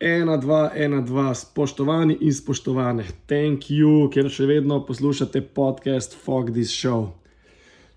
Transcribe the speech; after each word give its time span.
ena, 0.00 0.36
dva, 0.36 0.70
ena, 0.74 1.00
dva, 1.00 1.34
spoštovani 1.34 2.16
in 2.20 2.32
spoštovane, 2.32 3.04
thank 3.28 3.68
you, 3.68 4.08
ker 4.08 4.30
še 4.32 4.46
vedno 4.48 4.78
poslušate 4.88 5.42
podcast 5.52 6.16
Fog 6.16 6.54
This 6.54 6.72
Show. 6.72 7.10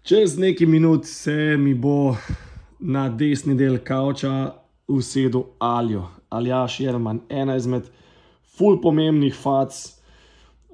Čez 0.03 0.35
nekaj 0.35 0.67
minut 0.67 1.07
se 1.07 1.55
mi 1.55 1.71
bo 1.73 2.17
na 2.83 3.05
desni 3.07 3.55
del 3.55 3.79
kavča 3.87 4.51
usedel 4.91 5.45
Aljo, 5.63 6.09
Aljaš 6.27 6.81
Jerman, 6.83 7.21
ena 7.31 7.55
izmed 7.55 7.87
ful 8.57 8.81
pomembnih 8.83 9.31
fac, 9.31 9.71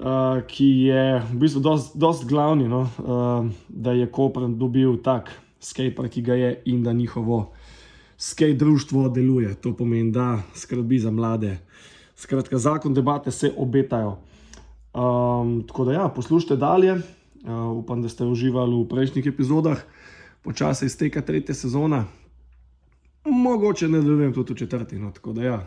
uh, 0.02 0.42
ki 0.50 0.72
je 0.90 1.06
v 1.30 1.40
bistvu 1.46 1.62
dost 1.94 2.26
glavni, 2.26 2.66
no, 2.66 2.88
uh, 3.06 3.46
da 3.70 3.94
je 3.94 4.10
Koper 4.10 4.50
dobil 4.50 4.98
tak 5.06 5.30
skater, 5.62 6.10
ki 6.10 6.26
ga 6.26 6.42
je 6.42 6.56
in 6.74 6.82
da 6.82 6.90
njihovo 6.90 7.52
skate 8.20 8.54
društvo 8.54 9.10
deluje, 9.10 9.56
to 9.56 9.78
pomeni, 9.78 10.12
da 10.12 10.42
skrbi 10.56 11.00
za 11.00 11.12
mlade. 11.12 11.58
Skratka, 12.16 12.58
zakon 12.58 12.94
debate 12.94 13.32
se 13.32 13.54
obetajo. 13.58 14.20
Um, 14.94 15.64
tako 15.68 15.86
da, 15.86 15.94
ja, 15.94 16.08
poslušajte 16.16 16.56
dalje. 16.56 16.94
Uh, 16.94 17.78
upam, 17.78 18.02
da 18.02 18.10
ste 18.10 18.26
uživali 18.26 18.76
v 18.76 18.88
prejšnjih 18.90 19.28
epizodah, 19.28 19.80
počasi 20.44 20.86
izteka 20.86 21.22
tretja 21.22 21.56
sezona, 21.56 22.06
mogoče 23.26 23.88
ne 23.88 24.02
delujem 24.02 24.34
tudi 24.34 24.54
v 24.54 24.58
četrti. 24.58 25.00
No, 25.00 25.12
tako 25.12 25.34
da, 25.34 25.44
ja, 25.44 25.60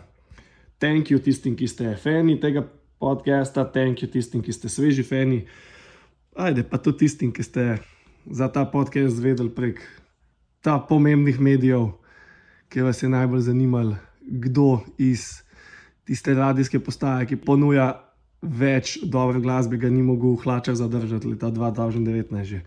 thank 0.78 1.08
you 1.08 1.18
tistim, 1.18 1.56
ki 1.56 1.68
ste 1.68 1.96
fani 1.96 2.36
tega 2.40 2.66
podcasta, 2.98 3.64
thank 3.64 4.04
you 4.04 4.10
tistim, 4.12 4.42
ki 4.42 4.52
ste 4.52 4.68
sveži 4.68 5.02
fani. 5.02 5.46
Ajde, 6.36 6.62
pa 6.68 6.76
tudi 6.78 7.06
tistim, 7.06 7.32
ki 7.32 7.42
ste 7.42 7.78
za 8.26 8.52
ta 8.52 8.64
podcast 8.64 9.16
zvedeli 9.16 9.50
prek 9.50 9.80
ta 10.60 10.78
pomembnih 10.78 11.40
medijev 11.40 12.01
ki 12.72 12.80
vas 12.80 13.02
je 13.02 13.08
najbolj 13.08 13.40
zanimalo, 13.40 13.96
kdo 14.20 14.80
iz 14.98 15.42
tiste 16.04 16.34
radijske 16.34 16.80
postaje, 16.80 17.26
ki 17.26 17.36
ponuja 17.36 17.90
več 18.42 18.96
dobre 19.04 19.40
glasbe, 19.40 19.76
ga 19.76 19.90
ni 19.90 20.02
mogel 20.02 20.38
hlača 20.40 20.74
zadržati 20.74 21.28
leta 21.28 21.50
2019. 21.52 22.60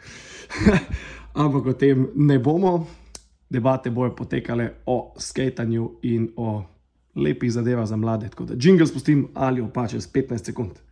Ampak 1.45 1.66
o 1.66 1.73
tem 1.73 2.08
ne 2.16 2.39
bomo. 2.39 2.78
Debate 3.50 3.92
bojo 3.94 4.16
potekale 4.16 4.72
o 4.86 5.14
skatanju 5.22 5.89
in 6.03 6.30
o 6.38 6.64
lepih 7.16 7.52
zadevah 7.52 7.86
za 7.88 7.97
mlade. 7.97 8.30
Tako 8.30 8.45
da 8.45 8.56
jingle 8.59 8.88
spustim 8.88 9.28
ali 9.34 9.62
opače 9.62 10.00
z 10.00 10.12
15 10.14 10.45
sekund. 10.45 10.84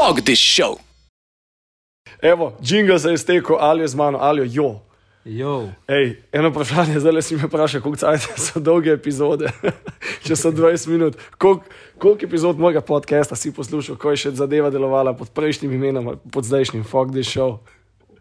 Fuck 0.00 0.24
this 0.24 0.38
show. 0.38 0.78
Evo, 2.22 2.56
jingle 2.62 2.98
se 2.98 3.08
je 3.08 3.14
iztekel, 3.14 3.56
ali 3.60 3.82
je 3.82 3.88
z 3.88 3.94
mano, 3.94 4.18
ali 4.20 4.54
jo. 4.54 4.80
jo. 5.24 5.68
Ej, 5.88 6.22
eno 6.32 6.48
vprašanje, 6.48 7.00
zdaj 7.00 7.12
le 7.12 7.22
si 7.22 7.36
me 7.36 7.42
vprašal, 7.46 7.80
koliko 7.80 8.16
so 8.46 8.60
dolge 8.60 8.92
epizode, 8.92 9.52
če 10.24 10.36
so 10.36 10.52
20 10.52 10.88
minut. 10.88 11.18
Kolik, 11.38 11.62
koliko 11.98 12.24
epizod 12.24 12.58
mojega 12.58 12.80
podcasta 12.80 13.36
si 13.36 13.52
poslušal, 13.52 13.96
ko 13.96 14.10
je 14.10 14.16
še 14.16 14.32
zadeva 14.40 14.70
delovala 14.70 15.12
pod 15.12 15.34
prejšnjim 15.36 15.72
imenom, 15.72 16.16
pod 16.32 16.48
zdajšnjim 16.48 16.84
Fuck 16.84 17.12
this 17.12 17.28
show? 17.28 17.58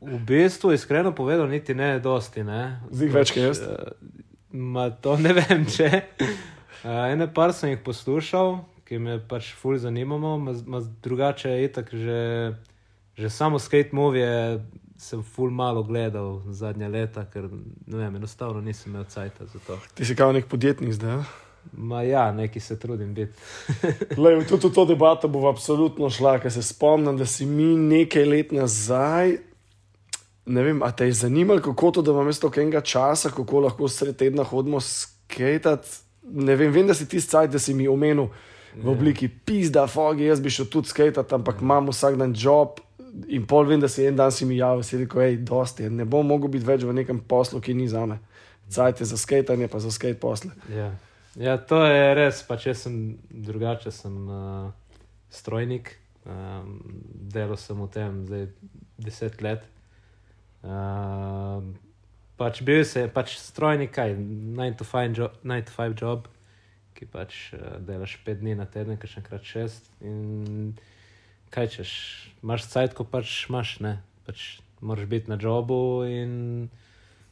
V 0.01 0.19
bistvu, 0.19 0.73
iskreno 0.75 1.15
povedano, 1.15 1.47
niti 1.47 1.73
ne 1.75 1.95
dosti. 2.03 2.43
Zdaj 2.91 3.13
več 3.15 3.31
kot 3.31 3.43
jaz. 3.43 3.63
Uh, 3.63 3.95
ma 4.51 4.89
to 4.91 5.15
ne 5.15 5.31
vem, 5.39 5.63
če. 5.63 6.03
Uh, 6.83 7.07
ene 7.07 7.31
par 7.31 7.55
sem 7.55 7.71
jih 7.71 7.79
poslušal, 7.87 8.57
ki 8.89 8.97
me 8.97 9.19
pač 9.21 9.53
fulj 9.53 9.83
zanimamo, 9.85 10.37
ma, 10.41 10.55
ma 10.65 10.81
drugače 11.03 11.49
je 11.49 11.71
tako, 11.71 11.97
že, 11.97 12.21
že 13.13 13.29
samo 13.29 13.59
skate 13.61 13.93
movie 13.93 14.57
sem 14.99 15.21
fulj 15.23 15.53
malo 15.53 15.83
gledal 15.83 16.41
zadnja 16.51 16.89
leta, 16.89 17.23
ker 17.29 17.45
ne 17.87 17.99
vem, 18.01 18.15
enostavno 18.17 18.61
nisem 18.61 18.91
imel 18.91 19.05
cajt 19.07 19.37
za 19.53 19.61
to. 19.67 19.77
Ti 19.95 20.05
si 20.05 20.15
kao 20.15 20.33
nek 20.33 20.49
podjetnik 20.49 20.97
zdaj. 20.97 21.21
Ma 21.71 22.01
ja, 22.03 22.31
neki 22.31 22.59
se 22.59 22.79
trudim 22.79 23.13
biti. 23.13 23.31
Lej, 24.21 24.41
tudi 24.49 24.67
v 24.67 24.73
to 24.73 24.85
debato 24.89 25.29
bo 25.29 25.45
absolutno 25.47 26.09
šla, 26.09 26.39
ker 26.41 26.51
se 26.51 26.63
spomnim, 26.65 27.17
da 27.17 27.29
si 27.29 27.45
mi 27.45 27.75
nekaj 27.77 28.25
let 28.25 28.51
nazaj. 28.55 29.37
Ne 30.49 30.65
vem, 30.65 30.83
a 30.83 30.91
te 30.91 31.05
je 31.05 31.19
zanimalo, 31.21 31.61
kako 31.61 31.91
to, 31.91 32.01
da 32.01 32.11
imamo 32.11 32.33
toliko 32.33 32.61
enega 32.61 32.81
časa, 32.81 33.29
kako 33.29 33.67
lahko 33.69 33.87
sred 33.87 34.17
tedna 34.17 34.43
hodimo 34.43 34.81
skate. 34.81 35.77
Ne 36.23 36.55
vem, 36.55 36.73
vem, 36.73 36.87
da 36.87 36.97
si 36.97 37.07
ti 37.07 37.21
scaj, 37.21 37.47
da 37.47 37.59
si 37.59 37.73
mi 37.73 37.87
omenil, 37.87 38.27
v 38.75 38.89
obliki 38.89 39.27
pizda, 39.27 39.87
fogi, 39.87 40.27
jaz 40.27 40.41
bi 40.41 40.51
šel 40.53 40.69
tudi 40.71 40.91
skate, 40.91 41.23
ampak 41.35 41.61
imam 41.61 41.89
vsak 41.89 42.17
dan 42.19 42.33
job. 42.37 42.79
In 43.27 43.45
pol 43.49 43.65
vem, 43.65 43.79
da 43.81 43.89
si 43.89 44.05
en 44.05 44.15
dan 44.15 44.31
si 44.31 44.45
mi 44.45 44.59
javil, 44.59 44.83
si 44.85 44.99
rekel, 45.01 45.21
hej, 45.25 45.37
dosti, 45.47 45.89
ne 45.89 46.05
bom 46.05 46.27
mogel 46.27 46.51
biti 46.53 46.67
več 46.67 46.85
v 46.85 46.93
nekem 46.93 47.21
poslu, 47.25 47.61
ki 47.61 47.73
ni 47.73 47.87
za 47.89 48.05
me. 48.05 48.19
Cajt 48.69 49.01
je 49.01 49.09
za 49.09 49.17
skate, 49.17 49.55
pa 49.67 49.79
za 49.81 49.91
skate 49.91 50.19
posle. 50.21 50.51
Ja. 50.69 50.91
ja, 51.35 51.57
to 51.57 51.81
je 51.85 52.13
res, 52.13 52.43
pa 52.45 52.59
če 52.61 52.75
sem 52.77 53.17
drugače, 53.33 53.91
sem 53.91 54.13
uh, 54.29 54.69
strojnik, 55.33 55.95
um, 56.25 56.77
delal 57.33 57.57
sem 57.57 57.81
v 57.81 57.89
tem 57.89 58.23
zdaj 58.29 58.45
deset 59.01 59.41
let. 59.41 59.65
Uh, 60.61 61.65
pač 62.37 62.61
bil 62.61 62.85
si 62.85 63.07
pač 63.09 63.39
strojnik, 63.41 63.89
kaj 63.95 64.13
9-5 64.19 65.17
job, 65.17 65.33
job 65.97 66.29
ki 66.99 67.07
pač 67.07 67.37
uh, 67.55 67.79
delaš 67.85 68.17
pet 68.25 68.41
dni 68.43 68.57
na 68.59 68.67
teden, 68.67 68.99
ki 68.99 69.07
še 69.07 69.21
enkrat 69.23 69.47
šest. 69.47 69.87
In 70.03 70.75
kaj 71.53 71.71
češ, 71.77 71.93
imaš 72.43 72.67
cajt, 72.69 72.93
ko 72.97 73.07
pač 73.07 73.47
imaš, 73.49 73.79
ne, 73.85 73.95
pač 74.27 74.59
moraš 74.83 75.07
biti 75.09 75.31
na 75.31 75.39
jobu 75.39 76.03
in 76.05 76.67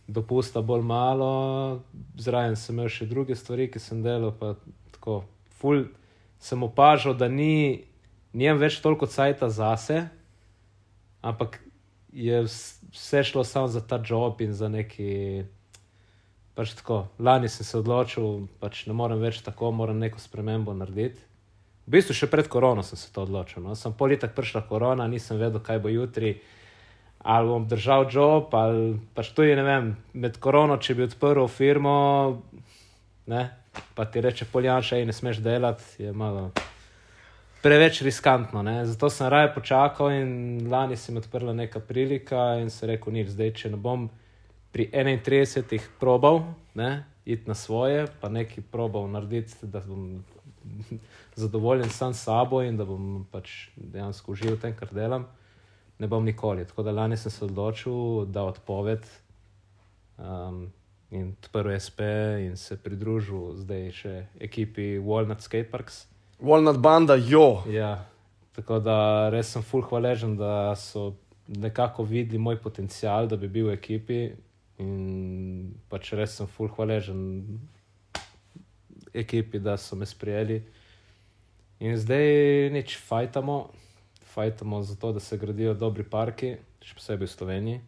dopusta 0.07 0.63
bolj 0.63 0.87
malo. 0.87 1.31
Zraven 2.17 2.55
sem 2.55 2.75
imel 2.75 2.89
še 2.91 3.09
druge 3.11 3.35
stvari, 3.35 3.67
ki 3.71 3.83
sem 3.83 4.01
delal, 4.05 4.31
pa 4.39 4.55
tako, 4.95 5.21
ful 5.59 5.85
sem 6.39 6.63
opažal, 6.63 7.17
da 7.17 7.27
ni, 7.27 7.83
nijem 8.37 8.59
več 8.61 8.79
toliko 8.81 9.09
cajta 9.09 9.49
zase, 9.51 10.05
ampak 11.25 11.59
je 12.13 12.43
vse 12.47 13.23
šlo 13.23 13.43
samo 13.43 13.67
za 13.67 13.81
ta 13.81 13.99
job 13.99 14.41
in 14.41 14.53
za 14.53 14.69
neki 14.69 15.43
pač 16.57 16.73
tako, 16.73 17.05
lani 17.21 17.49
sem 17.53 17.65
se 17.65 17.77
odločil, 17.77 18.23
da 18.49 18.65
pač 18.65 18.87
ne 18.89 18.95
morem 18.97 19.21
več 19.21 19.43
tako, 19.45 19.69
moram 19.71 19.99
neko 20.01 20.17
spremembo 20.17 20.73
narediti. 20.73 21.21
V 21.85 21.93
bistvu 21.95 22.15
še 22.17 22.27
pred 22.27 22.49
korono 22.51 22.81
sem 22.83 22.99
se 22.99 23.11
to 23.13 23.23
odločil. 23.23 23.61
No. 23.63 23.75
Sem 23.77 23.93
pol 23.95 24.11
leta 24.11 24.27
prišla 24.27 24.65
korona, 24.67 25.05
nisem 25.07 25.37
vedel, 25.39 25.61
kaj 25.63 25.79
bo 25.85 25.93
jutri, 25.93 26.33
ali 27.21 27.47
bom 27.47 27.67
držal 27.69 28.09
job, 28.11 28.49
ali 28.57 28.97
pač 29.15 29.29
tudi 29.37 29.53
ne 29.55 29.63
vem, 29.63 29.93
med 30.17 30.41
korono, 30.41 30.79
če 30.81 30.97
bi 30.97 31.05
odprl 31.05 31.45
firmo, 31.47 31.93
ne, 33.31 33.43
pa 33.95 34.07
ti 34.09 34.23
reče 34.25 34.49
poljanša 34.51 34.99
in 34.99 35.11
ne 35.11 35.15
smeš 35.15 35.39
delati, 35.45 35.93
je 36.01 36.11
malo. 36.11 36.49
Preveč 37.61 38.01
riskantno, 38.05 38.61
ne? 38.65 38.81
zato 38.85 39.09
sem 39.13 39.29
raje 39.29 39.53
počakal 39.53 40.11
in 40.13 40.67
lani 40.71 40.97
sem 40.97 41.17
odprl 41.17 41.53
neka 41.53 41.81
prilika 41.85 42.55
in 42.61 42.69
se 42.73 42.87
rekel, 42.89 43.13
ni 43.13 43.25
zdaj, 43.27 43.53
če 43.61 43.71
ne 43.73 43.79
bom 43.81 44.09
pri 44.71 44.89
31 44.93 45.79
probal, 45.99 46.43
ne, 46.75 47.05
iti 47.25 47.47
na 47.47 47.55
svoje, 47.55 48.07
pa 48.21 48.29
nekaj 48.29 48.63
probal 48.71 49.09
narediti, 49.11 49.55
da 49.61 49.81
bom 49.87 50.23
zadovoljen 51.35 51.89
sam 51.89 52.13
s 52.13 52.23
sabo 52.23 52.61
in 52.63 52.77
da 52.77 52.85
bom 52.85 53.25
pač 53.31 53.69
dejansko 53.75 54.31
užival 54.31 54.55
v 54.55 54.61
tem, 54.61 54.75
kar 54.75 54.89
delam, 54.91 55.27
ne 55.99 56.07
bom 56.07 56.25
nikoli. 56.25 56.65
Tako 56.65 56.83
da 56.83 56.91
lani 56.91 57.17
sem 57.17 57.31
se 57.31 57.45
odločil, 57.45 58.25
da 58.25 58.43
odpoved 58.43 59.05
um, 60.17 60.67
in 61.11 61.33
odprl 61.43 61.75
SP 61.85 61.99
in 62.43 62.57
se 62.57 62.77
pridružil 62.77 63.55
zdaj 63.63 63.91
še 63.91 64.15
ekipi 64.39 64.97
Walnut 64.99 65.41
Skateparks. 65.45 66.05
Walnut 66.39 66.81
Banda, 66.81 67.15
jo. 67.15 67.63
Ja, 67.71 68.05
tako 68.55 68.79
da 68.83 69.29
res 69.33 69.53
sem 69.53 69.63
full 69.65 69.85
hvaležen, 69.87 70.35
da 70.37 70.75
so 70.75 71.13
nekako 71.47 72.03
videli 72.03 72.37
moj 72.37 72.59
potencial, 72.61 73.27
da 73.27 73.37
bi 73.37 73.47
bil 73.47 73.71
v 73.71 73.77
ekipi 73.77 74.19
In 74.83 75.73
pač 75.89 76.11
res 76.13 76.37
sem 76.37 76.47
full 76.47 76.69
hvaležen 76.69 77.21
ekipi, 79.17 79.59
da 79.59 79.77
so 79.77 79.97
me 79.97 80.05
sprijeli. 80.05 80.61
In 81.79 81.97
zdaj 81.97 82.69
nič 82.73 82.97
fajtamo, 83.07 83.57
fajtamo 84.33 84.81
za 84.83 84.95
to, 84.95 85.11
da 85.13 85.19
se 85.19 85.37
gradijo 85.37 85.73
dobri 85.73 86.03
parki, 86.03 86.55
še 86.81 86.97
posebej 86.97 87.29
v 87.29 87.33
Sloveniji. 87.33 87.81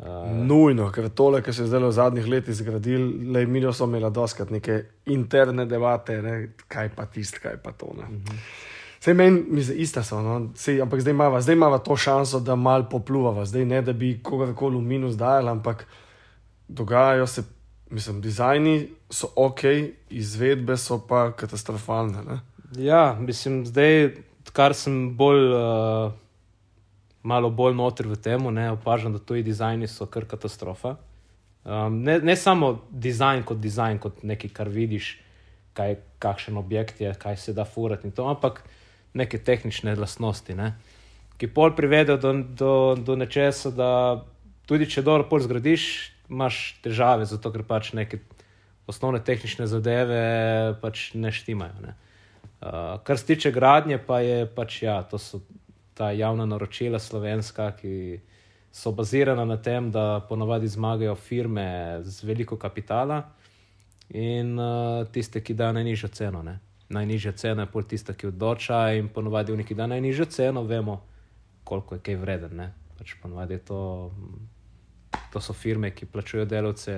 Uh, 0.00 0.32
Nujno, 0.32 0.86
ker 0.92 1.10
tole, 1.12 1.42
kar 1.44 1.52
se 1.52 1.66
je 1.66 1.68
zdaj 1.68 1.84
v 1.84 1.92
zadnjih 1.92 2.28
letih 2.32 2.56
zgradil, 2.56 3.02
le 3.36 3.44
mi 3.44 3.60
smo 3.60 3.90
imeli 3.90 4.08
doskrat 4.08 4.50
neke 4.50 4.78
interne 5.12 5.66
debate, 5.68 6.22
ne? 6.24 6.36
kaj 6.68 6.94
pa 6.96 7.04
tisto, 7.04 7.42
kaj 7.42 7.60
pa 7.60 7.72
to. 7.72 7.92
Uh 7.92 8.08
mhm. 8.08 8.24
-huh. 8.24 8.78
Vse 9.00 9.14
meni, 9.14 9.42
mislim, 9.48 9.80
ista 9.80 10.02
so, 10.04 10.20
no? 10.22 10.50
Sej, 10.54 10.82
ampak 10.82 11.00
zdaj 11.00 11.10
imamo, 11.10 11.40
zdaj 11.40 11.54
imamo 11.54 11.78
to 11.78 11.96
šanso, 11.96 12.40
da 12.40 12.56
mal 12.56 12.84
popluvamo, 12.88 13.44
zdaj 13.44 13.64
ne 13.64 13.82
da 13.82 13.92
bi 13.92 14.18
kogarkoli 14.22 14.76
v 14.76 14.80
minus 14.80 15.14
dajali, 15.16 15.48
ampak 15.48 15.86
dogajajo 16.68 17.26
se, 17.26 17.42
mislim, 17.90 18.20
dizajni 18.20 18.90
so 19.10 19.32
ok, 19.36 19.62
izvedbe 20.10 20.76
so 20.76 21.00
pa 21.08 21.30
katastrofalne. 21.32 22.22
Ne? 22.28 22.40
Ja, 22.76 23.16
mislim, 23.20 23.64
zdaj, 23.66 24.10
kar 24.52 24.74
sem 24.74 25.16
bolj 25.16 25.48
uh, 25.48 26.12
malo 27.22 27.50
bolj 27.50 27.74
noter 27.74 28.08
v 28.08 28.16
tem, 28.16 28.46
opažam, 28.72 29.12
da 29.12 29.18
tuji 29.18 29.42
dizajni 29.42 29.88
so 29.88 30.06
kar 30.06 30.24
katastrofa. 30.24 30.96
Um, 31.64 32.02
ne, 32.02 32.18
ne 32.20 32.36
samo 32.36 32.82
dizajn 32.90 33.42
kot 33.48 33.60
dizajn, 33.60 33.98
kot 33.98 34.22
nekaj, 34.22 34.52
kar 34.52 34.68
vidiš, 34.68 35.18
kaj, 35.72 35.96
kakšen 36.18 36.56
objekt 36.56 37.00
je, 37.00 37.14
kaj 37.14 37.36
se 37.36 37.52
da 37.52 37.64
furati 37.64 38.08
in 38.08 38.12
to, 38.12 38.28
ampak 38.28 38.62
neke 39.14 39.38
tehnične 39.38 39.96
lastnosti, 39.98 40.54
ne? 40.54 40.74
ki 41.40 41.48
pol 41.48 41.72
privedejo 41.72 42.18
do, 42.20 42.32
do, 42.44 42.72
do 43.00 43.16
nečesa, 43.16 43.70
da 43.72 43.90
tudi 44.68 44.84
če 44.90 45.02
dobro 45.02 45.24
pol 45.30 45.40
zgradiš, 45.40 45.84
imaš 46.28 46.58
težave, 46.84 47.24
zato 47.26 47.50
ker 47.50 47.64
pač 47.64 47.94
neke 47.96 48.20
osnovne 48.90 49.22
tehnične 49.24 49.66
zadeve 49.70 50.20
pač 50.82 51.10
ne 51.14 51.32
štimajo. 51.32 51.80
Ne? 51.80 51.96
Uh, 52.60 53.00
kar 53.06 53.18
se 53.18 53.26
tiče 53.32 53.54
gradnje, 53.56 53.96
pa 54.04 54.20
je 54.20 54.44
pač 54.46 54.82
ja, 54.84 55.00
to 55.08 55.18
so 55.18 55.40
ta 55.96 56.10
javna 56.12 56.46
naročila 56.46 57.00
slovenska, 57.00 57.70
ki 57.80 58.20
so 58.72 58.92
bazirana 58.92 59.44
na 59.44 59.56
tem, 59.56 59.90
da 59.90 60.20
ponavadi 60.28 60.68
zmagajo 60.68 61.14
firme 61.16 62.00
z 62.04 62.24
veliko 62.24 62.56
kapitala 62.56 63.22
in 64.10 64.58
uh, 64.58 65.06
tiste, 65.12 65.40
ki 65.40 65.56
dajo 65.56 65.78
najnižjo 65.80 66.08
ceno. 66.14 66.42
Ne? 66.42 66.58
Najnižja 66.90 67.32
cena 67.38 67.66
je 67.66 67.70
pol 67.70 67.86
tista, 67.86 68.14
ki 68.14 68.30
odloča, 68.32 68.90
in 68.98 69.08
ponovadi 69.14 69.54
v 69.54 69.62
neki 69.62 69.76
dan 69.78 69.94
najnižjo 69.94 70.26
ceno 70.30 70.64
vemo, 70.66 71.00
koliko 71.64 71.94
je 71.94 72.04
kaj 72.06 72.16
vreden. 72.18 72.56
Ne? 72.58 72.70
Pač 72.98 73.14
ponovadi 73.22 73.58
je 73.58 73.64
to, 73.70 73.82
to 75.32 75.42
so 75.42 75.54
firme, 75.54 75.92
ki 75.94 76.10
plačujejo 76.10 76.48
delavce. 76.50 76.96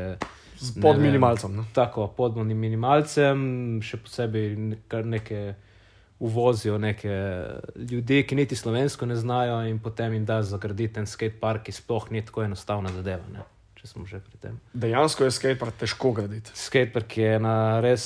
Pod 0.81 1.00
minimalcem. 1.00 1.56
No? 1.56 1.67
Tako, 1.77 2.09
pod 2.17 2.41
minimalcem, 2.41 3.83
še 3.85 4.00
posebej 4.00 4.56
nekaj 4.89 5.55
uvozijo 6.23 6.77
neke 6.79 7.12
ljudi, 7.77 8.23
ki 8.23 8.39
niti 8.39 8.56
slovensko 8.56 9.09
ne 9.11 9.17
znajo, 9.19 9.61
in 9.67 9.81
potem 9.83 10.15
jim 10.15 10.25
da 10.25 10.41
zagraditi 10.47 11.03
en 11.03 11.09
skate 11.11 11.41
park, 11.41 11.67
ki 11.67 11.75
sploh 11.75 12.12
ni 12.15 12.23
tako 12.25 12.47
enostavna 12.47 12.94
zadeva. 12.94 13.27
Ne? 13.33 13.44
če 13.83 13.91
smo 13.91 14.06
že 14.06 14.23
pri 14.23 14.39
tem. 14.39 14.59
Dejansko 14.79 15.27
je 15.27 15.35
skatepark 15.35 15.75
težko 15.75 16.12
graditi. 16.15 16.55
Skatepark 16.55 17.19
je 17.19 17.35
ena 17.35 17.83
res 17.83 18.05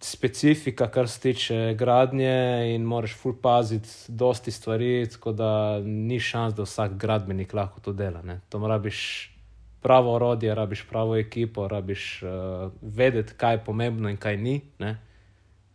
specifika, 0.00 0.88
kar 0.90 1.08
se 1.08 1.20
tiče 1.20 1.74
gradnje, 1.78 2.74
in 2.74 2.82
moraš 2.82 3.14
full 3.16 3.34
paziti 3.42 3.88
dosti 4.08 4.50
stvari, 4.50 5.08
tako 5.12 5.32
da 5.32 5.80
ni 5.80 6.20
šans, 6.20 6.54
da 6.54 6.62
vsak 6.62 6.96
gradbenik 6.96 7.52
lahko 7.54 7.80
to 7.80 7.92
dela. 7.92 8.22
Ne. 8.22 8.40
To 8.48 8.58
moraš 8.58 9.30
pravo 9.80 10.14
orodje, 10.14 10.54
rabiš 10.54 10.86
pravo 10.88 11.16
ekipo, 11.16 11.68
rabiš 11.68 12.22
uh, 12.22 12.72
vedeti, 12.82 13.32
kaj 13.36 13.54
je 13.54 13.64
pomembno 13.64 14.08
in 14.08 14.16
kaj 14.16 14.36
ni. 14.36 14.60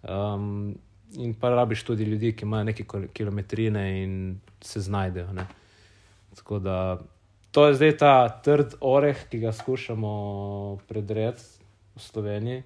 Um, 0.04 0.76
in 1.18 1.34
pa 1.34 1.50
rabiš 1.50 1.84
tudi 1.84 2.04
ljudi, 2.04 2.36
ki 2.36 2.46
imajo 2.46 2.64
nekaj 2.64 3.08
kilometrine 3.14 4.04
in 4.04 4.40
se 4.62 4.80
znajdejo. 4.80 5.34
Ne. 5.34 5.48
Tako 6.36 6.60
da 6.60 7.00
to 7.52 7.68
je 7.68 7.74
zdaj 7.74 7.98
ta 7.98 8.30
trd 8.44 8.74
oreh, 8.82 9.28
ki 9.30 9.40
ga 9.40 9.52
skušamo 9.52 10.78
predreti 10.88 11.42
v 11.96 12.00
Sloveniji. 12.00 12.64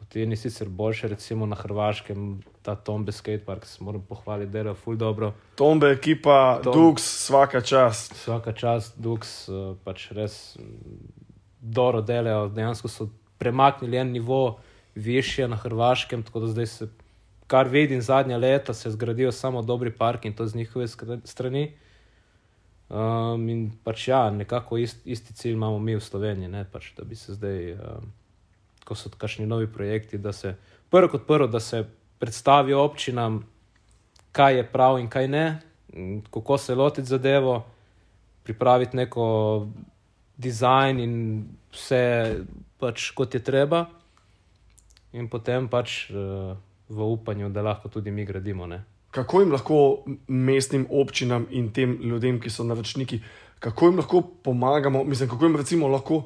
V 0.00 0.06
Tini 0.08 0.36
sicer 0.36 0.68
boljše, 0.68 1.08
recimo 1.08 1.46
na 1.46 1.56
Hrvaškem, 1.56 2.42
ta 2.62 2.74
Tombe 2.74 3.12
skatepark, 3.12 3.66
se 3.66 3.84
moram 3.84 4.02
pohvaliti, 4.02 4.52
da 4.52 4.58
je 4.58 4.74
ful 4.74 4.96
dobro. 4.96 5.32
Tombe, 5.54 5.90
ekipa, 5.90 6.60
Tom, 6.64 6.74
Dux, 6.74 7.02
vsaka 7.02 7.60
čast. 7.60 8.12
Vsaka 8.12 8.52
čast, 8.52 8.98
Dux, 8.98 9.48
eh, 9.48 9.74
pač 9.84 10.10
res 10.10 10.56
mm, 10.60 11.00
dobro 11.60 12.02
delajo, 12.02 12.48
dejansko 12.48 12.88
so 12.88 13.08
premaknili 13.38 13.96
en 13.96 14.12
nivo 14.12 14.58
više 14.94 15.48
na 15.48 15.56
Hrvaškem, 15.56 16.22
tako 16.22 16.40
da 16.40 16.46
zdaj 16.46 16.66
se, 16.66 16.88
kar 17.46 17.68
vidim 17.68 18.02
zadnja 18.02 18.36
leta, 18.36 18.74
se 18.74 18.90
zgradijo 18.90 19.32
samo 19.32 19.62
dobri 19.62 19.90
parki 19.90 20.28
in 20.28 20.34
to 20.34 20.46
z 20.46 20.54
njihove 20.54 20.86
strani. 21.24 21.72
Um, 22.88 23.48
in 23.48 23.70
pač 23.84 24.08
ja, 24.08 24.30
nekako 24.30 24.78
ist, 24.78 25.06
isti 25.06 25.34
cilj 25.34 25.52
imamo 25.52 25.78
mi 25.78 25.96
v 25.96 26.00
Sloveniji, 26.00 26.48
ne, 26.48 26.62
pač, 26.72 26.92
da 26.94 27.04
bi 27.04 27.16
se 27.18 27.34
zdaj, 27.34 27.72
um, 27.72 28.12
ko 28.86 28.94
so 28.94 29.10
kakšni 29.10 29.46
novi 29.46 29.66
projekti, 29.66 30.18
da 30.18 30.32
se 30.32 30.54
prvo 30.90 31.10
kot 31.12 31.26
prvo, 31.26 31.46
da 31.50 31.60
se 31.60 31.84
predstavi 32.18 32.74
občinam, 32.74 33.42
kaj 34.32 34.56
je 34.56 34.66
prav 34.72 35.00
in 35.02 35.10
kaj 35.10 35.28
ne, 35.28 35.44
kako 36.30 36.58
se 36.58 36.74
lotiti 36.74 37.08
zadevo, 37.08 37.64
pripraviti 38.46 38.96
neko 38.96 39.26
dizajn 40.36 41.00
in 41.00 41.14
vse 41.72 42.02
pač 42.78 43.10
kot 43.16 43.34
je 43.34 43.42
treba, 43.42 43.86
in 45.12 45.28
potem 45.32 45.68
pač 45.68 46.10
uh, 46.10 46.52
v 46.88 47.08
upanju, 47.12 47.48
da 47.50 47.64
lahko 47.64 47.88
tudi 47.88 48.10
mi 48.10 48.24
gradimo. 48.24 48.66
Ne 48.66 48.84
kako 49.16 49.40
jim 49.40 49.52
lahko 49.52 49.76
mestnim 50.28 50.86
občinam 50.90 51.46
in 51.50 51.70
tem 51.72 51.96
ljudem, 52.02 52.40
ki 52.40 52.50
so 52.52 52.64
naročniki, 52.68 53.20
kako 53.64 53.88
jim 53.88 54.00
lahko 54.02 54.20
pomagamo, 54.44 55.04
mislim, 55.04 55.30
kako 55.30 55.48
jim 55.48 55.56
recimo 55.56 55.88
lahko 55.88 56.24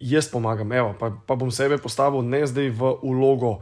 jaz 0.00 0.30
pomagam. 0.30 0.72
Evo, 0.72 0.94
pa, 0.98 1.10
pa 1.26 1.34
bom 1.34 1.50
sebe 1.50 1.78
postavil 1.78 2.22
ne 2.22 2.46
zdaj 2.46 2.70
v 2.70 2.92
ulogo 3.02 3.58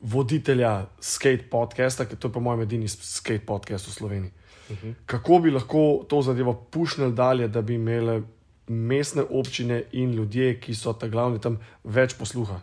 voditelja 0.00 0.86
skate 1.00 1.48
podcasta, 1.50 2.06
ker 2.06 2.18
to 2.18 2.28
je 2.28 2.32
po 2.32 2.40
mojem 2.40 2.62
edini 2.62 2.88
skate 2.88 3.46
podcast 3.46 3.88
v 3.88 3.92
Sloveniji. 3.92 4.32
Uh 4.68 4.76
mhm. 4.76 4.88
-huh. 4.88 4.94
Kako 5.06 5.38
bi 5.38 5.50
lahko 5.50 6.04
to 6.08 6.22
zadevo 6.22 6.54
pušnili 6.54 7.12
dalje, 7.12 7.48
da 7.48 7.62
bi 7.62 7.74
imele 7.74 8.22
mestne 8.66 9.22
občine 9.30 9.82
in 9.92 10.12
ljudje, 10.12 10.60
ki 10.60 10.74
so 10.74 10.92
ta 10.92 11.08
glavni 11.08 11.40
tam, 11.40 11.58
več 11.84 12.14
posluha? 12.14 12.60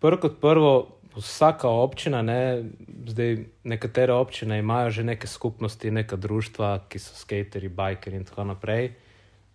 Prvo 0.00 0.16
kot 0.20 0.40
prvo, 0.40 0.98
vsaka 1.16 1.68
občina, 1.68 2.22
ne, 2.22 2.64
zdaj 3.06 3.44
nekatere 3.64 4.12
občine 4.12 4.58
imajo 4.58 4.90
že 4.90 5.04
neke 5.04 5.26
skupnosti, 5.26 5.90
neka 5.90 6.16
društva, 6.16 6.78
ki 6.88 6.98
so 6.98 7.14
skateri, 7.14 7.68
bikeri 7.68 8.16
in 8.16 8.24
tako 8.24 8.44
naprej. 8.44 8.92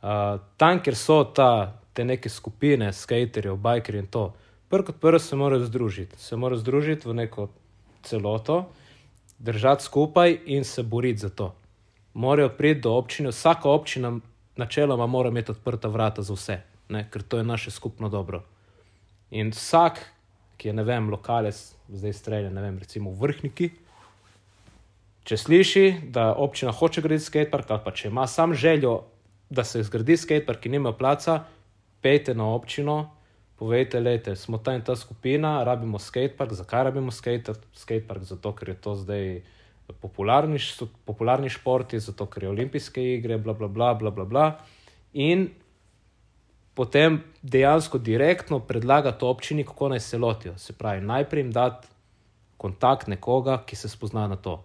Uh, 0.03 0.39
tam, 0.57 0.81
kjer 0.83 0.95
so 0.95 1.23
ta, 1.23 1.82
te 1.93 2.05
neke 2.05 2.29
skupine, 2.29 2.93
skaterjev, 2.93 3.57
bikerjev 3.57 4.03
in 4.03 4.07
to, 4.07 4.33
prvo 4.69 4.85
kot 4.85 4.99
prvo 5.01 5.19
se 5.19 5.35
morajo 5.35 5.65
združiti, 5.65 6.17
se 6.17 6.35
morajo 6.35 6.59
združiti 6.59 7.09
v 7.09 7.13
neko 7.13 7.49
celoto, 8.03 8.69
držati 9.39 9.83
skupaj 9.83 10.37
in 10.45 10.63
se 10.63 10.83
boriti 10.83 11.19
za 11.19 11.29
to. 11.29 11.53
Morajo 12.13 12.49
priti 12.49 12.81
do 12.81 12.93
občine, 12.93 13.29
vsaka 13.29 13.69
občina, 13.69 14.19
načeloma, 14.57 15.07
mora 15.07 15.29
imeti 15.29 15.51
odprta 15.51 15.87
vrata 15.87 16.21
za 16.21 16.33
vse, 16.33 16.61
ne, 16.89 17.07
ker 17.11 17.21
to 17.21 17.37
je 17.37 17.43
naše 17.43 17.71
skupno 17.71 18.09
dobro. 18.09 18.43
In 19.31 19.49
vsak, 19.49 19.99
ki 20.57 20.67
je, 20.67 20.73
ne 20.73 20.83
vem, 20.83 21.09
lokalec, 21.09 21.57
zdaj 21.89 22.13
strelja, 22.13 22.49
ne 22.49 22.61
vem, 22.61 22.77
recimo 22.79 23.11
v 23.11 23.19
vrhniki. 23.19 23.71
Če 25.23 25.37
sliši, 25.37 25.85
da 26.13 26.33
občina 26.35 26.71
hoče 26.71 27.01
graditi 27.01 27.25
skatepark, 27.25 27.71
ali 27.71 27.81
pa 27.85 27.91
če 27.95 28.07
ima 28.11 28.27
sam 28.27 28.53
željo, 28.53 29.01
da 29.49 29.63
se 29.63 29.83
zgradi 29.83 30.17
skatepark, 30.17 30.61
ki 30.61 30.69
nima 30.69 30.93
placa, 30.93 31.43
pejte 32.03 32.35
na 32.35 32.47
občino, 32.51 33.11
povejte, 33.55 34.01
da 34.01 34.35
smo 34.35 34.57
ta 34.57 34.75
in 34.75 34.81
ta 34.81 34.95
skupina, 34.95 35.63
rabimo 35.63 35.99
skatepark, 35.99 36.53
zakaj 36.53 36.83
rabimo 36.89 37.11
skatepark? 37.11 38.23
Zato, 38.23 38.51
ker 38.51 38.69
je 38.69 38.75
to 38.75 38.95
zdaj 38.95 39.41
popularni, 40.01 40.59
popularni 41.05 41.49
šport, 41.49 41.95
zato, 41.95 42.25
ker 42.25 42.43
je 42.43 42.49
olimpijske 42.49 43.03
igre, 43.15 43.37
bla, 43.37 43.53
bla, 43.53 43.67
bla, 43.67 43.93
bla, 43.93 44.11
bla, 44.11 44.25
bla. 44.25 44.45
In 45.13 45.49
potem 46.73 47.21
dejansko 47.41 47.97
direktno 47.97 48.59
predlagati 48.59 49.25
občini, 49.25 49.65
kako 49.65 49.93
naj 49.93 49.99
se 49.99 50.17
lotijo. 50.17 50.57
Se 50.57 50.73
pravi, 50.73 51.01
najprej 51.05 51.43
jim 51.43 51.51
dati 51.51 51.87
kontakt 52.57 53.07
nekoga, 53.07 53.61
ki 53.65 53.75
se 53.75 53.89
spozna 53.89 54.27
na 54.27 54.35
to. 54.35 54.63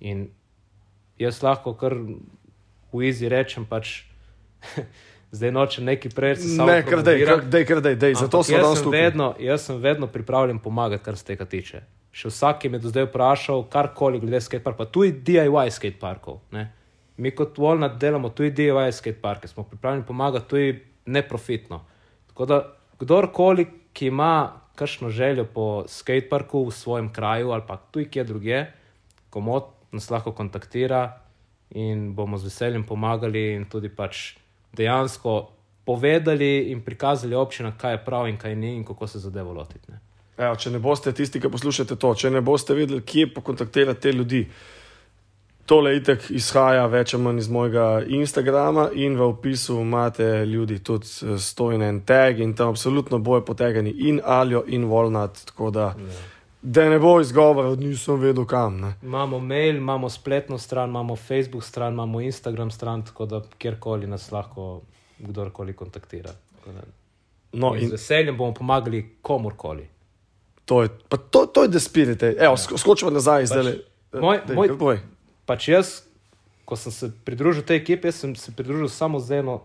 In 0.00 0.28
jaz 1.18 1.42
lahko 1.42 1.74
kar 1.74 1.94
v 2.92 3.04
izi 3.08 3.28
rečem, 3.28 3.66
pač. 3.66 4.02
Zdaj 5.30 5.52
nočem 5.52 5.84
neki 5.84 6.08
prej 6.08 6.34
reči, 6.34 6.42
da 6.42 6.50
je 6.50 6.56
to 6.56 6.66
nekaj, 6.66 7.64
kar 7.66 7.86
je 7.86 7.96
zdaj, 7.96 8.14
zato 8.14 8.42
sem 8.42 8.62
danes 8.62 8.82
tu. 8.82 8.92
Jaz 9.44 9.66
sem 9.66 9.76
vedno 9.76 10.06
pripravljen 10.06 10.58
pomagati, 10.58 11.04
kar 11.04 11.16
se 11.16 11.24
tega 11.24 11.44
tiče. 11.44 11.82
Še 12.12 12.32
vsak 12.32 12.64
je 12.64 12.70
me 12.72 12.80
do 12.80 12.88
zdaj 12.88 13.10
vprašal, 13.10 13.66
karkoli 13.70 14.20
glede 14.22 14.40
skateparka, 14.40 14.78
pa 14.78 14.86
tudi 14.88 15.12
DIY 15.12 15.68
skateparkov. 15.70 16.40
Mi 17.18 17.34
kot 17.34 17.58
Walnut 17.60 17.98
delamo 18.00 18.30
tudi 18.32 18.54
DIY 18.56 18.88
skateparke, 18.92 19.50
smo 19.50 19.66
pripravljeni 19.68 20.06
pomagati 20.08 20.48
tudi 20.48 20.72
neprofitno. 21.06 21.82
Tako 22.32 22.46
da 22.46 22.58
kdorkoli, 22.98 23.66
ki 23.92 24.08
ima 24.08 24.32
kakšno 24.78 25.10
željo 25.10 25.44
po 25.44 25.84
skateparku 25.88 26.64
v 26.68 26.72
svojem 26.72 27.12
kraju 27.12 27.50
ali 27.50 27.62
pa 27.66 27.76
tudi 27.76 28.08
kje 28.08 28.24
drugje, 28.24 28.60
komod 29.30 29.64
nas 29.92 30.10
lahko 30.10 30.32
kontaktira 30.32 31.20
in 31.70 32.14
bomo 32.14 32.38
z 32.38 32.48
veseljem 32.48 32.84
pomagali 32.86 33.52
in 33.54 33.64
tudi 33.68 33.88
pač 33.88 34.38
dejansko 34.72 35.50
povedali 35.84 36.70
in 36.70 36.80
prikazali 36.84 37.34
občinam, 37.34 37.72
kaj 37.78 37.92
je 37.92 38.04
prav 38.04 38.28
in 38.28 38.36
kaj 38.36 38.56
ni 38.56 38.76
in 38.76 38.84
kako 38.84 39.06
se 39.06 39.18
zadevo 39.18 39.52
lotiti. 39.52 39.92
Evo, 40.38 40.56
če 40.56 40.70
ne 40.70 40.78
boste 40.78 41.12
tisti, 41.12 41.40
ki 41.40 41.50
poslušate 41.50 41.96
to, 41.96 42.14
če 42.14 42.30
ne 42.30 42.40
boste 42.44 42.74
vedeli, 42.74 43.02
kje 43.02 43.32
pokontaktirati 43.34 44.00
te 44.00 44.12
ljudi. 44.12 44.42
Tole 45.68 45.96
itek 45.98 46.30
izhaja 46.32 46.86
več 46.88 47.12
ali 47.14 47.24
manj 47.24 47.42
iz 47.42 47.48
mojega 47.52 47.86
Instagrama 48.06 48.86
in 48.94 49.18
v 49.18 49.26
opisu 49.26 49.80
imate 49.82 50.28
ljudi 50.48 50.78
tudi 50.80 51.06
eh, 51.06 51.34
stojen 51.38 51.82
en 51.82 52.00
tag 52.08 52.40
in 52.40 52.54
tam 52.56 52.72
absolutno 52.72 53.18
boje 53.18 53.44
potegani 53.44 53.92
in 54.08 54.20
Aljo 54.24 54.62
in 54.66 54.86
Walnut. 54.88 55.44
Tako 55.50 55.70
da 55.70 55.90
ja. 55.98 56.22
Da 56.62 56.88
ne 56.90 56.98
bo 56.98 57.20
izgovora, 57.20 57.74
nisem 57.76 58.16
vedel 58.16 58.44
kam. 58.44 58.80
Ne. 58.80 58.94
Imamo 59.02 59.38
mail, 59.38 59.76
imamo 59.76 60.08
spletno 60.08 60.58
stran, 60.58 60.88
imamo 60.90 61.16
Facebook 61.16 61.64
stran, 61.64 61.92
imamo 61.92 62.20
Instagram 62.20 62.70
stran, 62.70 63.04
tako 63.04 63.26
da 63.26 63.42
kjerkoli 63.58 64.06
nas 64.06 64.32
lahko 64.32 64.80
kdorkoli 65.18 65.72
kontaktira. 65.72 66.30
Da 66.66 66.72
No, 67.52 67.72
Z 67.72 67.82
in 67.82 67.90
veseljem 67.90 68.36
bomo 68.36 68.54
pomagali 68.54 69.16
komorkoli. 69.22 69.88
to 70.64 70.82
je, 70.82 70.88
to, 71.30 71.46
to 71.46 71.62
je 71.62 71.68
despirite. 71.68 72.26
Evo, 72.38 72.52
ja. 72.52 72.78
skočiva 72.78 73.10
nazaj 73.10 73.46
zdaj. 73.46 73.78
moj- 74.12 74.40
moj- 74.78 74.98
Pač 75.46 75.68
jaz, 75.68 76.02
ko 76.64 76.76
sem 76.76 76.92
se 76.92 77.10
pridružil 77.24 77.62
tej 77.62 77.76
ekipi, 77.76 78.12
sem 78.12 78.36
se 78.36 78.52
pridružil 78.52 78.88
samo 78.88 79.20
z, 79.20 79.30
eno, 79.32 79.62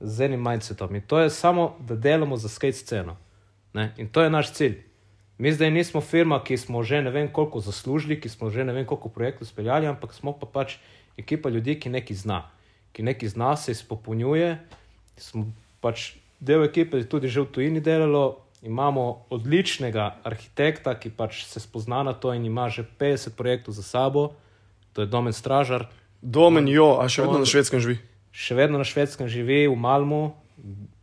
z 0.00 0.20
enim 0.20 0.42
mindsetom 0.42 0.94
in 0.94 1.00
to 1.00 1.18
je 1.18 1.30
samo, 1.30 1.76
da 1.80 1.96
delamo 1.96 2.36
za 2.36 2.48
skate 2.48 2.72
sceno. 2.72 3.16
Ne? 3.72 3.94
In 3.96 4.08
to 4.08 4.22
je 4.22 4.30
naš 4.30 4.52
cilj. 4.52 4.82
Mi 5.42 5.50
zdaj 5.52 5.70
nismo 5.74 6.00
firma, 6.00 6.38
ki 6.38 6.54
smo 6.56 6.84
že 6.86 7.02
ne 7.02 7.10
vem 7.10 7.26
koliko 7.26 7.58
zaslužili, 7.58 8.14
ki 8.20 8.28
smo 8.30 8.50
že 8.50 8.62
ne 8.64 8.72
vem 8.72 8.86
koliko 8.86 9.08
projektov 9.08 9.50
speljali, 9.50 9.86
ampak 9.90 10.14
smo 10.14 10.30
pa 10.38 10.46
pač 10.46 10.76
ekipa 11.18 11.50
ljudi, 11.50 11.74
ki 11.82 11.90
nekaj 11.90 12.16
zna, 12.16 12.36
ki 12.94 13.02
nekaj 13.02 13.28
zna, 13.34 13.56
se 13.58 13.74
izpopolnjuje. 13.74 14.60
Smo 15.18 15.50
pač 15.82 16.14
del 16.38 16.62
ekipe 16.62 17.02
je 17.02 17.08
tudi 17.10 17.26
že 17.26 17.42
v 17.42 17.50
tujini 17.50 17.82
delalo. 17.82 18.38
Imamo 18.62 19.26
odličnega 19.34 20.22
arhitekta, 20.22 20.94
ki 20.94 21.10
pač 21.10 21.42
se 21.50 21.58
spozna 21.58 22.04
na 22.06 22.14
to 22.14 22.30
in 22.30 22.46
ima 22.46 22.68
že 22.70 22.86
50 22.86 23.34
projektov 23.34 23.74
za 23.74 23.82
sabo, 23.82 24.38
to 24.94 25.02
je 25.02 25.10
Domen 25.10 25.34
Stražar, 25.34 25.90
Domen, 26.22 26.70
jo, 26.70 27.02
a 27.02 27.08
še 27.10 27.26
vedno 27.26 27.34
On- 27.34 27.42
na 27.42 27.50
švedskem 27.50 27.82
živi. 27.82 27.98
še 28.30 28.54
vedno 28.54 28.78
na 28.78 28.86
švedskem 28.86 29.26
živi, 29.26 29.66
v 29.66 29.74
Malmu, 29.74 30.38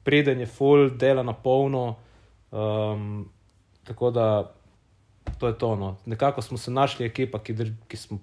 priden 0.07 0.39
je 0.39 0.47
full, 0.47 0.87
dela 0.95 1.27
na 1.27 1.35
polno. 1.35 1.99
Um, 2.55 3.27
tako 3.89 4.11
da 4.11 4.27
to 5.37 5.47
je 5.47 5.57
to. 5.57 5.75
No. 5.75 5.95
Nekako 6.05 6.41
smo 6.41 6.57
se 6.57 6.71
našli 6.71 7.05
ekipa, 7.05 7.39
ki, 7.39 7.55
ki 7.87 7.97
smo 7.97 8.19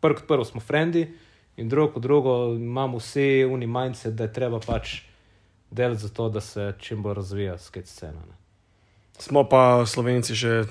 prvo 0.00 0.14
kot 0.14 0.26
prvo 0.26 0.44
smo 0.44 0.60
frendi, 0.60 1.08
in 1.56 1.68
drugo 1.68 1.92
kot 1.92 2.02
drugo 2.02 2.54
imamo 2.54 2.98
vsi 2.98 3.44
uni 3.44 3.66
mindset, 3.66 4.14
da 4.14 4.24
je 4.24 4.32
treba 4.32 4.60
pač 4.60 5.00
delati 5.70 6.00
za 6.00 6.08
to, 6.08 6.28
da 6.28 6.40
se 6.40 6.74
čim 6.78 7.02
bolj 7.02 7.14
razvija 7.14 7.58
skate 7.58 7.86
scena. 7.86 8.20
Ne. 8.20 8.36
Smo 9.18 9.44
pa 9.44 9.82
Slovenci 9.86 10.34
še 10.34 10.64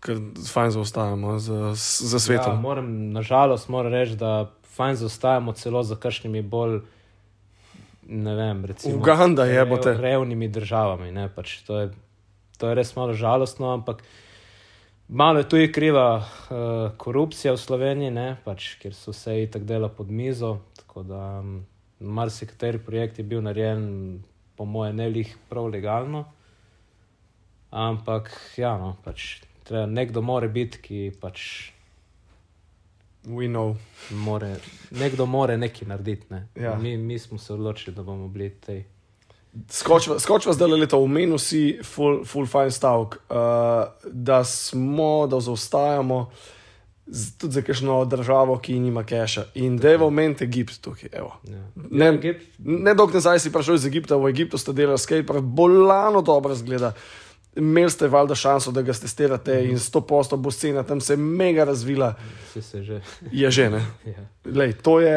kar 0.00 0.16
fajn 0.48 0.70
zaostajamo 0.70 1.38
za, 1.38 1.74
za 1.78 2.16
Ja, 2.16 2.20
svetom. 2.20 2.60
moram, 2.60 2.88
nažalost, 3.12 3.68
moram 3.68 3.92
reči, 3.92 4.16
da 4.16 4.50
fajn 4.66 4.96
zaostajamo 4.96 5.52
celo 5.52 5.82
za 5.82 5.96
kakšnimi 5.96 6.42
bolj. 6.42 6.80
Ne 8.02 8.34
vem, 8.34 8.64
recimo, 8.64 8.96
Uganda 8.98 9.44
je, 9.44 9.64
bote. 9.64 9.94
revnimi 9.94 10.48
državami. 10.48 11.12
Ne, 11.12 11.28
pač 11.28 11.60
to, 11.62 11.78
je, 11.80 11.90
to 12.62 12.70
je 12.70 12.78
res 12.78 12.92
malo 12.94 13.10
žalostno, 13.18 13.72
ampak 13.74 14.04
malo 15.10 15.42
je 15.42 15.48
tudi 15.50 15.72
kriva 15.74 16.22
uh, 16.22 16.94
korupcija 16.94 17.56
v 17.56 17.58
Sloveniji, 17.58 18.14
ne, 18.14 18.28
pač, 18.44 18.76
ker 18.78 18.94
so 18.94 19.10
vse 19.10 19.40
itak 19.42 19.66
dela 19.66 19.90
pod 19.90 20.14
mizo. 20.14 20.60
Tako 20.78 21.02
da 21.02 21.24
um, 21.42 21.56
marsikateri 21.98 22.78
projekt 22.78 23.18
je 23.18 23.26
bil 23.26 23.42
narejen, 23.42 24.22
po 24.54 24.62
mojem, 24.62 25.02
ne 25.02 25.10
lih 25.10 25.34
prav 25.50 25.66
legalno. 25.74 26.22
Ampak, 27.74 28.30
ja, 28.54 28.76
no, 28.78 28.94
pač, 29.02 29.42
treba, 29.66 29.88
nekdo 29.90 30.22
mora 30.22 30.46
biti, 30.46 30.78
ki 30.86 31.04
pač 31.18 31.72
We 33.22 33.46
know. 33.46 33.76
more, 34.10 34.56
nekdo 34.90 35.26
mora 35.30 35.56
nekaj 35.56 35.88
narediti. 35.88 36.26
Ne. 36.30 36.46
Ja. 36.58 36.74
Mi, 36.78 36.96
mi 36.96 37.18
smo 37.18 37.38
se 37.38 37.52
odločili, 37.54 37.94
da 37.94 38.02
bomo 38.02 38.28
bili 38.28 38.50
tej. 38.50 38.84
Skočiva, 39.68 40.16
skočiva 40.18 40.54
zdaj 40.56 40.70
leto, 40.80 40.96
omenil 40.96 41.36
si 41.38 41.76
full, 41.84 42.22
full 42.24 42.46
fine 42.48 42.70
stavek, 42.72 43.18
uh, 43.28 43.92
da 44.08 44.44
smo, 44.44 45.26
da 45.26 45.40
zaostajamo 45.40 46.30
z, 47.06 47.38
tudi 47.38 47.52
za 47.52 47.62
kakšno 47.62 48.04
državo, 48.04 48.56
ki 48.58 48.78
nima 48.80 49.04
keša. 49.04 49.44
In 49.54 49.76
da 49.76 49.90
je 49.92 49.98
v 50.00 50.06
omenite 50.06 50.44
Egipt 50.44 50.80
tukaj. 50.80 51.08
Evo. 51.12 51.34
Ja. 51.44 51.60
Ne, 51.90 52.06
Ja, 52.06 52.12
Egipt- 52.12 52.56
ne 52.58 52.94
dolgo 52.94 53.12
nazaj 53.12 53.40
si 53.44 53.52
prišel 53.52 53.74
iz 53.74 53.86
Egipta, 53.86 54.16
v 54.16 54.30
Egiptu 54.32 54.58
ste 54.58 54.72
delali 54.72 54.98
skatepark, 54.98 55.42
bolano 55.42 56.22
dobro 56.22 56.54
zgleda. 56.54 56.94
Imeli 57.56 57.90
ste 57.90 58.08
valjda 58.08 58.34
šanso, 58.34 58.70
da 58.72 58.82
ga 58.82 58.92
testirate 58.92 59.58
in 59.64 59.76
100% 59.76 60.36
bo 60.36 60.50
scena 60.50 60.82
tam 60.82 61.00
se 61.00 61.16
mega 61.16 61.64
razvila, 61.64 62.14
Vsi 62.48 62.62
se 62.62 62.82
že. 62.82 63.00
je 63.32 63.50
že 63.50 63.70
ne. 63.70 63.82
Ja. 64.06 64.24
Lej, 64.44 64.72
je, 65.02 65.16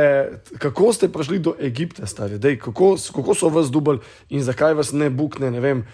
kako 0.58 0.94
ste 0.94 1.08
prišli 1.08 1.40
do 1.40 1.56
Egipta, 1.60 2.06
stari? 2.06 2.38
Dej, 2.38 2.60
kako, 2.60 2.98
kako 3.16 3.36
so 3.36 3.50
vas 3.50 3.72
dubali 3.72 4.00
in 4.30 4.44
zakaj 4.44 4.74
vas 4.74 4.92
ne 4.92 5.10
bukne, 5.10 5.52
ne 5.52 5.60
vem, 5.60 5.86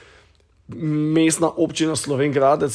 mestna 1.13 1.49
občina 1.49 1.95
Slovengradec, 1.95 2.73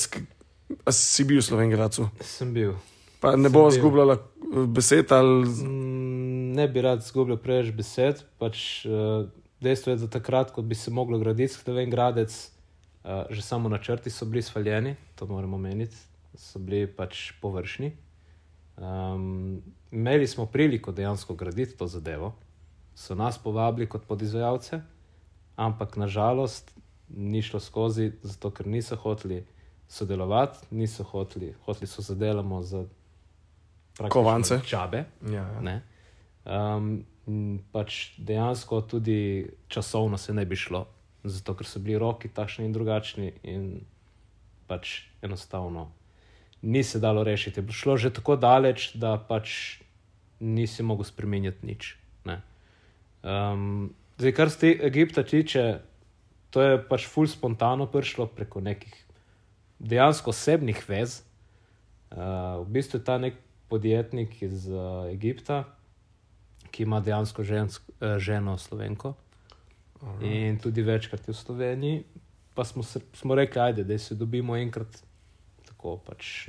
si 0.90 1.24
bil 1.24 1.38
v 1.38 1.44
Slovengradcu, 1.44 2.10
Sem 2.20 2.54
bil. 2.54 2.74
pa 3.20 3.36
ne 3.36 3.48
bo 3.48 3.70
zgubljala 3.70 4.14
eh, 4.14 4.66
besed 4.66 5.12
ali. 5.12 5.46
Mm, 5.46 6.26
Ne 6.56 6.68
bi 6.68 6.80
rad 6.80 7.02
zgubljal 7.04 7.36
preveč 7.36 7.68
besed. 7.76 8.22
Pač, 8.40 8.86
uh, 8.88 9.28
dejstvo 9.60 9.92
je, 9.92 9.96
da 9.96 10.06
takrat, 10.08 10.54
ko 10.56 10.62
bi 10.64 10.72
se 10.74 10.88
moglo 10.90 11.18
graditi 11.18 11.52
Sloven 11.52 11.90
Gradec, 11.92 12.32
uh, 13.06 13.22
že 13.30 13.42
samo 13.42 13.68
načrti 13.68 14.10
so 14.10 14.26
bili 14.26 14.42
svaljeni, 14.42 14.96
to 15.14 15.26
moramo 15.26 15.58
meniti, 15.58 15.96
so 16.34 16.58
bili 16.58 16.86
pač 16.86 17.32
površni. 17.40 17.92
Um, 18.76 19.62
imeli 19.90 20.26
smo 20.26 20.46
priliko 20.46 20.92
dejansko 20.92 21.34
graditi 21.34 21.76
to 21.76 21.86
zadevo, 21.86 22.34
so 22.94 23.14
nas 23.14 23.38
povabili 23.38 23.88
kot 23.88 24.04
podizvajalce, 24.06 24.80
ampak 25.56 25.96
nažalost 25.96 26.74
ni 27.08 27.42
šlo 27.42 27.60
skozi, 27.60 28.12
zato 28.22 28.50
ker 28.50 28.66
niso 28.66 28.96
hoteli 28.96 29.46
sodelovati, 29.88 30.66
niso 30.70 31.04
hoteli, 31.04 31.54
hoteli 31.64 31.86
so 31.86 32.02
zadelamo 32.02 32.62
za 32.62 32.84
Kovance. 34.08 34.60
čabe. 34.66 35.04
Ja, 35.30 35.32
ja. 35.32 35.60
Ne? 35.60 35.82
Um, 36.44 37.04
pač 37.72 38.12
dejansko 38.18 38.80
tudi 38.80 39.50
časovno 39.68 40.18
se 40.18 40.34
ne 40.34 40.44
bi 40.44 40.56
šlo, 40.56 40.86
zato 41.28 41.54
ker 41.56 41.66
so 41.66 41.80
bili 41.82 41.98
roki 41.98 42.28
takšni 42.28 42.66
in 42.66 42.72
drugačni, 42.72 43.32
in 43.42 43.68
pač 44.66 45.06
enostavno 45.22 45.90
ni 46.62 46.82
se 46.82 46.98
dalo 46.98 47.24
rešiti. 47.24 47.60
Je 47.60 47.62
bilo 47.62 47.72
šlo 47.72 47.96
že 47.96 48.12
tako 48.12 48.36
daleč, 48.36 48.94
da 48.94 49.16
pač 49.18 49.78
nisi 50.40 50.82
mogel 50.82 51.04
spremenjati 51.04 51.66
nič. 51.66 51.96
ne. 52.24 52.42
Um, 53.22 53.94
zdaj, 54.18 54.32
kar 54.32 54.50
se 54.50 54.76
Egipta 54.82 55.22
tiče, 55.22 55.80
to 56.50 56.62
je 56.62 56.78
pač 56.88 57.06
ful 57.06 57.26
spontano 57.26 57.86
prišlo 57.86 58.26
preko 58.26 58.60
nekih 58.60 58.94
dejansko 59.78 60.30
osebnih 60.30 60.88
vez. 60.88 61.22
Uh, 62.10 62.62
v 62.64 62.68
bistvu 62.70 62.98
je 62.98 63.04
ta 63.04 63.18
nek 63.18 63.34
podjetnik 63.68 64.42
iz 64.42 64.68
uh, 64.70 65.10
Egipta, 65.10 65.64
ki 66.70 66.82
ima 66.82 67.00
dejansko 67.00 67.42
žensk, 67.42 67.82
uh, 68.00 68.18
ženo 68.18 68.58
Slovenko 68.58 69.14
in 70.20 70.58
tudi 70.58 70.82
večkrat 70.82 71.28
je 71.28 71.32
v 71.32 71.36
Sloveniji. 71.36 72.04
Pa 72.54 72.64
smo, 72.64 72.82
se, 72.82 73.00
smo 73.12 73.34
rekli, 73.34 73.60
ajde, 73.60 73.84
da 73.84 73.98
se 73.98 74.14
dobimo 74.14 74.56
enkrat 74.56 75.02
tako 75.66 75.96
pač 76.06 76.48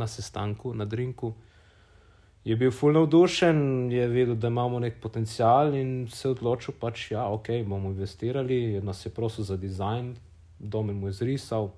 na 0.00 0.06
sestanku, 0.06 0.74
na 0.74 0.84
drinku. 0.84 1.34
Je 2.44 2.56
bil 2.56 2.70
fulno 2.70 3.00
navdušen, 3.00 3.92
je 3.92 4.06
videl, 4.08 4.34
da 4.34 4.48
imamo 4.48 4.78
nek 4.80 5.00
potencial 5.00 5.74
in 5.74 6.08
se 6.08 6.28
je 6.28 6.32
odločil, 6.32 6.74
pač, 6.80 7.10
ja, 7.10 7.26
ok, 7.28 7.50
bomo 7.68 7.90
investirali, 7.90 8.80
nas 8.82 9.04
je 9.06 9.12
prosil 9.12 9.44
za 9.44 9.56
dizajn, 9.56 10.14
domen 10.58 10.96
mu 10.96 11.10
je 11.10 11.18
zrisal. 11.18 11.68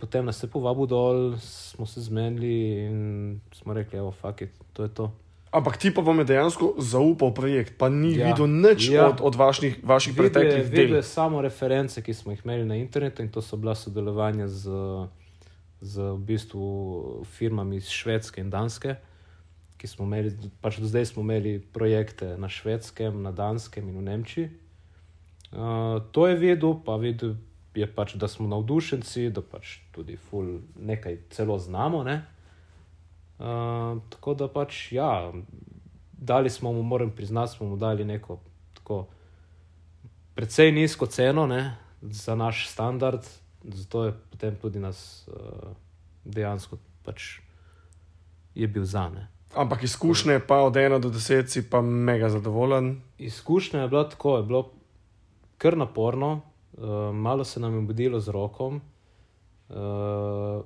Potem 0.00 0.24
nas 0.24 0.42
je 0.42 0.48
povabil 0.50 0.86
dol, 0.86 1.36
smo 1.38 1.86
se 1.86 2.00
zmenili 2.00 2.54
in 2.88 3.40
smo 3.52 3.74
rekli, 3.74 3.98
evo, 3.98 4.10
fuck 4.10 4.42
it, 4.42 4.50
to 4.72 4.82
je 4.82 4.88
to. 4.88 5.12
Ampak 5.54 5.76
ti 5.78 5.94
pa 5.94 6.02
vam 6.02 6.18
je 6.18 6.24
dejansko 6.34 6.74
zaupal 6.82 7.30
projekt, 7.30 7.78
pa 7.78 7.86
ni 7.88 8.16
ja. 8.18 8.26
Videl 8.26 8.50
nič 8.50 8.88
ja. 8.90 9.06
Od, 9.08 9.22
od 9.22 9.34
vaših, 9.38 9.78
vaših 9.86 10.10
Videl 10.10 10.22
preteklih 10.26 10.66
videl 10.66 10.86
del. 10.86 10.96
je 10.98 11.02
samo 11.06 11.42
reference, 11.42 12.02
ki 12.02 12.14
smo 12.14 12.34
jih 12.34 12.42
imeli 12.42 12.66
na 12.66 12.74
internetu, 12.76 13.22
in 13.22 13.30
to 13.30 13.42
so 13.42 13.56
bila 13.56 13.74
sodelovanja 13.78 14.48
z, 14.50 14.74
z 15.78 16.10
v 16.10 16.18
bistvu 16.18 16.66
firmami 17.38 17.78
iz 17.78 17.86
Švedske 17.86 18.42
in 18.42 18.50
Danske, 18.50 18.96
ki 19.78 19.86
smo 19.86 20.10
imeli, 20.10 20.34
pač 20.58 20.82
do 20.82 20.90
zdaj 20.90 21.14
smo 21.14 21.22
imeli 21.22 21.60
projekte 21.62 22.34
na 22.34 22.50
Švedskem, 22.50 23.22
na 23.22 23.30
Danskem 23.30 23.86
in 23.88 24.02
v 24.02 24.04
Nemčiji. 24.10 24.50
Uh, 25.54 26.02
to 26.10 26.26
je 26.26 26.34
videl, 26.34 26.74
pa 26.82 26.98
videl 26.98 27.38
je 27.74 27.86
pač, 27.86 28.14
da 28.18 28.28
smo 28.28 28.50
navdušenci, 28.50 29.30
da 29.30 29.42
pač 29.42 29.78
tudi 29.94 30.16
ful 30.16 30.60
nekaj 30.74 31.18
celo 31.30 31.58
znamo. 31.58 32.02
Ne? 32.02 32.22
Uh, 33.44 34.02
tako 34.08 34.34
da 34.34 34.48
pač, 34.48 34.92
ja, 34.92 35.32
dali 36.12 36.50
smo 36.50 36.72
mu, 36.72 36.82
moram 36.82 37.10
priznati, 37.10 37.52
smo 37.52 37.66
mu 37.66 37.76
dali 37.76 38.04
neko 38.04 38.38
tako 38.74 39.06
precej 40.34 40.72
nizko 40.72 41.06
ceno 41.06 41.46
ne, 41.46 41.76
za 42.00 42.34
naš 42.34 42.68
standard, 42.68 43.20
zato 43.64 44.04
je 44.04 44.14
potem 44.30 44.56
tudi 44.56 44.80
nas 44.80 45.28
uh, 45.28 45.68
dejansko 46.24 46.78
pač 47.04 47.40
je 48.54 48.68
bil 48.68 48.84
za 48.84 49.08
ne. 49.08 49.28
Ampak 49.54 49.82
izkušnje 49.82 50.40
pa 50.48 50.62
od 50.64 50.74
1 50.74 50.98
do 50.98 51.08
10 51.08 51.46
si 51.46 51.70
pa 51.70 51.80
mega 51.80 52.28
zadovoljen. 52.28 53.00
Izkušnja 53.18 53.80
je 53.80 53.88
bila 53.88 54.08
tako, 54.08 54.36
je 54.36 54.42
bilo 54.42 54.70
kar 55.58 55.76
naporno, 55.76 56.40
uh, 56.72 57.14
malo 57.14 57.44
se 57.44 57.60
nam 57.60 57.74
je 57.74 57.80
budilo 57.80 58.20
z 58.20 58.28
rokom. 58.28 58.80
Uh, 59.68 60.64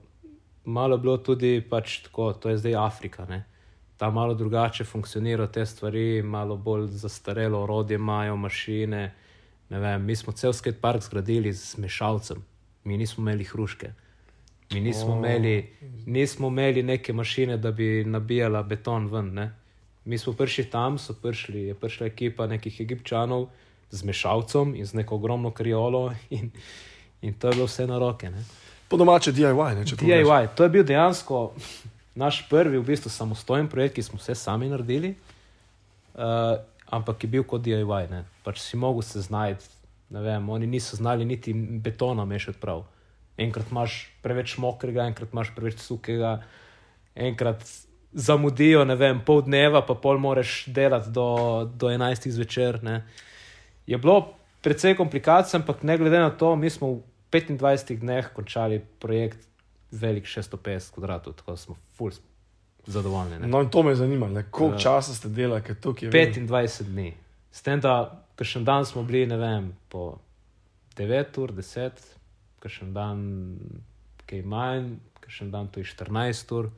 malo 0.68 0.98
bilo 0.98 1.16
tudi 1.16 1.60
pač 1.70 2.02
tako, 2.04 2.32
to 2.32 2.52
je 2.52 2.58
zdaj 2.58 2.75
Afrika. 2.76 3.25
Ne? 3.28 3.44
Ta 3.96 4.10
malo 4.10 4.34
drugače 4.34 4.84
funkcionira 4.84 5.46
te 5.46 5.66
stvari, 5.66 6.22
malo 6.22 6.56
bolj 6.56 6.87
zastarelo 6.87 7.62
orodje 7.62 7.94
imajo, 7.94 8.37
mašine. 8.37 9.14
Ne 9.68 9.80
Vem, 9.80 10.04
mi 10.04 10.16
smo 10.16 10.32
cel 10.32 10.52
skate 10.52 10.80
park 10.80 11.02
zgradili 11.02 11.52
z 11.52 11.76
mešalcem, 11.78 12.44
mi 12.84 12.96
nismo 12.96 13.22
imeli 13.22 13.44
hruške. 13.44 13.92
Mi 14.72 14.80
nismo, 14.80 15.12
oh. 15.12 15.18
imeli, 15.18 15.70
nismo 16.06 16.48
imeli 16.48 16.82
neke 16.82 17.12
mašine, 17.12 17.56
da 17.56 17.70
bi 17.72 18.04
nabijala 18.04 18.62
beton 18.62 19.08
ven. 19.12 19.32
Ne? 19.34 19.50
Mi 20.04 20.18
smo 20.18 20.32
prišli 20.32 20.64
tam, 20.70 20.98
so 20.98 21.14
prišli, 21.22 21.62
je 21.62 21.75
prišla 21.75 22.06
ekipa 22.06 22.46
nekih 22.46 22.80
egipčanov 22.80 23.48
z 23.90 24.04
mešalcem 24.04 24.75
in 24.75 24.87
z 24.87 25.00
neko 25.00 25.16
ogromno 25.16 25.50
kriolo, 25.50 26.12
in, 26.30 26.50
in 27.22 27.34
to 27.34 27.48
je 27.48 27.56
bilo 27.56 27.66
vse 27.66 27.87
na 27.87 27.98
roke. 27.98 28.30
Ne? 28.30 28.44
Po 28.88 28.97
domače 28.97 29.33
DIY, 29.33 29.75
ne. 29.76 29.85
DIY, 29.85 30.49
to 30.57 30.64
je 30.64 30.73
bil 30.73 30.85
dejansko 30.85 31.52
naš 32.18 32.42
prvi, 32.50 32.78
v 32.78 32.85
bistvu, 32.85 33.11
samostojen 33.12 33.68
projekt, 33.68 33.95
ki 33.95 34.02
smo 34.02 34.18
vse 34.18 34.35
sami 34.35 34.68
naredili, 34.68 35.14
uh, 36.14 36.59
ampak 36.90 37.25
je 37.25 37.30
bil 37.30 37.45
kot 37.45 37.62
DIY. 37.62 38.09
Ne? 38.11 38.25
Pač 38.45 38.62
si 38.64 38.80
mogel 38.80 39.04
se 39.07 39.21
znajti. 39.23 39.68
Vem, 40.11 40.49
oni 40.49 40.66
niso 40.66 40.97
znali 40.97 41.25
niti 41.28 41.52
betona 41.52 42.25
mešati 42.25 42.59
prav. 42.59 42.87
Enkrat 43.37 43.71
imaš 43.71 44.09
preveč 44.25 44.57
mokrega, 44.59 45.04
enkrat 45.04 45.33
imaš 45.33 45.52
preveč 45.54 45.83
suhega, 45.85 46.38
enkrat 47.14 47.62
zamudijo, 48.12 48.87
ne 48.88 48.97
vem, 48.97 49.21
pol 49.21 49.42
dneva, 49.45 49.85
pa 49.85 49.95
pol 49.95 50.18
moraš 50.18 50.64
delati 50.66 51.12
do, 51.12 51.28
do 51.76 51.92
11. 51.92 52.30
zvečer. 52.35 52.80
Ne. 52.83 53.02
Je 53.87 53.99
bilo 54.00 54.33
precej 54.64 54.97
komplikacij, 54.97 55.61
ampak 55.61 55.85
ne 55.85 55.99
glede 56.00 56.18
na 56.18 56.30
to, 56.30 56.57
mi 56.57 56.71
smo 56.71 56.97
25 57.32 57.99
dneh 57.99 58.32
končali 58.32 58.80
projekt 58.99 59.38
velik 59.90 60.25
650 60.25 60.90
kvadratov, 60.90 61.32
tako 61.35 61.56
smo 61.56 61.76
full 61.92 62.11
zadovoljni. 62.87 63.38
ne. 63.38 63.47
No, 63.47 63.61
in 63.61 63.68
to 63.68 63.82
me 63.82 63.94
zanima, 63.94 64.28
ne, 64.28 64.44
koliko 64.50 64.75
Ja. 64.75 64.80
časa 64.80 65.14
ste 65.14 65.28
delali, 65.28 65.62
ker 65.62 65.75
to 65.75 65.94
je 66.00 66.11
veliko. 66.11 66.40
25 66.40 66.82
dni. 66.85 67.14
S 67.50 67.62
tem, 67.62 67.80
da 67.80 67.94
še 68.38 68.61
dan 68.61 68.85
smo 68.85 69.02
bili, 69.02 69.26
ne 69.26 69.37
vem, 69.37 69.73
po 69.88 70.18
9 70.97 71.38
ur, 71.38 71.52
10, 71.52 71.90
še 72.66 72.85
dan 72.87 73.56
kaj 74.26 74.42
manj, 74.42 74.97
še 75.28 75.44
dan 75.44 75.68
to 75.68 75.80
je 75.80 75.85
14 75.87 76.52
ur. 76.52 76.70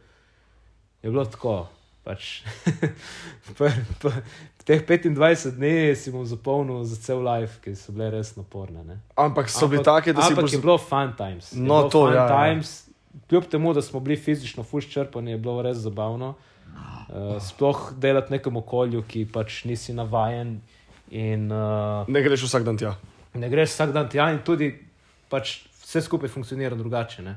Je 1.03 1.11
bilo 1.11 1.25
tako. 1.25 1.69
Pač, 2.01 2.41
pr, 3.59 3.69
pr, 4.01 4.15
teh 4.65 4.81
25 4.81 5.53
dni 5.53 5.93
si 5.95 6.09
bom 6.11 6.25
zapolnil 6.25 6.81
za 6.85 6.97
cel 6.97 7.21
life, 7.21 7.59
ki 7.61 7.75
so 7.75 7.93
bile 7.93 8.09
res 8.11 8.33
naporne. 8.35 8.81
Ne. 8.83 8.97
Ampak 9.15 9.49
so 9.49 9.69
bili 9.69 9.85
take, 9.85 10.13
da 10.13 10.23
si 10.23 10.33
ampak 10.33 10.45
boš- 10.45 10.55
je 10.55 10.61
bilo 10.61 10.79
fun 10.79 11.13
times. 11.13 11.53
Je 11.53 11.61
No, 11.61 11.83
to, 11.85 12.07
fun 12.07 12.15
ja, 12.15 12.25
ja. 12.25 12.29
times. 12.31 12.87
Kljub 13.27 13.45
temu, 13.47 13.73
da 13.73 13.83
smo 13.83 14.01
bili 14.01 14.17
fizično 14.17 14.63
fuščrpani, 14.63 15.31
je 15.31 15.39
bilo 15.39 15.61
res 15.61 15.77
zabavno. 15.79 16.35
Uh, 17.11 17.37
sploh 17.39 17.91
delati 17.95 18.31
v 18.31 18.37
nekem 18.37 18.57
okolju, 18.57 19.03
ki 19.03 19.27
pač 19.27 19.65
nisi 19.65 19.93
navajen. 19.93 20.61
In, 21.11 21.49
uh, 21.51 22.07
Ne 22.09 22.23
greš 22.23 22.47
vsak 22.47 22.63
dan 22.63 22.79
tja. 22.79 22.95
ne 23.35 23.49
greš 23.49 23.71
vsak 23.71 23.93
dan 23.93 24.09
tja, 24.09 24.31
in 24.31 24.39
tudi 24.41 24.71
pač 25.29 25.57
vse 25.83 26.01
skupaj 26.01 26.31
funkcionira 26.31 26.75
drugače. 26.75 27.23
Ne? 27.23 27.37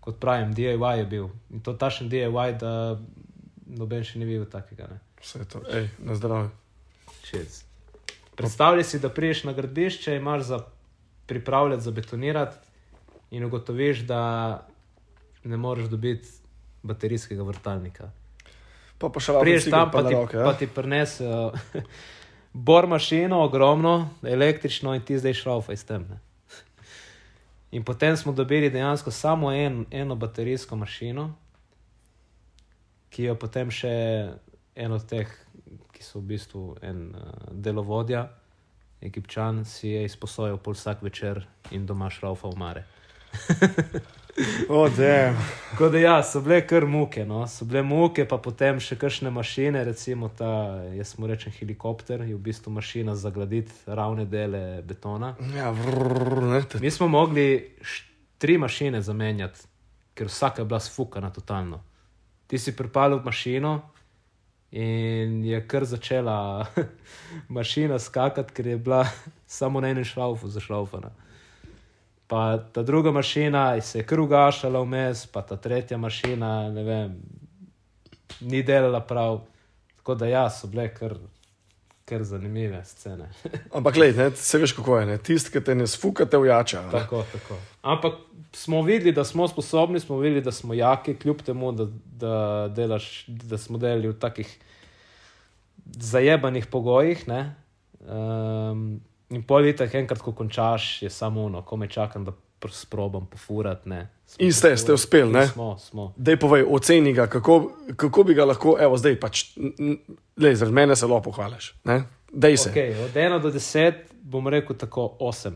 Kot 0.00 0.18
pravim, 0.18 0.50
DIY 0.50 0.98
je 0.98 1.06
bil. 1.06 1.30
In 1.50 1.60
to 1.60 1.72
tašen 1.72 2.10
DIY, 2.10 2.58
da 2.58 2.98
noben 3.78 4.04
še 4.04 4.18
ni 4.18 4.28
videl 4.28 4.48
takega. 4.50 4.88
Ne? 4.90 4.98
Vse 5.20 5.42
je 5.42 5.48
to, 5.50 5.62
ej, 5.70 5.88
na 6.04 6.16
zdravje. 6.18 6.50
Cheers. 7.26 7.62
Predstavljaj 8.38 8.86
si, 8.88 8.98
da 8.98 9.10
priješ 9.12 9.44
na 9.44 9.52
gradbišče, 9.52 10.16
imaš 10.16 10.42
za 10.48 10.60
pripravljati, 11.26 11.82
za 11.84 11.90
betonirati, 11.90 12.56
in 13.30 13.44
ugotoviš, 13.44 14.00
da 14.08 14.22
ne 15.44 15.56
moreš 15.56 15.86
dobiti 15.86 16.28
baterijskega 16.82 17.42
vrtalnika. 17.42 18.10
Pa 18.98 19.08
pa 19.08 19.20
še 19.20 19.32
rado 19.32 19.44
Priješ 19.44 19.70
tam, 19.72 19.90
pa 19.92 20.02
na 20.02 20.08
ti, 20.08 20.14
roke, 20.14 20.36
ja? 20.36 20.44
pa 20.44 20.54
ti 20.58 20.66
prinesejo 20.66 21.52
bor 22.68 22.88
mašino, 22.90 23.38
ogromno, 23.44 24.10
električno, 24.22 24.94
in 24.94 25.04
ti 25.06 25.18
zdaj 25.18 25.38
šraufaj 25.40 25.76
s 25.76 25.88
tem. 25.88 26.04
Ne? 26.10 26.18
In 27.70 27.84
potem 27.86 28.16
smo 28.16 28.32
dobili 28.32 28.70
dejansko 28.70 29.10
samo 29.14 29.52
en, 29.52 29.84
eno 29.90 30.16
baterijsko 30.18 30.76
mašino, 30.76 31.30
ki 33.10 33.30
jo 33.30 33.34
potem 33.38 33.70
še 33.74 33.92
en 34.74 34.92
od 34.94 35.04
teh, 35.10 35.30
ki 35.92 36.06
so 36.06 36.20
v 36.20 36.34
bistvu 36.34 36.64
en 36.86 37.10
uh, 37.14 37.32
delovodja, 37.52 38.28
egipčan, 39.04 39.64
si 39.64 39.92
je 39.94 40.04
izposojal 40.06 40.60
pol 40.62 40.76
vsak 40.76 41.02
večer 41.02 41.44
in 41.70 41.86
doma 41.86 42.10
šraufa 42.12 42.48
v 42.52 42.60
mare. 42.60 42.86
O, 44.68 44.88
damn. 44.88 45.36
Tako 45.70 45.88
da 45.88 45.98
ja, 45.98 46.22
so 46.22 46.40
bile 46.40 46.60
kar 46.66 46.86
muke, 46.86 47.24
no? 47.26 47.46
so 47.46 47.64
bile 47.64 47.82
muke, 47.82 48.24
pa 48.28 48.38
potem 48.38 48.78
še 48.80 48.96
kakšne 48.98 49.30
mašine, 49.34 49.82
recimo 49.84 50.30
ta, 50.36 50.80
jaz 50.94 51.16
mu 51.18 51.28
rečem 51.28 51.52
helikopter, 51.52 52.22
je 52.24 52.34
v 52.34 52.40
bistvu 52.40 52.72
mašina 52.72 53.16
za 53.18 53.32
graditi 53.34 53.74
ravne 53.86 54.24
dele 54.30 54.82
betona. 54.86 55.34
Ja, 55.56 55.70
vrr, 55.74 56.42
ne, 56.54 56.62
Mi 56.80 56.90
smo 56.90 57.08
mogli 57.08 57.46
tri 58.38 58.56
mašine 58.58 59.02
zamenjati, 59.02 59.66
ker 60.14 60.30
vsaka 60.30 60.62
je 60.62 60.70
bila 60.72 60.80
sfukana 60.80 61.30
totalno. 61.34 61.82
Ti 62.50 62.58
si 62.58 62.74
pripalil 62.76 63.20
mašino 63.22 63.76
in 64.70 65.44
je 65.44 65.60
kar 65.68 65.84
začela 65.84 66.66
mašina 67.58 67.98
skakati, 67.98 68.52
ker 68.52 68.66
je 68.66 68.76
bila 68.76 69.04
samo 69.46 69.80
na 69.80 69.88
enem 69.94 70.04
šraufu 70.04 70.48
zašraufana. 70.48 71.10
Pa 72.26 72.58
ta 72.58 72.82
druga 72.82 73.10
mašina 73.10 73.80
se 73.80 73.98
je 73.98 74.06
kar 74.06 74.20
ugašala 74.20 74.82
vmes, 74.82 75.26
pa 75.26 75.42
ta 75.42 75.56
tretja 75.56 75.98
mašina, 75.98 76.70
ne 76.70 76.82
vem, 76.82 77.16
ni 78.40 78.62
delala 78.62 79.00
prav. 79.00 79.40
Tako 79.96 80.14
da 80.14 80.26
ja, 80.26 80.50
so 80.50 80.66
bile 80.66 80.88
kar, 80.94 81.14
kar 82.10 82.24
zanimive 82.26 82.82
scene. 82.84 83.28
Ampak, 83.76 83.94
glej, 83.94 84.14
ne, 84.18 84.30
se 84.36 84.58
veš, 84.58 84.74
kako 84.76 84.98
je. 84.98 85.06
ne, 85.06 85.18
Tisti, 85.18 85.54
ki 85.54 85.62
te 85.64 85.76
ne 85.78 85.86
sfukate 85.86 86.38
v 86.38 86.50
jača. 86.50 86.82
ne. 86.88 86.92
Tako, 86.96 87.22
tako. 87.32 87.58
Ampak 87.82 88.18
smo 88.52 88.82
videli, 88.82 89.12
da 89.14 89.24
smo 89.24 89.48
sposobni, 89.48 90.00
smo 90.02 90.18
videli, 90.18 90.42
da 90.42 90.52
smo 90.52 90.74
jaki, 90.74 91.14
kljub 91.22 91.44
temu, 91.46 91.72
da, 91.72 91.86
da, 92.20 92.34
delaš, 92.76 93.24
da 93.28 93.58
smo 93.58 93.78
delali 93.78 94.10
v 94.10 94.18
takih 94.18 94.50
zajebanih 95.86 96.66
pogojih. 96.66 97.24
Um, 97.30 99.00
in 99.30 99.42
pol 99.46 99.62
leta, 99.62 99.86
enkrat, 99.86 100.22
ko 100.22 100.34
končaš, 100.34 101.02
je 101.02 101.10
samo 101.10 101.44
ono, 101.46 101.62
ko 101.62 101.76
me 101.76 101.88
čakam, 101.88 102.24
da 102.24 102.34
sprobam 102.68 103.26
pofurati. 103.26 103.88
ne. 103.88 104.08
Smo 104.26 104.46
In 104.46 104.52
ste, 104.52 104.76
ste 104.76 104.92
uspeli, 104.92 105.32
ne? 105.32 105.46
Smo, 105.46 105.78
smo. 105.78 106.14
Dej 106.16 106.36
povej, 106.36 106.64
oceni 106.68 107.12
ga, 107.12 107.26
kako, 107.26 107.72
kako 107.96 108.22
bi 108.22 108.34
ga 108.34 108.44
lahko, 108.44 108.76
evo, 108.80 108.96
zdaj 108.96 109.20
pač, 109.20 109.44
le, 110.36 110.54
zaradi 110.54 110.74
mene 110.74 110.96
se 110.96 111.06
lahko 111.06 111.30
pohvališ. 111.30 111.74
Dej 112.32 112.56
se. 112.56 112.70
Okay. 112.70 113.04
Od 113.04 113.10
1 113.14 113.42
do 113.42 113.50
10 113.50 113.94
bom 114.22 114.48
rekel 114.48 114.76
tako 114.76 115.16
8. 115.20 115.52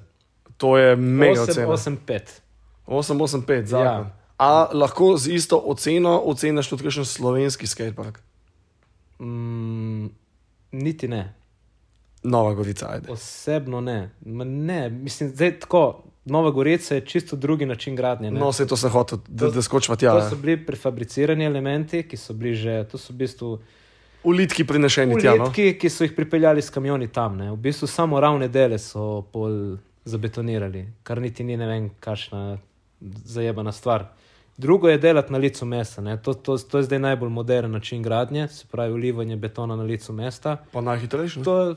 To 0.56 0.78
je 0.78 0.96
mega 0.96 1.40
8, 1.40 1.50
ocena. 1.50 1.66
8, 1.66 1.96
5. 2.06 2.40
885, 2.86 3.64
zakon. 3.64 3.86
Ja. 3.86 4.16
A 4.38 4.68
lahko 4.72 5.16
z 5.16 5.28
isto 5.34 5.56
oceno 5.58 6.18
oceniš 6.18 6.68
tudi 6.68 6.82
kakšen 6.82 7.04
slovenski 7.04 7.66
skatepark? 7.66 8.18
Mm, 9.20 10.10
niti 10.72 11.08
ne. 11.08 11.34
Nova 12.22 12.54
Gorica, 12.54 12.88
ajde. 12.90 13.12
Osebno 13.12 13.80
ne. 13.80 14.10
Ma 14.26 14.44
ne, 14.44 14.90
mislim, 14.90 15.34
da 15.34 15.44
je 15.44 15.60
tako. 15.60 16.04
Nova 16.24 16.50
Gorica 16.50 16.94
je 16.94 17.00
čisto 17.06 17.36
drugi 17.36 17.66
način 17.66 17.96
gradnje. 17.96 18.30
ne. 18.30 18.40
No, 18.40 18.52
se 18.52 18.66
to 18.66 18.76
sem 18.76 18.90
hotel, 18.90 19.18
da, 19.28 19.50
da 19.50 19.62
skočiva 19.62 19.96
tja. 19.96 20.12
To 20.12 20.30
so 20.30 20.36
bili 20.36 20.66
prefabricirani 20.66 21.44
elementi, 21.44 22.02
ki 22.02 22.16
so 22.16 22.32
bili 22.32 22.54
že, 22.54 22.84
to 22.84 22.98
so 22.98 23.12
v 23.12 23.16
bistvu 23.16 23.58
Ulitki 24.24 24.64
prinešeni 24.64 25.20
tja. 25.20 25.34
No? 25.36 25.44
ulitki, 25.44 25.74
ki 25.78 25.88
so 25.90 26.04
jih 26.04 26.14
pripeljali 26.16 26.62
s 26.62 26.70
kamioni 26.72 27.08
tam. 27.12 27.36
Ne. 27.36 27.50
V 27.52 27.56
bistvu 27.56 27.86
samo 27.86 28.20
ravne 28.20 28.48
dele 28.48 28.78
so 28.78 29.22
pol 29.32 29.76
zabetonirali, 30.04 30.86
kar 31.02 31.20
niti 31.20 31.44
ni 31.44 31.56
ne 31.56 31.66
vem, 31.66 31.90
kakšna 32.00 32.56
zajebana 33.24 33.72
stvar. 33.72 34.06
Drugo 34.56 34.88
je 34.88 34.98
delati 34.98 35.32
na 35.32 35.38
licu 35.38 35.66
mesta. 35.66 36.02
ne. 36.02 36.16
To, 36.22 36.34
to, 36.34 36.56
to 36.58 36.78
je 36.78 36.88
zdaj 36.88 36.98
najbolj 36.98 37.28
moderen 37.28 37.70
način 37.70 38.02
gradnje, 38.02 38.48
se 38.48 38.64
pravi 38.70 38.92
ulivanje 38.92 39.36
betona 39.36 39.76
na 39.76 39.82
licu 39.82 40.12
mesta. 40.12 40.56
Pa 40.72 40.80
najhitrejši. 40.80 41.42
To, 41.42 41.76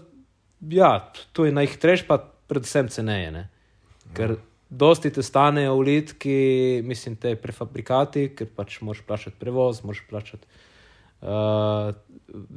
ja, 0.69 1.11
to 1.33 1.45
je 1.45 1.51
najhitrejše, 1.51 2.07
pa 2.07 2.17
predvsem 2.47 2.87
ceneje. 2.87 3.31
Ne? 3.31 3.49
Ker 4.13 4.37
dosti 4.69 5.11
te 5.13 5.23
stanejo 5.23 5.75
ulitki, 5.75 6.81
mislim, 6.85 7.15
te 7.15 7.35
prefabrikati, 7.35 8.29
ker 8.35 8.49
pač 8.55 8.81
moraš 8.81 9.03
plačati 9.07 9.35
prevoz, 9.39 9.83
moraš 9.83 10.03
plačati. 10.09 10.47
Uh, 11.21 11.95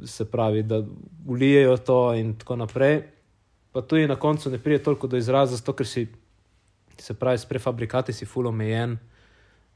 se 0.05 0.27
pravi, 0.31 0.63
da 0.63 0.83
ulijejo 1.27 1.77
to 1.77 2.13
in 2.13 2.35
tako 2.37 2.55
naprej. 2.55 3.01
Pa 3.71 3.81
tudi 3.81 4.07
na 4.07 4.15
koncu 4.15 4.51
ne 4.51 4.59
pride 4.59 4.83
toliko 4.83 5.07
do 5.07 5.17
izraza, 5.17 5.55
zato 5.55 5.73
ker 5.73 5.87
si, 5.87 6.07
se 6.97 7.13
pravi, 7.13 7.37
s 7.37 7.45
prefabrikati 7.45 8.13
si 8.13 8.25
full 8.25 8.47
omejen 8.47 8.97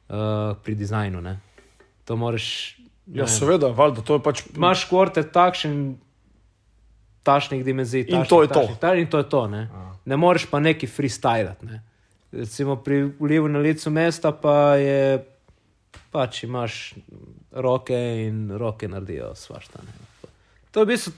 uh, 0.09 0.57
pri 0.63 0.75
dizajnu. 0.75 1.21
Ne? 1.21 1.39
To 2.05 2.15
moraš. 2.15 2.77
ne 3.05 3.23
Ja, 3.23 3.27
seveda, 3.27 3.67
valjda, 3.67 4.01
to 4.01 4.19
je 4.19 4.23
pač. 4.23 4.43
imaš 4.55 4.85
kvorte 4.89 5.23
takšen, 5.23 5.95
tašnih 7.25 7.65
dimenzij. 7.65 8.05
In 8.05 8.21
tašnih, 8.21 8.29
to 8.29 8.41
je 8.41 8.47
to. 8.47 8.59
tašnih, 8.59 8.79
tašnih, 8.79 9.01
in 9.01 9.09
to 9.09 9.17
je 9.17 9.29
to. 9.29 9.43
Ne, 9.47 9.67
ne 10.05 10.17
moreš 10.17 10.45
pa 10.51 10.59
neki 10.59 10.87
freestylati. 10.87 11.65
Ne. 11.65 11.81
Recimo 12.31 12.75
pri 12.75 13.03
vlivu 13.19 13.47
na 13.47 13.59
licu 13.59 13.89
mesta 13.89 14.31
pa 14.31 14.75
je 14.75 15.23
pač 16.11 16.43
imaš 16.43 16.95
roke 17.51 17.97
in 18.27 18.51
roke 18.57 18.87
naredijo 18.87 19.33
svašta. 19.35 19.81
Ne. 19.83 20.27
To 20.71 20.83
je 20.83 20.85
v 20.85 20.93
bistvu 20.93 21.13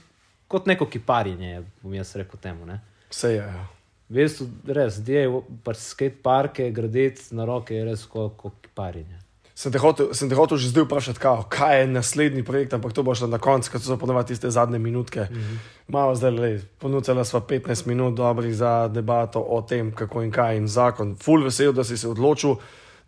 kot 0.48 0.66
neko 0.66 0.86
kiparjenje, 0.86 1.62
bom 1.82 1.94
jaz 1.94 2.14
rekel 2.16 2.40
temu. 2.40 2.66
Ne. 2.66 2.80
Vse 3.10 3.34
je. 3.34 3.44
Ja. 3.44 3.66
V 4.08 4.22
bistvu, 4.22 4.46
res, 4.72 5.02
dje, 5.04 5.26
pač 5.64 5.82
skate 5.84 6.22
parke 6.24 6.70
graditi 6.72 7.34
na 7.36 7.44
roke 7.44 7.74
je 7.76 7.84
res 7.84 8.06
kot 8.08 8.36
ko 8.40 8.54
kiparjenje. 8.62 9.18
Sem 9.58 9.72
te, 9.74 9.78
hotel, 9.82 10.12
sem 10.14 10.28
te 10.30 10.36
hotel 10.38 10.54
že 10.54 10.70
zdaj 10.70 10.84
vprašati, 10.86 11.18
kao, 11.18 11.42
kaj 11.50 11.80
je 11.80 11.86
naslednji 11.90 12.44
projekt, 12.46 12.76
ampak 12.78 12.92
to 12.94 13.02
bo 13.02 13.10
šlo 13.18 13.26
na 13.26 13.40
koncu, 13.42 13.72
ker 13.72 13.82
so 13.82 13.96
ponovadi 13.98 14.30
tiste 14.30 14.52
zadnje 14.54 14.78
minutke. 14.78 15.26
Mm 15.26 15.34
-hmm. 15.34 15.56
Malo 15.88 16.14
zdaj 16.14 16.30
le, 16.30 16.50
ponudila 16.78 17.24
sva 17.24 17.40
15 17.40 17.86
minut 17.86 18.14
dobrih 18.14 18.54
za 18.54 18.88
debato 18.88 19.40
o 19.40 19.62
tem, 19.62 19.90
kako 19.90 20.22
in 20.22 20.30
kaj 20.30 20.56
in 20.56 20.68
zakon. 20.68 21.16
Full 21.16 21.42
vesel, 21.44 21.72
da 21.72 21.84
si 21.84 21.98
se 21.98 22.08
odločil 22.08 22.54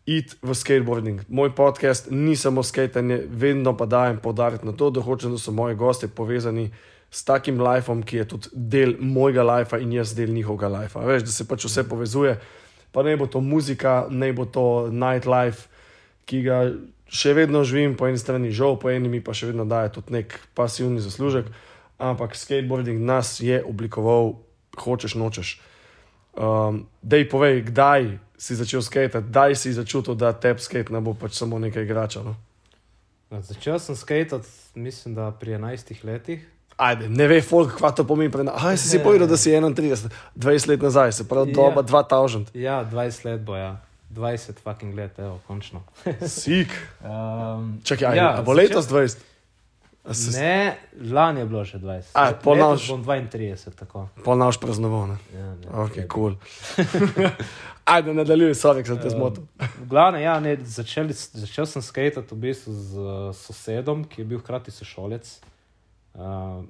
iti 0.07 0.37
v 0.43 0.55
skateboarding. 0.55 1.21
Moj 1.29 1.55
podcast 1.55 2.11
ni 2.11 2.37
samo 2.37 2.63
skatanje, 2.63 3.23
vedno 3.31 3.77
pa 3.77 3.87
dajem 3.87 4.19
podariti 4.19 4.67
na 4.67 4.73
to, 4.73 4.91
da 4.91 5.01
hočem, 5.01 5.31
da 5.31 5.39
so 5.39 5.53
moji 5.53 5.75
gosti 5.75 6.09
povezani 6.09 6.71
s 7.11 7.25
takim 7.25 7.61
lifeom, 7.61 8.03
ki 8.03 8.17
je 8.17 8.29
tudi 8.29 8.49
del 8.53 8.95
mojega 9.01 9.43
lifea 9.43 9.79
in 9.79 9.93
jaz 9.93 10.15
del 10.15 10.31
njihovega 10.31 10.69
lifea. 10.69 11.03
Veš, 11.03 11.23
da 11.23 11.31
se 11.31 11.49
pač 11.49 11.65
vse 11.65 11.89
povezuje. 11.89 12.41
Pa 12.93 13.03
ne 13.03 13.17
bo 13.17 13.27
to 13.27 13.41
muzika, 13.41 14.07
ne 14.11 14.33
bo 14.33 14.45
to 14.45 14.89
nightlife 14.91 15.71
ki 16.31 16.43
ga 16.47 16.59
še 17.11 17.35
vedno 17.35 17.65
živim, 17.67 17.97
po 17.99 18.07
eni 18.07 18.19
strani 18.19 18.55
žal, 18.55 18.79
po 18.79 18.91
eni 18.91 19.11
mi 19.11 19.19
pa 19.19 19.35
še 19.35 19.51
vedno 19.51 19.67
daje 19.67 19.91
tudi 19.99 20.15
nek 20.15 20.39
pasivni 20.55 21.03
zaslužek. 21.03 21.51
Ampak 22.01 22.39
skateboarding 22.39 23.03
nas 23.03 23.41
je 23.43 23.59
oblikoval, 23.67 24.39
hočeš 24.79 25.19
nočeš. 25.19 25.59
Um, 26.39 26.87
Dej 27.03 27.27
povej, 27.29 27.67
kdaj 27.67 28.23
si 28.39 28.57
začel 28.57 28.81
skate, 28.81 29.21
kdaj 29.27 29.59
si 29.59 29.75
začutil, 29.75 30.15
da 30.15 30.31
te 30.33 30.55
skate 30.57 30.95
ne 30.95 31.03
bo 31.03 31.13
pač 31.19 31.35
samo 31.37 31.59
nekaj 31.59 31.85
igrača. 31.85 32.23
No? 32.25 32.39
Začel 33.31 33.83
sem 33.83 33.99
skate, 33.99 34.41
mislim, 34.79 35.19
da 35.19 35.29
pri 35.35 35.59
11 35.59 36.07
letih. 36.07 36.47
Ajde, 36.81 37.11
ne 37.13 37.27
ve, 37.29 37.43
folk, 37.45 37.77
kva 37.77 37.91
to 37.93 38.07
pomeni. 38.09 38.33
Aj, 38.49 38.79
si 38.81 38.89
si 38.89 39.03
povedal, 39.03 39.29
da 39.29 39.37
si 39.37 39.53
31, 39.53 40.09
20 40.39 40.71
let 40.73 40.81
nazaj, 40.81 41.13
se 41.13 41.29
pravi, 41.29 41.53
doba 41.53 41.85
Ja. 41.85 42.07
2000. 42.09 42.57
Ja, 42.57 42.77
20 42.89 43.25
let 43.29 43.45
bo, 43.45 43.59
ja. 43.59 43.77
20 44.11 44.59
fucking 44.59 44.95
let, 44.95 45.19
evo, 45.19 45.41
končno. 45.47 45.83
Sik. 46.29 46.73
Um, 47.01 47.81
Čakaj, 47.85 48.17
ja, 48.17 48.39
a 48.39 48.43
bo 48.43 48.53
letos 48.53 48.87
20? 48.87 49.19
A 50.03 50.15
se- 50.15 50.33
Ne, 50.33 50.77
lani 51.03 51.41
je 51.41 51.47
bilo 51.47 51.65
že 51.65 51.79
20. 51.79 52.11
A, 52.15 52.33
naš- 52.57 52.89
bom 52.89 53.05
32, 53.05 53.71
tako. 53.71 54.09
Pol 54.25 54.37
naš 54.37 54.57
praznoval. 54.57 55.07
ne? 55.09 55.17
Ja, 55.31 55.55
ne, 55.55 55.67
Ok, 55.77 55.95
kul. 56.09 56.09
Cool. 56.09 56.35
Ajde, 57.87 58.15
nadaljuj, 58.15 58.55
sorry, 58.55 58.87
sem 58.87 58.99
te 58.99 59.11
zmotil. 59.11 59.45
V 59.59 59.87
glavnem, 59.87 60.23
ja, 60.23 60.41
ne, 60.41 60.57
začel, 60.57 61.11
začel 61.13 61.67
sem 61.67 61.83
skatati 61.83 62.35
v 62.35 62.39
bistvu 62.39 62.73
z 62.73 62.91
uh, 62.95 63.11
sosedom, 63.35 64.05
ki 64.05 64.23
je 64.23 64.27
bil 64.27 64.39
hkrati 64.39 64.71
sošolec. 64.71 65.27
Uh, 66.15 66.63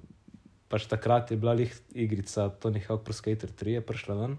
pač 0.69 0.87
takrat 0.89 1.31
je 1.31 1.37
bila 1.37 1.53
lih 1.53 1.71
igrica 1.95 2.49
Tony 2.51 2.81
Hawk 2.81 3.05
Pro 3.05 3.13
Skater 3.13 3.49
3, 3.49 3.79
je 3.79 3.81
prišla 3.81 4.15
ven. 4.17 4.39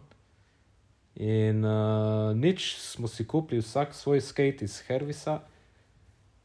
In 1.15 1.65
uh, 1.65 2.32
nič 2.36 2.78
smo 2.80 3.08
si 3.08 3.28
kupili, 3.28 3.62
vsak 3.62 3.93
svoj 3.93 4.21
skate 4.21 4.65
iz 4.65 4.80
Hervisa, 4.88 5.41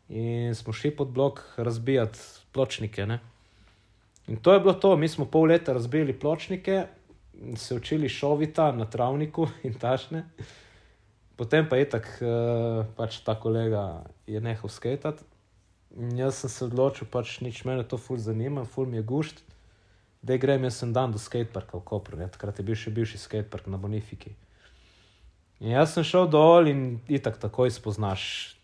in 0.08 0.54
smo 0.54 0.72
šli 0.72 0.90
pod 0.96 1.08
blok 1.08 1.42
razbijati 1.56 2.18
pločnike. 2.52 3.06
Ne? 3.06 3.20
In 4.26 4.36
to 4.36 4.52
je 4.52 4.60
bilo 4.60 4.74
to, 4.74 4.96
mi 4.96 5.08
smo 5.08 5.24
pol 5.24 5.46
leta 5.46 5.72
razbili 5.72 6.18
pločnike, 6.18 6.86
se 7.56 7.74
učili 7.74 8.08
šovita 8.08 8.72
na 8.72 8.90
travniku 8.90 9.48
in 9.66 9.74
tašne. 9.74 10.24
Potem 11.36 11.68
pa 11.68 11.76
je 11.76 11.88
tako, 11.90 12.08
uh, 12.20 12.86
pač 12.96 13.20
ta 13.20 13.34
kolega 13.40 14.04
je 14.26 14.40
nehal 14.40 14.68
skatati. 14.68 15.22
In 15.96 16.18
Jaz 16.18 16.42
sem 16.42 16.50
se 16.50 16.64
odločil, 16.64 17.06
pač 17.08 17.40
nič 17.40 17.64
me 17.64 17.76
to 17.84 17.96
ful 17.96 18.18
zanima, 18.18 18.64
ful 18.64 18.86
mi 18.86 18.96
je 18.96 19.02
gušt, 19.02 19.44
da 20.22 20.36
grem 20.36 20.64
jaz 20.64 20.82
en 20.82 20.92
dan 20.92 21.12
do 21.12 21.18
skateparka 21.18 21.78
v 21.78 21.84
Kopru, 21.84 22.18
ne? 22.18 22.28
takrat 22.28 22.58
je 22.58 22.64
bil 22.64 22.74
še 22.74 22.90
bivši 22.90 23.20
skatepark 23.20 23.68
na 23.70 23.78
Bonifiki. 23.78 24.34
In 25.60 25.72
jaz 25.72 25.94
sem 25.96 26.04
šel 26.04 26.28
dol 26.28 26.68
in 26.68 26.82
itak 27.08 27.38
takoj 27.40 27.70
spoznaš 27.72 28.56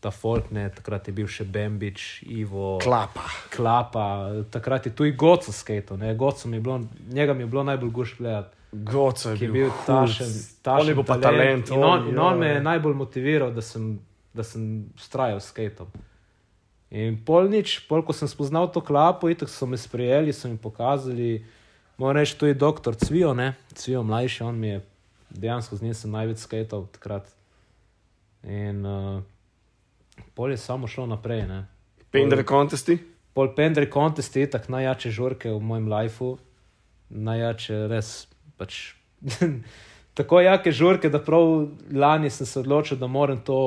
ta 0.00 0.10
folk, 0.10 0.50
ne, 0.50 0.68
takrat 0.70 1.08
je 1.08 1.14
bil 1.16 1.28
še 1.28 1.44
Bembič, 1.48 2.22
Ivo. 2.28 2.76
Klapa. 2.82 3.24
Klapa, 3.52 4.04
takrat 4.52 4.86
je 4.86 4.92
tu 4.94 5.06
i 5.08 5.12
Goco 5.16 5.52
skato, 5.52 5.96
ne, 6.00 6.14
Goco 6.14 6.48
mi 6.48 6.60
je 6.60 6.64
bilo, 6.64 6.80
njega 7.12 7.34
mi 7.34 7.42
je 7.42 7.50
bilo 7.52 7.64
najbolj 7.66 7.90
gušt 7.90 8.18
gledati. 8.20 8.52
Goco 8.72 9.30
je 9.30 9.40
je 9.40 9.48
bil, 9.48 9.52
bil 9.52 9.70
tašen, 9.86 10.26
On 10.26 10.62
tašen 10.62 10.88
je 10.88 10.94
bil 10.94 11.06
pa 11.06 11.16
talent. 11.20 11.70
In 11.72 11.84
on, 11.84 12.08
in 12.10 12.18
on 12.18 12.38
me 12.38 12.50
je 12.50 12.58
oj. 12.58 12.64
najbolj 12.68 12.94
motiviral, 12.94 13.54
da 13.56 13.64
sem, 13.64 13.96
da 14.36 14.44
sem 14.44 14.86
strajal 15.00 15.40
s 15.40 15.52
skatom. 15.52 15.88
In 16.90 17.16
pol 17.26 17.48
nič, 17.50 17.80
pol 17.88 18.04
ko 18.06 18.14
sem 18.14 18.28
spoznal 18.28 18.68
to 18.72 18.84
klapo, 18.84 19.30
itak 19.32 19.50
so 19.50 19.66
me 19.66 19.80
sprejeli, 19.80 20.32
so 20.32 20.48
mi 20.48 20.60
pokazali. 20.60 21.40
Moram 21.98 22.20
reči, 22.20 22.36
to 22.38 22.46
je 22.46 22.54
doktor 22.54 22.94
Cvijo, 22.94 23.32
ne, 23.34 23.54
Cvijo 23.74 24.04
mlajši, 24.04 24.42
on 24.44 24.60
mi 24.60 24.76
je 24.76 24.84
dejansko 25.30 25.76
z 25.76 25.82
njim 25.82 25.94
sem 25.94 26.10
največ 26.10 26.44
skatal 26.44 26.86
takrat. 26.92 27.30
In 28.46 28.86
uh, 28.86 29.22
pol 30.34 30.50
je 30.54 30.56
samo 30.56 30.86
šlo 30.86 31.06
naprej, 31.06 31.46
ne. 31.48 31.64
Pendre 32.10 32.44
kontesti. 32.46 32.98
Pol 33.36 33.52
Pendre 33.52 33.90
Contest 33.92 34.36
je 34.36 34.50
tako 34.50 34.72
najjače 34.72 35.10
žurke 35.10 35.50
v 35.52 35.60
mojem 35.60 35.90
lifeu, 35.92 36.38
najjače 37.12 37.82
res. 37.90 38.28
Pač, 38.56 38.94
tako 40.18 40.40
jake 40.40 40.72
žurke, 40.72 41.10
da 41.12 41.20
prav 41.20 41.66
lani 41.92 42.30
sem 42.32 42.48
se 42.48 42.62
odločil, 42.62 42.96
da 42.96 43.10
moram 43.12 43.42
to 43.44 43.58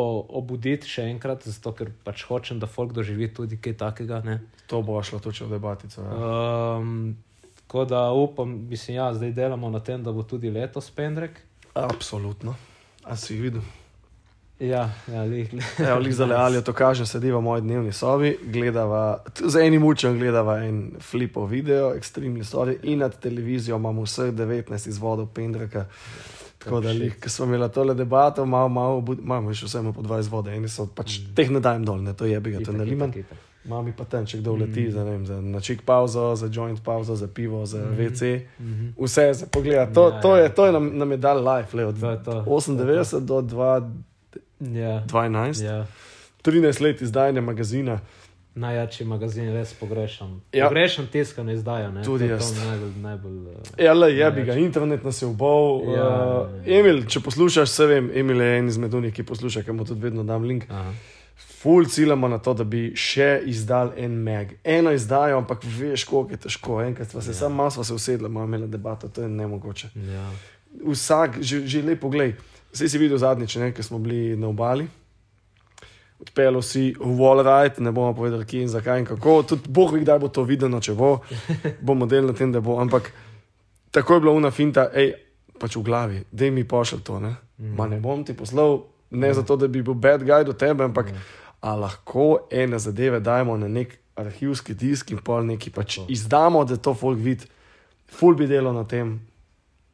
obuditi 0.42 0.90
še 0.90 1.06
enkrat, 1.12 1.46
zato 1.46 1.76
ker 1.78 1.92
pač 2.02 2.26
hočem, 2.26 2.58
da 2.58 2.66
folk 2.66 2.96
doživi 2.98 3.30
tudi 3.30 3.60
kaj 3.62 3.78
takega. 3.78 4.24
Ne. 4.26 4.40
To 4.74 4.82
bo 4.82 4.98
šlo 5.06 5.22
točno 5.22 5.52
v 5.52 5.60
debatico. 5.60 6.02
Ja. 6.02 6.18
Um, 6.82 7.14
tako 7.70 7.86
da 7.86 8.12
upam, 8.12 8.68
mislim, 8.70 8.98
ja, 8.98 9.14
zdaj 9.14 9.32
delamo 9.32 9.70
na 9.70 9.80
tem, 9.80 10.04
da 10.04 10.12
bo 10.12 10.24
tudi 10.24 10.50
letos 10.50 10.92
Pendrek. 10.92 11.32
Absolutno. 11.74 12.56
A 13.04 13.16
si 13.16 13.36
jih 13.36 13.42
videl? 13.42 13.62
Ja, 14.60 14.90
ja, 15.08 15.22
lih, 15.24 15.54
lih. 15.54 15.66
Evo, 15.90 16.00
Liza 16.00 16.26
Lealijo 16.26 16.62
to 16.62 16.74
kaže, 16.74 17.06
sedi 17.06 17.32
v 17.32 17.42
moji 17.42 17.62
dnevni 17.62 17.92
sobi, 17.94 18.38
gledava, 18.44 19.24
z 19.38 19.62
enim 19.62 19.86
učem 19.86 20.18
gledava 20.18 20.58
en 20.66 20.80
flipov 21.00 21.46
video, 21.46 21.92
ekstremni 21.94 22.44
story 22.44 22.80
in 22.84 23.00
nad 23.00 23.20
televizijo 23.20 23.78
imamo 23.78 24.02
vseh 24.02 24.34
19 24.34 24.90
izvodov 24.90 25.28
Pendreka. 25.34 25.86
Tako 26.58 26.82
da, 26.82 26.90
lih, 26.90 27.20
ko 27.22 27.30
smo 27.30 27.46
imeli 27.46 27.70
tole 27.72 27.94
debato, 27.94 28.46
malo, 28.46 28.70
malo, 28.70 29.06
imamo 29.22 29.54
še 29.54 29.70
vsemo 29.70 29.94
po 29.94 30.02
20 30.02 30.34
vode, 30.34 30.58
eni 30.58 30.70
so 30.70 30.88
pač 30.96 31.20
mm. 31.20 31.36
teh 31.38 31.54
ne 31.54 31.62
dajem 31.62 31.86
dol, 31.86 32.02
ne, 32.02 32.18
to 32.18 32.26
je 32.26 32.40
bi 32.40 32.58
ga, 32.58 32.66
to 32.66 32.74
ne 32.74 32.90
liman. 32.90 33.14
itak, 33.14 33.30
itak. 33.30 33.49
Mami 33.66 33.92
pa 33.92 34.04
tam, 34.06 34.26
če 34.26 34.38
kdo 34.38 34.54
leti, 34.56 34.82
mm. 34.82 34.92
za, 34.92 35.04
vem, 35.04 35.26
za 35.26 35.42
načik 35.42 35.82
pauzo, 35.82 36.36
za 36.36 36.48
joint 36.48 36.80
pauzo, 36.80 37.16
za 37.16 37.28
pivo, 37.28 37.66
za 37.66 37.78
mm. 37.80 37.96
WC, 37.98 38.22
Mhm. 38.60 38.88
vse 38.98 39.34
za 39.34 39.46
pogled. 39.48 39.94
To, 39.94 40.10
Ja, 40.10 40.22
to, 40.22 40.38
ja. 40.38 40.44
je, 40.44 40.50
to 40.50 40.66
je 40.66 40.72
nam, 40.72 40.98
nam 40.98 41.12
je 41.12 41.18
dal 41.18 41.44
life, 41.46 41.78
le, 41.78 41.86
od 41.86 42.00
To 42.00 42.10
je 42.10 42.24
to. 42.24 42.44
98 42.44 43.20
do 43.20 43.42
2 43.42 43.92
Ja, 44.60 45.04
12, 45.06 45.64
ja. 45.64 45.86
13 46.44 46.82
let 46.82 47.02
izdajanja 47.02 47.42
magazina. 47.42 48.00
Najjači 48.56 49.06
magazin, 49.06 49.54
res 49.54 49.74
pogrešam. 49.74 50.42
Ja. 50.52 50.68
Pogrešam 50.68 51.08
tiskano 51.08 51.52
izdajo. 51.52 51.92
Ne? 51.92 52.04
Tudi 52.04 52.28
to, 52.28 52.34
jaz. 52.34 52.54
To 52.54 52.66
najbolj, 52.66 52.92
najbolj, 52.98 53.32
uh, 53.34 53.54
Ja, 53.78 53.94
le, 53.94 54.12
je 54.12 54.32
bi 54.32 54.44
ga, 54.44 54.54
internet 54.54 55.04
nas 55.04 55.22
je 55.22 55.28
ubol. 55.28 55.82
Ja, 55.94 56.08
Uh. 56.42 56.68
Emil, 56.68 57.06
če 57.06 57.20
poslušaš, 57.20 57.70
se 57.70 57.86
vem, 57.86 58.12
Emil 58.14 58.42
je 58.42 58.58
en 58.58 58.68
izmed 58.68 58.94
unih, 58.94 59.14
ki 59.14 59.24
posluša, 59.24 59.64
ki 59.64 59.72
mu 59.72 59.86
tudi 59.86 60.02
vedno 60.02 60.24
dam 60.24 60.44
link. 60.44 60.66
aha. 60.70 60.92
Ful 61.60 61.86
ciljamo 61.86 62.28
na 62.28 62.38
to, 62.38 62.54
da 62.54 62.64
bi 62.64 62.94
še 62.96 63.42
izdal 63.52 63.92
en 64.00 64.14
meg. 64.24 64.54
Eno 64.64 64.94
izdajo, 64.96 65.42
ampak 65.42 65.66
veš, 65.68 66.06
koliko 66.08 66.32
je 66.32 66.44
težko. 66.46 66.78
Enkrat 66.82 67.12
smo 67.12 67.22
se, 67.22 67.34
ja. 67.34 67.40
samo 67.42 67.56
malo 67.56 67.72
smo 67.72 67.84
se 67.84 67.94
usedli, 67.94 68.30
malo 68.30 68.48
imeli 68.48 68.68
debato, 68.68 69.10
to 69.10 69.22
je 69.22 69.30
nemogoče. 69.30 69.90
ja. 70.14 70.30
Vsak, 70.86 71.42
že, 71.42 71.66
že 71.68 71.82
lepo 71.82 72.10
gled. 72.10 72.38
Vse 72.72 72.88
si 72.90 73.02
videl 73.02 73.18
zadnjič, 73.18 73.58
ker 73.76 73.84
smo 73.84 74.00
bili 74.00 74.38
na 74.38 74.48
obali. 74.48 74.88
Odpeljal 76.20 76.62
si 76.62 76.94
v 77.00 77.12
Wallride, 77.18 77.82
ne 77.84 77.92
bomo 77.92 78.14
povedali, 78.14 78.46
kje 78.46 78.62
in 78.62 78.72
zakaj 78.72 79.00
in 79.00 79.08
kako. 79.08 79.44
Tudi 79.44 79.72
Bog 79.72 79.92
ve, 79.96 80.04
kdaj 80.04 80.20
bo 80.20 80.30
to 80.32 80.44
videno, 80.44 80.80
če 80.80 80.94
bo, 80.96 81.18
bomo 81.88 82.06
delali 82.06 82.32
na 82.32 82.38
tem, 82.38 82.54
da 82.56 82.62
bo. 82.64 82.78
Ampak 82.80 83.12
tako 83.92 84.14
je 84.14 84.24
bila 84.24 84.36
una 84.38 84.52
finta, 84.52 84.88
hej, 84.94 85.14
pač 85.60 85.76
v 85.76 85.84
glavi, 85.84 86.24
da 86.32 86.52
mi 86.52 86.64
pošlji 86.64 87.04
to. 87.04 87.20
Ne? 87.20 87.36
Mm. 87.58 87.76
Ma 87.76 87.88
ne 87.88 88.00
bom 88.00 88.24
ti 88.24 88.36
poslal, 88.38 88.86
ne 89.12 89.32
mm. 89.32 89.40
zato, 89.42 89.60
da 89.60 89.68
bi 89.68 89.84
bil 89.84 89.96
bad 89.96 90.24
guy 90.24 90.48
do 90.48 90.54
tebe, 90.54 90.84
ampak 90.88 91.12
mm. 91.12 91.40
A 91.62 91.76
lahko 91.76 92.48
ene 92.52 92.80
zadeve 92.80 93.20
dajemo 93.20 93.58
na 93.58 93.68
nek 93.68 93.98
arhivski 94.16 94.74
disk 94.74 95.12
in 95.12 95.18
pol 95.24 95.46
neki 95.46 95.72
pač 95.72 96.00
izdamo, 96.08 96.66
da 96.66 96.78
to 96.78 96.94
folk 96.94 97.20
vidi. 97.20 97.46
Ful 98.10 98.36
bi 98.36 98.48
delo 98.48 98.74
na 98.74 98.84
tem, 98.84 99.20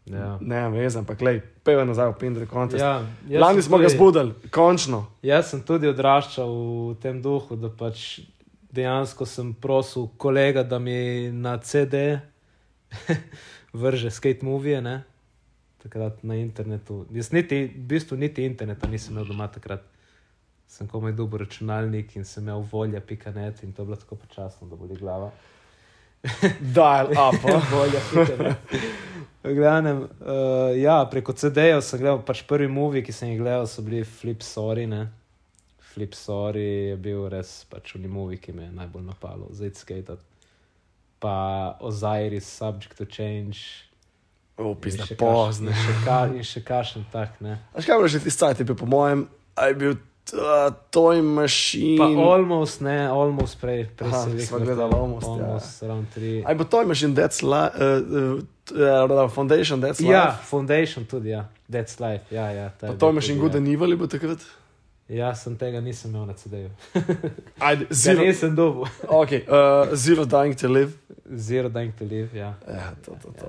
Ja. 0.06 0.38
ne 0.42 0.60
vem, 0.62 0.74
vez, 0.74 0.94
ampak 0.96 1.22
lej, 1.22 1.40
peva 1.66 1.82
nazaj 1.86 2.12
v 2.14 2.18
Pindre 2.22 2.46
kontest. 2.46 2.78
Ja, 2.82 3.02
jaz 3.28 3.42
Lani 3.42 3.62
smo 3.62 3.78
ga 3.82 3.90
zbudili, 3.90 4.36
končno. 4.54 5.08
Jaz 5.26 5.50
sem 5.50 5.64
tudi 5.66 5.90
odraščal 5.90 6.46
v 6.46 6.96
tem 7.02 7.22
duhu, 7.22 7.58
da 7.58 7.72
pač 7.74 8.20
dejansko 8.70 9.26
sem 9.26 9.50
prosil 9.54 10.06
kolega, 10.22 10.62
da 10.64 10.78
mi 10.80 11.32
na 11.34 11.58
CD 11.58 12.20
vrže 13.74 14.12
skate 14.12 14.46
movie. 14.46 14.78
Ne? 14.82 15.04
Takrat 15.82 16.22
na 16.24 16.36
internetu. 16.38 17.06
Jaz 17.14 17.32
niti, 17.34 17.66
v 17.66 17.86
bistvu 17.90 18.18
niti 18.18 18.46
interneta 18.46 18.88
nisem 18.88 19.14
imel 19.18 19.26
doma 19.26 19.48
takrat. 19.50 19.82
Sem 20.68 20.88
komaj 20.88 21.14
dobil 21.16 21.44
računalnik 21.46 22.16
in 22.16 22.26
sem 22.26 22.44
imel 22.44 22.66
volja, 22.72 23.02
pika 23.02 23.32
net 23.32 23.64
in 23.64 23.74
to 23.74 23.82
je 23.82 23.86
bilo 23.86 23.96
tako 23.96 24.16
počasno, 24.16 24.68
da 24.68 24.76
boli 24.76 24.96
glava. 24.96 25.32
Dial 26.60 27.12
up. 27.12 27.46
a? 27.46 27.60
volja, 27.76 28.02
pika 28.12 28.44
net. 28.44 28.80
V 29.46 29.54
glavnem, 29.54 30.02
uh, 30.02 30.74
ja, 30.74 31.04
preko 31.12 31.34
CD-jev 31.38 31.84
sem 31.86 32.02
gledal, 32.02 32.24
pač 32.26 32.42
prvi 32.50 32.66
movie, 32.72 33.04
ki 33.06 33.14
sem 33.14 33.30
jih 33.30 33.44
gledal, 33.44 33.68
so 33.70 33.84
bili 33.86 34.02
Flip 34.02 34.42
Sorry. 34.42 34.88
Ne? 34.90 35.06
Flip 35.94 36.18
Sorry 36.18 36.66
je 36.90 36.96
bil 36.98 37.28
res 37.30 37.60
pač 37.70 37.94
oni 38.00 38.10
movie, 38.10 38.42
ki 38.42 38.56
me 38.58 38.66
je 38.66 38.72
najbolj 38.74 39.06
napalo, 39.06 39.52
zdaj 39.54 39.76
skate. 39.78 40.18
Pa 41.22 41.36
Osiris, 41.86 42.50
Subject 42.50 42.98
to 42.98 43.06
Change. 43.06 43.86
Opis 44.58 44.98
na 44.98 45.06
še 45.06 45.20
pozne. 45.20 45.70
In 45.70 45.78
še, 45.84 45.96
ka, 46.08 46.18
in 46.32 46.44
še 46.48 46.66
kašen 46.66 47.06
tak, 47.14 47.38
ne. 47.46 47.60
Až 47.78 47.86
kaj 47.86 48.02
bo 48.02 48.10
že 48.10 48.24
ti 48.26 48.34
stajati, 48.34 48.66
po 48.66 48.90
mojem, 48.90 49.28
a 49.54 49.70
je 49.70 49.78
bil 49.78 49.96
uh, 50.34 50.74
Toy 50.92 51.22
Machine. 51.22 51.98
Pa 51.98 52.06
almost, 52.06 52.82
ne, 52.82 53.08
almost 53.08 53.62
prej, 53.62 53.86
prej 53.98 54.10
Aha, 54.10 54.24
sem 54.24 54.38
rekel, 54.38 54.60
gledala 54.60 54.90
to, 54.90 54.98
Almost, 54.98 55.28
ja. 55.28 55.34
almost 55.34 55.84
round 55.84 56.08
3. 56.16 56.44
A 56.46 56.50
je 56.50 56.56
bil 56.56 56.66
Toy 56.66 56.86
Machine, 56.86 57.14
that's 57.14 57.42
life. 57.44 57.74
Uh, 57.76 58.42
uh, 58.72 59.24
uh, 59.26 59.30
foundation, 59.30 59.82
that's 59.82 60.00
life. 60.00 60.12
Ja, 60.14 60.32
Foundation 60.32 61.06
tudi, 61.06 61.30
ja, 61.30 61.46
That's 61.72 62.00
Life, 62.00 62.30
ja, 62.30 62.52
ja. 62.52 62.70
ta 62.70 62.88
Pa 62.88 62.94
je 62.94 63.00
Toy 63.00 63.10
bil 63.10 63.16
Machine 63.16 63.40
tudi, 63.40 63.42
Good 63.42 63.56
and 63.56 63.68
Evil 63.68 63.90
je 63.90 63.98
bil 63.98 64.08
takrat. 64.08 64.40
Ja, 65.10 65.36
sem 65.36 65.54
tega 65.58 65.82
nisem 65.82 66.10
imel 66.12 66.26
na 66.26 66.34
CD-ju. 66.34 66.70
Zero, 66.96 67.86
zero, 67.92 68.24
nisem 68.26 68.56
dobil. 68.56 68.90
okay, 69.22 69.46
uh, 69.46 69.94
zero 69.96 70.26
Dying 70.26 70.58
to 70.58 70.68
Live. 70.68 70.98
Zero 71.38 71.70
Dying 71.70 71.94
to 71.94 72.06
Live, 72.06 72.34
ja. 72.34 72.54
Ja, 72.68 72.94
to, 73.06 73.12
to, 73.22 73.32
to. 73.32 73.46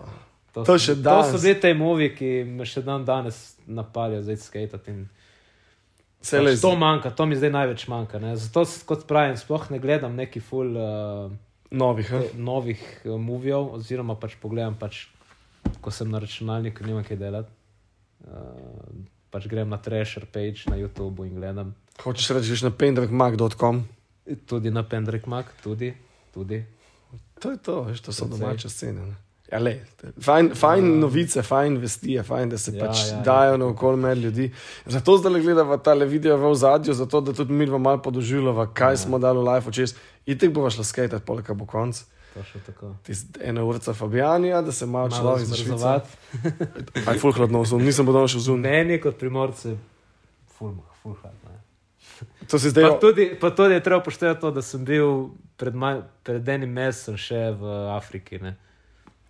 To, 0.53 0.65
To 0.65 0.79
so, 0.79 0.95
to 0.95 1.23
so 1.25 1.39
bili 1.43 1.61
te 1.61 1.75
movi, 1.77 2.07
ki 2.17 2.45
me 2.49 2.65
še 2.65 2.81
dan 2.81 3.05
danes 3.05 3.57
napadajo, 3.69 4.23
zdaj 4.25 4.39
skate. 4.41 4.79
Vse 4.81 4.95
le 6.33 6.55
To 6.61 6.77
manjka, 6.77 7.11
to 7.11 7.27
mi 7.27 7.37
zdaj 7.37 7.51
največ 7.51 7.87
manjka. 7.89 8.19
Ne? 8.23 8.37
Zato, 8.37 8.65
kot 8.89 9.07
pravim, 9.09 9.37
sploh 9.37 9.71
ne 9.71 9.79
gledam 9.79 10.17
neki 10.17 10.41
full 10.41 10.77
uh, 10.77 11.33
novih. 11.71 12.13
eh? 12.13 12.31
novih 12.39 12.83
uh, 13.05 13.17
movijev, 13.21 13.75
oziroma 13.79 14.17
pač 14.19 14.37
pogledam, 14.43 14.75
pač, 14.79 15.07
ko 15.81 15.91
sem 15.91 16.11
na 16.11 16.19
računalniku, 16.23 16.87
nimam 16.87 17.05
kaj 17.07 17.21
delati. 17.21 17.53
Uh, 18.27 19.05
pač 19.31 19.47
grem 19.51 19.69
na 19.69 19.79
Treasure 19.83 20.27
page 20.27 20.71
na 20.71 20.79
YouTubu 20.81 21.27
in 21.27 21.37
gledam. 21.37 21.75
Hočeš 22.03 22.31
reči, 22.37 22.55
greš 22.55 22.67
na 22.67 22.73
pendrekmag.com. 22.73 23.85
Tudi 24.47 24.71
na 24.75 24.83
Pendrick 24.83 25.27
Mac, 25.31 25.47
tudi. 25.63 25.95
tudi. 26.35 26.65
To 27.39 27.51
je 27.51 27.59
to, 27.63 27.83
veš, 27.83 28.01
to 28.01 28.13
so 28.13 28.27
domače 28.27 28.69
scene. 28.69 29.07
Ne? 29.07 29.15
Ja, 29.53 29.59
le, 29.59 29.81
fajn, 30.21 30.55
fajn 30.55 30.85
Ja. 30.85 30.97
novice, 30.99 31.43
fajn 31.43 31.77
vesti, 31.79 32.13
je 32.13 32.23
fajn, 32.23 32.49
da 32.49 32.59
se 32.59 32.73
Ja, 32.73 32.77
ja, 32.77 32.87
pač 32.87 32.99
ja, 32.99 33.07
ja, 33.07 33.17
ja. 33.17 33.23
dajo 33.23 33.57
na 33.57 33.67
okolje 33.67 33.97
med 33.97 34.19
ljudi. 34.19 34.53
Zato 34.87 35.17
zdaj 35.19 35.41
gledamo 35.41 35.77
ta 35.77 35.93
video 35.95 36.37
v 36.37 36.55
zadju, 36.55 36.95
zato 36.95 37.21
da 37.21 37.33
tudi 37.33 37.53
mi 37.53 37.67
dva 37.67 37.79
malo 37.79 38.03
podoživljava, 38.03 38.67
kaj 38.75 38.87
Ja. 38.87 38.91
ja. 38.91 38.97
smo 38.97 39.19
dali 39.19 39.39
v 39.39 39.43
life 39.45 39.73
čez. 39.73 39.95
In 40.27 40.39
tek 40.39 40.51
bo 40.51 40.71
šla 40.71 40.85
skate, 40.85 41.19
polka 41.19 41.55
bo 41.55 41.67
konc. 41.67 42.05
Ena 43.41 43.65
urca 43.65 43.95
Fabijanija, 43.95 44.63
da 44.63 44.73
se 44.73 44.87
malo 44.87 45.09
Malo 45.09 45.21
človek 45.21 45.47
zmrzovati. 45.47 46.09
Aj, 47.07 47.19
ful 47.19 47.33
hladno 47.33 47.63
nisem 47.79 48.07
bodal 48.07 48.29
še 48.29 48.39
zun. 48.39 48.61
Meni 48.61 49.01
kot 49.01 49.17
primorce, 49.19 49.77
full, 50.59 50.75
full 51.03 51.17
hard. 51.23 51.35
Ne. 51.45 51.57
To 52.49 52.59
se 52.59 52.71
zdaj. 52.71 52.85
Pa 52.85 52.99
tudi, 53.01 53.31
pa 53.41 53.51
tudi 53.51 53.75
je 53.75 53.83
treba 53.83 54.01
upoštevati 54.01 54.41
to, 54.41 54.51
da 54.51 54.63
sem 54.63 54.85
bil 54.85 55.31
pred, 55.57 55.75
maj, 55.75 56.03
pred 56.23 56.49
enim 56.49 56.73
mesecem 56.73 57.17
še 57.17 57.51
v 57.57 57.73
Afriki. 57.97 58.39
Ne. 58.43 58.57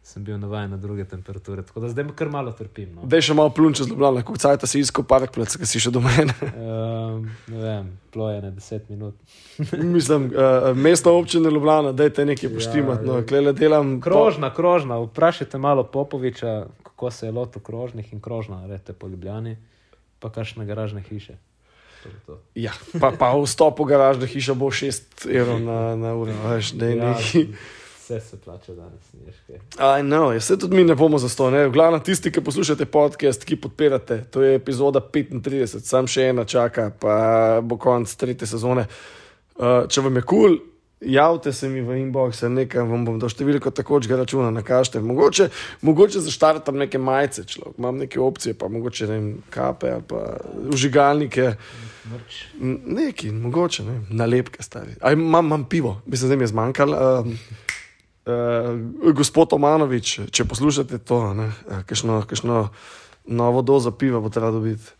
Sem 0.06 0.22
bil 0.22 0.36
navaden 0.38 0.70
na 0.70 0.76
druge 0.78 1.02
temperature, 1.04 1.62
tako 1.66 1.80
da 1.82 1.88
zdaj 1.90 2.04
me 2.06 2.12
kar 2.14 2.28
malo 2.30 2.52
trpim. 2.54 2.92
No. 2.94 3.08
Dej 3.10 3.24
še 3.26 3.34
malo 3.34 3.50
plun 3.50 3.74
čez 3.74 3.88
Ljubljana, 3.90 4.20
kot 4.22 4.38
cajta 4.38 4.68
si 4.70 4.78
iskal 4.78 5.02
park 5.02 5.32
plec, 5.34 5.56
ki 5.58 5.66
si 5.66 5.80
še 5.82 5.90
do 5.90 5.98
mene. 6.04 6.30
Um, 6.54 7.24
ne 7.50 7.58
vem, 7.58 7.88
ploje 8.14 8.36
na 8.44 8.52
10 8.54 8.84
minut. 8.92 9.16
Mislim, 9.96 10.28
uh, 10.30 10.68
mestna 10.78 11.10
občina 11.10 11.50
Ljubljana, 11.50 11.90
dajte 11.90 12.22
nekaj 12.24 12.46
Ja, 12.46 12.54
poštimati. 12.54 13.02
ja. 13.02 13.08
No, 13.08 13.24
klele 13.26 13.50
delam. 13.52 13.96
Krožna, 14.00 14.52
krožna. 14.54 15.00
Vprašajte 15.08 15.58
malo 15.58 15.82
Popoviča, 15.82 16.52
kako 16.86 17.10
se 17.10 17.26
je 17.26 17.32
lotil 17.34 17.62
krožnih 17.66 18.12
in 18.14 18.20
krožna, 18.22 18.60
rete 18.70 18.94
po 18.94 19.10
Ljubljani, 19.10 19.56
pa 20.22 20.30
kakšne 20.30 20.68
garažne 20.70 21.02
hiše. 21.02 21.34
Je. 21.34 22.68
Ja, 22.68 22.76
pa, 23.02 23.10
pa 23.10 23.32
vstop 23.34 23.82
v 23.82 23.88
garažno 23.90 24.30
hišo 24.30 24.54
bo 24.54 24.70
6 24.70 25.26
evrov 25.26 25.58
na, 25.66 25.96
na 25.98 26.14
uro, 26.14 26.30
veš, 26.46 26.70
da 26.78 26.86
je 26.86 26.96
Ja, 26.96 27.10
neki. 27.10 27.42
Vse 28.06 28.20
se 28.20 28.36
plača 28.36 28.72
danes, 28.72 29.02
niš 29.26 29.34
kaj. 29.46 29.56
Aj, 29.78 30.02
no, 30.02 30.32
ja, 30.32 30.40
se 30.40 30.58
tudi 30.58 30.76
mi 30.76 30.84
ne 30.84 30.94
bomo 30.94 31.18
za 31.18 31.28
to. 31.28 31.50
Glavno 31.72 31.98
tisti, 31.98 32.30
ki 32.30 32.40
poslušate 32.40 32.86
podcast, 32.86 33.44
ki 33.44 33.56
podpirate, 33.56 34.20
to 34.30 34.42
je 34.42 34.54
epizoda 34.54 35.00
35, 35.00 35.80
sam 35.82 36.06
še 36.06 36.28
ena 36.30 36.44
čaka, 36.44 36.92
pa 37.00 37.16
bo 37.62 37.74
konc 37.82 38.14
tretje 38.14 38.46
sezone. 38.46 38.86
Uh, 39.56 39.88
če 39.90 40.06
vam 40.06 40.20
je 40.20 40.22
kul, 40.22 40.54
cool, 40.54 40.56
javite 41.00 41.50
se 41.52 41.68
mi 41.68 41.82
v 41.82 41.98
inbox, 42.04 42.44
nekaj 42.46 42.86
vam 42.86 43.02
bom 43.08 43.18
dal 43.18 43.34
številko 43.34 43.74
takočega 43.74 44.20
računa, 44.22 44.54
nakažite. 44.54 45.02
Mogoče, 45.02 45.50
mogoče 45.82 46.22
zaštartam 46.30 46.78
neke 46.78 47.02
majice, 47.02 47.42
človek, 47.50 47.74
imam 47.82 47.98
neke 48.06 48.22
opcije, 48.22 48.54
pa 48.54 48.70
mogoče 48.70 49.10
ne 49.10 49.18
vem, 49.18 49.28
kape 49.50 49.96
ali 49.98 50.06
pa 50.14 50.24
užigalnike. 50.70 51.50
Neki, 52.62 53.34
mogoče, 53.34 53.82
ne, 53.82 54.00
nalepke 54.14 54.62
stari. 54.62 54.94
Aj, 55.02 55.18
imam, 55.18 55.50
imam 55.50 55.66
pivo, 55.66 55.98
mislim, 56.06 56.30
da 56.30 56.36
mi 56.38 56.46
je 56.46 56.54
zmanjkalo. 56.54 57.06
Um, 57.26 57.38
uh, 58.26 59.12
gospod 59.14 59.52
Omanovič, 59.52 60.20
če 60.30 60.44
poslušate 60.44 60.98
to, 60.98 61.34
ne, 61.34 61.50
uh, 61.68 61.82
kakšno, 61.86 62.22
kakšno 62.26 62.68
novo 63.26 63.62
dozo 63.62 63.90
piva 63.90 64.20
bo 64.20 64.28
treba 64.30 64.50
dobiti, 64.50 64.90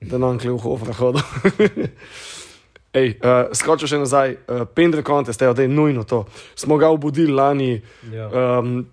da 0.00 0.18
nam 0.18 0.38
kle 0.38 0.50
v 0.54 0.62
hofra 0.62 0.94
hodo. 0.98 1.22
Ej, 2.98 3.18
uh, 3.20 3.50
skočil 3.52 3.90
še 3.90 3.98
nazaj, 4.00 4.36
uh, 4.48 4.62
Pendre 4.74 5.02
Contest, 5.04 5.42
da 5.42 5.62
je 5.62 5.68
nujno 5.68 6.02
to. 6.08 6.24
Smo 6.56 6.78
ga 6.80 6.88
obudili 6.88 7.32
lani, 7.32 7.82
Ja. 8.10 8.58
um, 8.58 8.86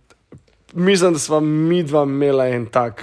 mislim, 0.73 1.13
da 1.13 1.19
smo 1.19 1.39
mi 1.39 1.83
dva 1.83 2.03
imela 2.03 2.47
en 2.51 2.65
tak 2.65 3.01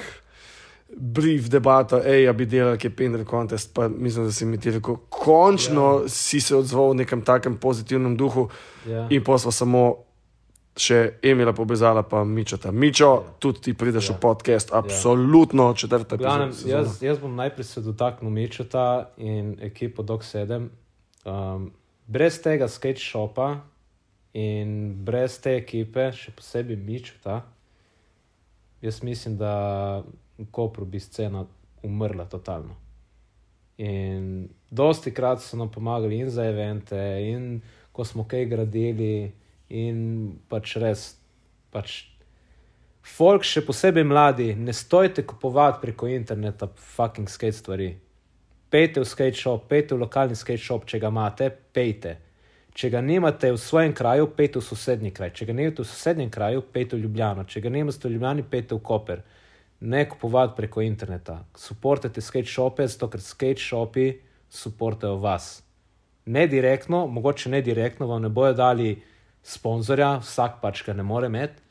brief 0.92 1.48
debato, 1.48 2.02
ej, 2.04 2.26
ja 2.26 2.32
bi 2.36 2.44
delali, 2.46 2.76
ki 2.78 2.90
je 2.90 2.96
Pendre 2.96 3.24
Contest, 3.24 3.72
pa 3.74 3.88
mislim, 3.88 4.26
da 4.28 4.32
si 4.32 4.44
mi 4.44 4.58
ti 4.60 4.70
rekel, 4.70 4.96
končno 5.08 6.02
ja. 6.02 6.08
si 6.08 6.40
se 6.40 6.56
odzval 6.56 6.90
v 6.92 7.00
nekem 7.02 7.22
takem 7.24 7.56
pozitivnem 7.56 8.16
duhu 8.16 8.48
Ja. 8.86 9.06
in 9.10 9.24
pa 9.24 9.38
smo 9.38 9.50
samo 9.52 9.82
še 10.74 10.98
Emila 11.22 11.52
povezala, 11.52 12.02
pa 12.02 12.24
Mičota. 12.24 12.70
Mičo, 12.70 13.04
Ja. 13.04 13.32
tudi 13.38 13.60
ti 13.60 13.74
prideš 13.74 14.08
Ja. 14.08 14.16
v 14.16 14.20
podcast, 14.20 14.72
absolutno 14.72 15.74
četrta 15.74 16.16
Glavnem, 16.16 16.48
epizoda. 16.48 16.72
jaz, 16.74 17.02
jaz 17.02 17.18
bom 17.18 17.36
najprej 17.36 17.64
se 17.64 17.80
dotaknil 17.80 18.30
Mičota 18.30 18.86
in 19.16 19.56
ekipo 19.60 20.02
Dog 20.02 20.22
7. 20.22 20.68
Um, 21.24 21.72
brez 22.06 22.38
tega 22.38 22.68
skate 22.68 22.98
shopa 23.00 23.60
in 24.32 24.70
brez 24.96 25.38
te 25.38 25.50
ekipe, 25.52 26.10
še 26.10 26.32
posebej 26.32 26.76
Mičota, 26.78 27.42
jaz 28.80 29.02
mislim, 29.02 29.36
da 29.36 30.02
v 30.38 30.46
Kopru 30.50 30.84
bi 30.84 30.98
scena 30.98 31.44
umrla 31.82 32.24
totalno. 32.24 32.74
In 33.78 34.48
dosti 34.70 35.10
krat 35.10 35.40
so 35.40 35.56
nam 35.56 35.68
pomagali 35.68 36.16
in 36.16 36.30
za 36.30 36.44
evente, 36.44 36.96
in 37.22 37.60
ko 37.92 38.04
smo 38.04 38.24
kaj 38.24 38.46
gradili, 38.46 39.32
in 39.72 39.98
pač 40.52 40.76
res, 40.76 41.06
pač 41.72 42.12
Folk, 43.02 43.42
še 43.42 43.64
posebej 43.66 44.04
mladi, 44.06 44.52
ne 44.54 44.70
stojite 44.72 45.24
kupovati 45.26 45.80
preko 45.82 46.06
interneta 46.06 46.68
fucking 46.94 47.26
skate 47.26 47.56
stvari. 47.56 47.88
Pejte 48.70 49.02
v 49.02 49.08
skate 49.10 49.36
shop, 49.36 49.66
pejte 49.68 49.96
v 49.96 50.04
lokalni 50.04 50.38
skate 50.38 50.62
shop, 50.62 50.86
če 50.86 51.00
ga 51.02 51.10
imate, 51.10 51.50
pejte. 51.50 52.14
Če 52.72 52.88
ga 52.94 53.02
nimate 53.04 53.50
v 53.52 53.58
svojem 53.58 53.92
kraju, 53.92 54.30
pejte 54.32 54.62
v 54.62 54.64
sosednji 54.64 55.10
kraj. 55.12 55.32
Če 55.34 55.50
ga 55.50 55.56
nimate 55.58 55.82
v 55.82 55.88
sosednjem 55.90 56.30
kraju, 56.32 56.62
pejte 56.62 56.96
v 56.96 57.02
Ljubljano. 57.02 57.44
Če 57.44 57.60
ga 57.60 57.74
nimate 57.74 58.06
v 58.06 58.14
Ljubljani, 58.14 58.46
pejte 58.48 58.78
v 58.78 58.84
Koper. 58.86 59.24
Ne 59.82 60.06
kupovati 60.08 60.56
preko 60.56 60.86
interneta. 60.86 61.42
Suportite 61.58 62.22
skate 62.22 62.48
shope, 62.48 62.86
zato 62.86 63.10
ker 63.10 63.20
skate 63.20 63.60
shopi 63.60 64.12
suportajo 64.48 65.18
vas. 65.18 65.58
Ne 66.30 66.46
direktno, 66.46 67.08
mogoče 67.10 67.50
ne 67.50 67.60
direktno, 67.66 68.06
vam 68.06 68.22
ne 68.22 68.30
bojo 68.30 68.54
dali 68.54 68.94
sponzorja, 69.42 70.18
vsak 70.22 70.60
pač 70.62 70.84
ga 70.86 70.94
ne 70.94 71.02
more 71.02 71.26
imeti, 71.26 71.62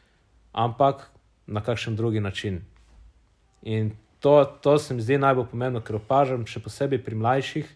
ampak 0.51 1.09
na 1.47 1.61
kakšen 1.63 1.95
drugi 1.95 2.19
način. 2.19 2.61
In 3.61 3.91
to, 4.19 4.45
to 4.61 4.77
se 4.79 4.93
mi 4.93 5.01
zdi 5.01 5.17
najbolj 5.17 5.45
pomembno, 5.51 5.81
ker 5.81 5.95
opažam, 5.95 6.45
še 6.45 6.59
posebej 6.61 7.01
pri 7.03 7.15
mlajših, 7.15 7.69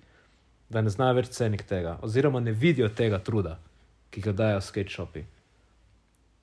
da 0.70 0.82
ne 0.82 0.90
znajo 0.90 1.20
več 1.20 1.32
cenik 1.34 1.64
tega, 1.70 1.98
oziroma 2.04 2.40
ne 2.40 2.52
vidijo 2.52 2.90
tega 2.90 3.20
truda, 3.20 3.58
ki 4.12 4.22
ga 4.22 4.32
dajo 4.32 4.62
skate 4.62 4.94
shopi. 4.94 5.24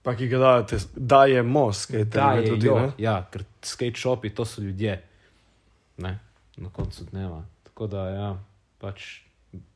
Pa 0.02 0.14
ki 0.18 0.26
ga 0.30 0.38
dajete, 0.38 0.78
daje 0.96 1.42
most, 1.46 1.90
kaj 1.90 2.04
te 2.10 2.18
Dajejo, 2.18 2.54
ljudi. 2.54 2.70
ne? 2.74 2.88
Ja, 2.98 3.16
ker 3.30 3.44
skate 3.62 3.98
shopi 4.00 4.30
to 4.34 4.44
so 4.44 4.62
ljudje, 4.62 4.96
ne, 6.02 6.16
na 6.56 6.70
koncu 6.74 7.04
dneva. 7.10 7.42
Tako 7.68 7.86
da, 7.86 8.06
ja, 8.10 8.30
pač 8.82 9.22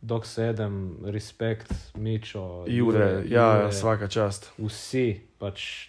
dok 0.00 0.26
sedem, 0.26 0.96
respekt, 1.04 1.72
Mičo, 1.94 2.64
Jure, 2.66 3.24
ja, 3.28 3.56
ja, 3.60 3.68
vsaka 3.68 4.08
čast. 4.08 4.50
vsi, 4.58 5.20
pač, 5.38 5.88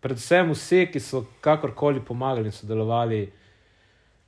predvsem 0.00 0.52
vsi, 0.52 0.86
ki 0.92 1.02
so 1.02 1.24
kakorkoli 1.40 2.00
pomagali 2.04 2.52
in 2.52 2.54
sodelovali, 2.54 3.26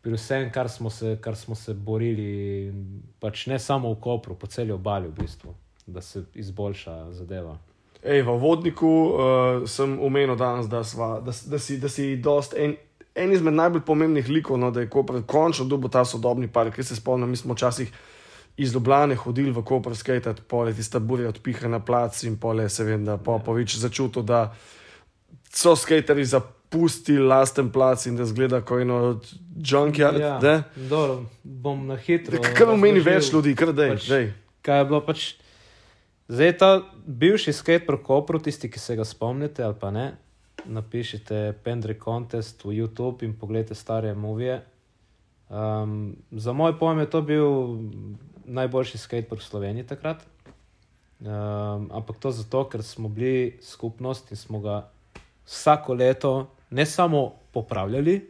pri 0.00 0.16
vsem, 0.16 0.50
kar 0.50 0.68
smo 0.68 0.90
se, 0.90 1.18
kar 1.20 1.36
smo 1.36 1.54
se 1.54 1.74
borili, 1.74 2.72
pač 3.20 3.46
ne 3.46 3.58
samo 3.58 3.92
v 3.92 4.00
Kopru, 4.00 4.34
po 4.34 4.46
celi 4.46 4.72
obali, 4.72 5.08
v 5.08 5.22
bistvu, 5.22 5.54
da 5.86 6.00
se 6.00 6.24
izboljša 6.34 7.12
zadeva. 7.12 7.58
Ej, 8.02 8.22
v 8.24 8.36
vodniku 8.40 8.88
uh, 8.88 9.68
sem 9.68 9.98
omenil 10.00 10.38
danes, 10.40 10.70
da, 10.72 10.80
sva, 10.84 11.18
da, 11.20 11.34
da 11.46 11.58
si, 11.60 11.76
da 11.78 11.88
si 11.92 12.14
dost 12.16 12.56
en, 12.56 12.78
en 13.14 13.32
izmed 13.32 13.54
najbolj 13.54 13.84
pomembnih 13.84 14.30
likov, 14.32 14.56
no, 14.58 14.70
da 14.72 14.80
je 14.80 14.88
Koper 14.88 15.20
končno 15.28 15.68
dobil 15.68 15.92
ta 15.92 16.06
sodobni 16.08 16.48
park. 16.48 16.78
Ker 16.78 16.84
se 16.84 16.96
spomnim, 16.96 17.28
mi 17.28 17.36
smo 17.36 17.52
včasih 17.54 17.92
iz 18.56 18.74
Ljubljana 18.74 19.14
hodili 19.14 19.50
v 19.50 19.62
Koper 19.64 19.96
skate, 19.96 20.34
pole 20.48 20.74
tiste 20.74 21.00
burje 21.00 21.28
odpiha 21.28 21.68
na 21.68 21.80
plac 21.80 22.22
in 22.24 22.36
pole 22.36 22.68
se 22.68 22.84
vem, 22.84 23.04
da 23.04 23.16
Popovič 23.16 23.76
začutil, 23.76 24.22
da 24.22 24.54
so 25.52 25.76
skateri 25.76 26.24
zapustili 26.24 27.26
lasten 27.26 27.70
plac 27.72 28.06
in 28.06 28.16
da 28.16 28.26
zgleda 28.26 28.60
kot 28.60 28.82
eno 28.82 29.20
junkyard. 29.56 30.20
Ja, 30.20 30.62
dobro, 30.76 31.24
bom 31.42 31.86
na 31.86 31.96
hitro. 31.96 32.42
Kaj 32.42 32.66
pomeni 32.66 33.00
več 33.00 33.32
ljudi, 33.32 33.54
kar 33.56 33.72
da 33.72 33.88
je? 33.88 33.96
Pač, 33.96 34.10
kaj 34.62 34.78
je 34.78 34.88
bilo 34.90 35.00
pač. 35.06 35.28
Zdaj 36.30 36.52
ta 36.58 36.70
bivši 37.06 37.52
skater 37.52 37.96
Kopru, 38.06 38.38
tisti, 38.38 38.70
ki 38.70 38.78
se 38.78 38.94
ga 38.96 39.04
spomnite 39.04 39.64
ali 39.66 39.74
pa 39.80 39.90
ne, 39.90 40.12
napišite 40.64 41.56
Pendry 41.64 41.96
Contest 41.98 42.62
v 42.64 42.76
YouTube 42.78 43.26
in 43.26 43.34
pogledajte 43.34 43.74
stare 43.74 44.14
movije. 44.14 44.60
Um, 45.50 46.16
za 46.30 46.52
moj 46.52 46.78
pojem 46.78 46.98
je 47.02 47.10
to 47.10 47.22
bil 47.22 47.48
najboljši 48.50 48.98
skater 48.98 49.38
v 49.38 49.44
Sloveniji 49.44 49.86
takrat. 49.86 50.26
Um, 51.20 51.90
ampak 51.92 52.18
to 52.18 52.32
zato, 52.32 52.64
ker 52.68 52.82
smo 52.82 53.08
bili 53.08 53.58
skupnost 53.62 54.30
in 54.32 54.40
smo 54.40 54.60
ga 54.60 54.82
vsako 55.46 55.94
leto 55.94 56.32
ne 56.70 56.86
samo 56.86 57.34
popravljali 57.52 58.20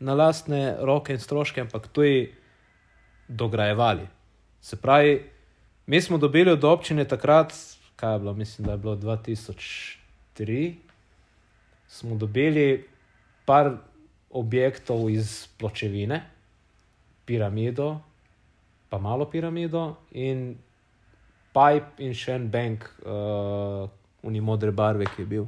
na 0.00 0.14
lastne 0.14 0.76
roke 0.80 1.12
in 1.12 1.20
stroške, 1.20 1.60
ampak 1.60 1.88
tudi 1.88 2.28
dograjevali. 3.28 4.06
Se 4.60 4.76
pravi, 4.76 5.36
Mi 5.86 6.00
smo 6.00 6.18
dobili 6.18 6.50
od 6.50 6.64
občine 6.64 7.04
takrat, 7.04 7.52
kaj 7.96 8.14
je 8.14 8.18
bilo, 8.18 8.34
mislim, 8.34 8.66
da 8.66 8.72
je 8.72 8.78
bilo 8.78 8.96
2003, 8.96 10.74
smo 11.88 12.16
dobili 12.16 12.88
par 13.44 13.76
objektov 14.30 15.10
iz 15.10 15.46
pločevine, 15.58 16.30
piramido, 17.24 18.00
pa 18.88 18.98
malo 18.98 19.26
piramido 19.30 19.96
in 20.12 20.56
pipe 21.56 22.02
in 22.04 22.14
še 22.14 22.36
en 22.36 22.48
bank, 22.50 22.84
uh, 23.04 23.86
unimodre 24.26 24.72
barve, 24.72 25.08
ki 25.08 25.22
je 25.22 25.26
bil. 25.26 25.46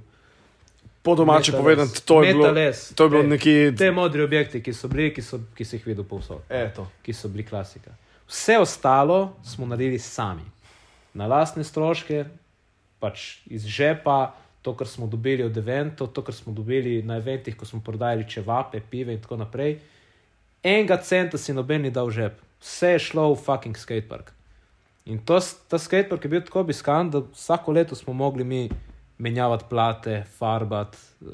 Po 1.03 1.15
domači 1.15 1.53
povedano, 1.53 1.91
to 2.05 2.23
je 2.23 2.35
bilo, 2.35 2.51
to 2.95 3.05
je 3.05 3.11
bilo 3.11 3.23
te, 3.23 3.29
neki. 3.29 3.55
Te 3.79 3.91
modri 3.95 4.25
objekti, 4.25 4.61
ki 4.65 4.75
so 4.75 4.91
bili, 4.93 5.13
ki, 5.15 5.23
so, 5.25 5.41
ki 5.57 5.65
si 5.65 5.79
jih 5.79 5.87
videl 5.93 6.05
povsod. 6.09 6.43
Ki 7.05 7.15
so 7.17 7.31
bili 7.33 7.47
klasika. 7.47 7.95
Vse 8.29 8.59
ostalo 8.61 9.37
smo 9.47 9.67
naredili 9.67 9.99
sami, 9.99 10.45
na 11.17 11.29
lastne 11.31 11.65
stroške, 11.65 12.27
pač 13.01 13.39
iz 13.49 13.65
žepa, 13.65 14.35
to, 14.63 14.75
kar 14.77 14.91
smo 14.91 15.07
dobili 15.07 15.47
od 15.47 15.57
eventov, 15.57 16.11
to, 16.13 16.25
kar 16.27 16.35
smo 16.35 16.53
dobili 16.53 16.99
na 17.03 17.17
eventih, 17.23 17.57
ko 17.57 17.65
smo 17.65 17.81
prodajali 17.85 18.29
čevape, 18.29 18.83
pive 18.91 19.15
in 19.15 19.23
tako 19.23 19.39
naprej. 19.41 19.79
Enega 20.63 20.99
centa 21.01 21.39
si 21.39 21.55
noben 21.55 21.87
ni 21.87 21.95
dal 21.95 22.11
v 22.11 22.19
žep, 22.19 22.43
vse 22.61 22.93
je 22.97 22.99
šlo 22.99 23.33
v 23.33 23.41
fucking 23.45 23.77
skatepark. 23.77 24.33
In 25.09 25.19
to, 25.25 25.41
ta 25.69 25.79
skatepark 25.79 26.25
je 26.25 26.31
bil 26.31 26.43
tako 26.45 26.61
obiskan, 26.61 27.11
da 27.11 27.23
vsako 27.33 27.73
leto 27.73 27.97
smo 27.97 28.13
mogli 28.13 28.45
mi 28.45 28.69
menjavati 29.19 29.65
plate, 29.69 30.25
farbati, 30.39 30.99
uh, 31.21 31.33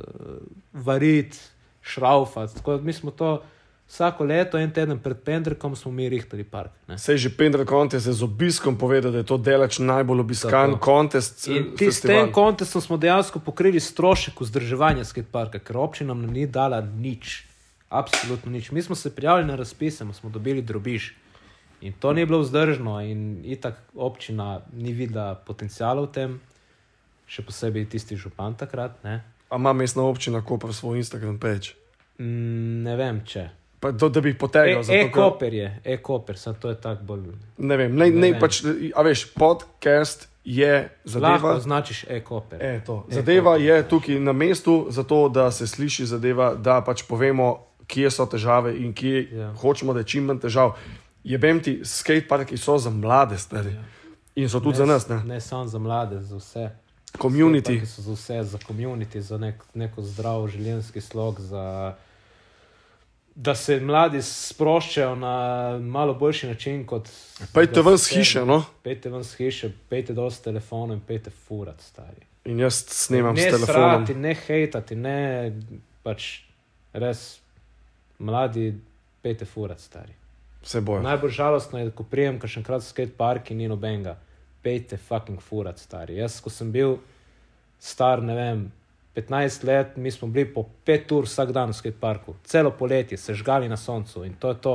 variti, 0.72 1.38
šraufati. 1.82 2.54
Tako 2.54 2.76
da 2.76 2.82
mi 2.82 2.92
smo 2.92 3.10
to. 3.10 3.42
Vsako 3.88 4.24
leto, 4.24 4.58
en 4.58 4.70
teden 4.72 4.98
pred 4.98 5.16
Pendrekom, 5.24 5.76
smo 5.76 5.92
mi 5.92 6.08
rihtali 6.08 6.44
park. 6.44 6.70
Sej 6.96 7.16
že 7.16 7.30
Pendrek 7.36 7.68
kontest 7.68 8.06
je 8.06 8.12
z 8.12 8.24
obiskom 8.24 8.78
povedal, 8.78 9.12
da 9.12 9.20
je 9.20 9.28
to 9.28 9.36
delač 9.36 9.78
najbolj 9.78 10.20
obiskan 10.20 10.78
kontest. 10.80 11.44
S 11.90 12.00
tem 12.00 12.32
kontestom 12.32 12.80
smo 12.80 12.96
dejansko 12.96 13.38
pokrili 13.44 13.80
strošek 13.80 14.40
vzdrževanja 14.40 15.04
skateparka, 15.04 15.60
ker 15.60 15.76
občina 15.76 16.14
nam 16.14 16.32
ni 16.32 16.46
dala 16.46 16.80
nič. 16.80 17.44
Absolutno 17.88 18.52
nič. 18.52 18.70
Mi 18.70 18.82
smo 18.82 18.94
se 18.94 19.14
prijavili 19.14 19.48
na 19.48 19.56
razpise, 19.56 20.04
smo 20.12 20.30
dobili 20.30 20.62
drobiž. 20.62 21.12
In 21.80 21.92
to 21.92 22.12
ni 22.12 22.26
bilo 22.26 22.38
vzdržno, 22.38 23.00
in 23.00 23.44
itak 23.44 23.82
občina 23.94 24.60
ni 24.72 24.92
videla 24.92 25.34
potencijala 25.34 26.02
v 26.02 26.12
tem, 26.12 26.40
še 27.26 27.44
posebej 27.44 27.84
tisti 27.92 28.16
župan 28.16 28.56
takrat. 28.56 28.96
Ne. 29.04 29.20
A 29.50 29.56
ima 29.60 29.72
mestna 29.72 30.02
občina, 30.02 30.40
ko 30.40 30.56
pa 30.58 30.72
svoj 30.72 30.98
Instagram 30.98 31.36
peč? 31.38 31.74
Mm, 32.18 32.82
ne 32.88 32.96
vem, 32.96 33.20
če. 33.26 33.50
Pa, 33.84 33.92
do, 33.92 34.08
da 34.08 34.22
bi 34.24 34.32
jih 34.32 34.38
potegnil. 34.40 34.80
E-koper 34.80 35.52
e 35.52 35.56
je, 35.56 35.68
e-koper, 35.84 36.38
samo 36.40 36.56
to 36.56 36.72
je 36.72 36.78
tako 36.80 37.04
bolj. 37.04 37.26
Ne 37.58 37.76
vem, 37.76 37.92
ne, 37.92 38.08
ne, 38.08 38.16
ne 38.16 38.30
vem. 38.32 38.40
pač, 38.40 38.62
a 38.64 39.04
veš, 39.04 39.26
podcast 39.36 40.24
je 40.44 40.88
zadeva. 41.04 41.34
Lahko 41.34 41.52
označiš 41.58 42.04
e-koper. 42.08 42.62
E, 42.64 42.80
e 42.80 43.14
zadeva 43.14 43.58
je 43.60 43.76
tukaj 43.88 44.20
na 44.24 44.32
mestu, 44.32 44.86
zato 44.88 45.28
da 45.28 45.50
se 45.50 45.66
sliši 45.66 46.06
zadeva, 46.06 46.54
da 46.54 46.80
pač 46.80 47.04
povemo, 47.08 47.58
kje 47.86 48.10
so 48.10 48.26
težave 48.26 48.76
in 48.78 48.94
kje 48.94 49.28
ja. 49.32 49.52
hočemo, 49.60 49.92
da 49.92 50.04
je 50.04 50.10
čim 50.14 50.24
manj 50.24 50.40
težav. 50.44 50.76
Jebem 51.24 51.60
ti, 51.62 51.80
skateparki 51.84 52.56
so 52.56 52.78
za 52.78 52.90
mlade, 52.90 53.38
stari. 53.38 53.74
Ja. 53.74 53.84
In 54.34 54.48
so 54.48 54.60
tudi 54.60 54.78
ne, 54.78 54.84
za 54.84 54.86
nas. 54.86 55.08
Ne, 55.08 55.22
ne 55.24 55.40
samo 55.40 55.66
za 55.66 55.78
mlade, 55.78 56.20
za 56.20 56.36
vse. 56.36 56.70
Community. 57.18 57.86
So 57.86 58.02
za 58.02 58.12
vse, 58.12 58.42
za 58.44 58.58
community, 58.58 59.20
za 59.20 59.38
nek, 59.38 59.62
neko 59.74 60.02
zdrav 60.02 60.48
življenjski 60.48 61.00
slog. 61.00 61.40
Za 61.40 61.94
da 63.34 63.54
se 63.54 63.80
mladi 63.80 64.22
sproščajo 64.22 65.14
na 65.18 65.34
malo 65.78 66.14
boljši 66.14 66.46
način. 66.46 66.86
Pejte 67.52 67.82
ven 67.82 67.98
z 67.98 68.08
hiše, 68.14 68.44
no? 68.46 68.64
Pejte 68.82 69.10
ven 69.10 69.24
z 69.24 69.36
hiše, 69.36 69.70
pejte 69.90 70.14
dol 70.14 70.30
s 70.30 70.38
telefonom 70.40 70.96
in 70.96 71.00
pejte 71.00 71.30
furat, 71.30 71.80
stari. 71.82 72.26
In 72.44 72.60
jaz 72.60 72.84
snemam 72.88 73.34
ne 73.34 73.42
s 73.42 73.44
telefonom. 73.44 74.00
Ne 74.00 74.06
srati, 74.06 74.14
ne 74.14 74.34
hejtati, 74.46 74.96
ne 74.96 75.18
pač 76.02 76.44
res 76.92 77.40
mladi, 78.18 78.74
pejte 79.22 79.48
furat, 79.48 79.80
stari. 79.80 80.14
Vse 80.64 80.80
boje. 80.80 81.02
Najbolj 81.04 81.30
žalostno 81.30 81.78
je, 81.78 81.90
ko 81.90 82.06
prijem, 82.08 82.38
kar 82.40 82.50
še 82.50 82.62
enkrat 82.62 82.84
skate 82.84 83.16
park 83.16 83.50
in 83.52 83.60
ni 83.60 83.68
nobenega. 83.68 84.16
Pejte 84.64 84.96
fucking 84.96 85.42
furat, 85.44 85.78
stari. 85.80 86.16
Jaz, 86.20 86.38
ko 86.40 86.52
sem 86.52 86.70
bil 86.72 86.98
star, 87.80 88.22
ne 88.24 88.36
vem, 88.36 88.64
15 89.14 89.64
let, 89.64 89.96
mi 89.96 90.10
smo 90.10 90.28
bili 90.28 90.48
po 90.54 90.64
5 90.86 91.12
ur 91.14 91.28
vsak 91.28 91.52
dan 91.52 91.70
v 91.70 91.76
skateparku, 91.76 92.34
celo 92.44 92.70
poletje, 92.70 93.18
se 93.18 93.34
žgali 93.34 93.68
na 93.68 93.76
soncu 93.76 94.24
in 94.24 94.34
to 94.40 94.50
je 94.50 94.58
to. 94.60 94.74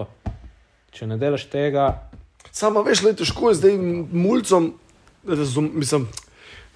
Če 0.95 1.08
ne 1.08 1.17
delaš 1.17 1.49
tega. 1.49 2.10
Samo 2.52 2.82
veš, 2.86 3.04
le 3.04 3.13
težko 3.13 3.52
je 3.52 3.60
zdaj 3.60 3.75
mulcom, 4.12 4.71
razum, 5.28 5.71
mislim. 5.73 6.08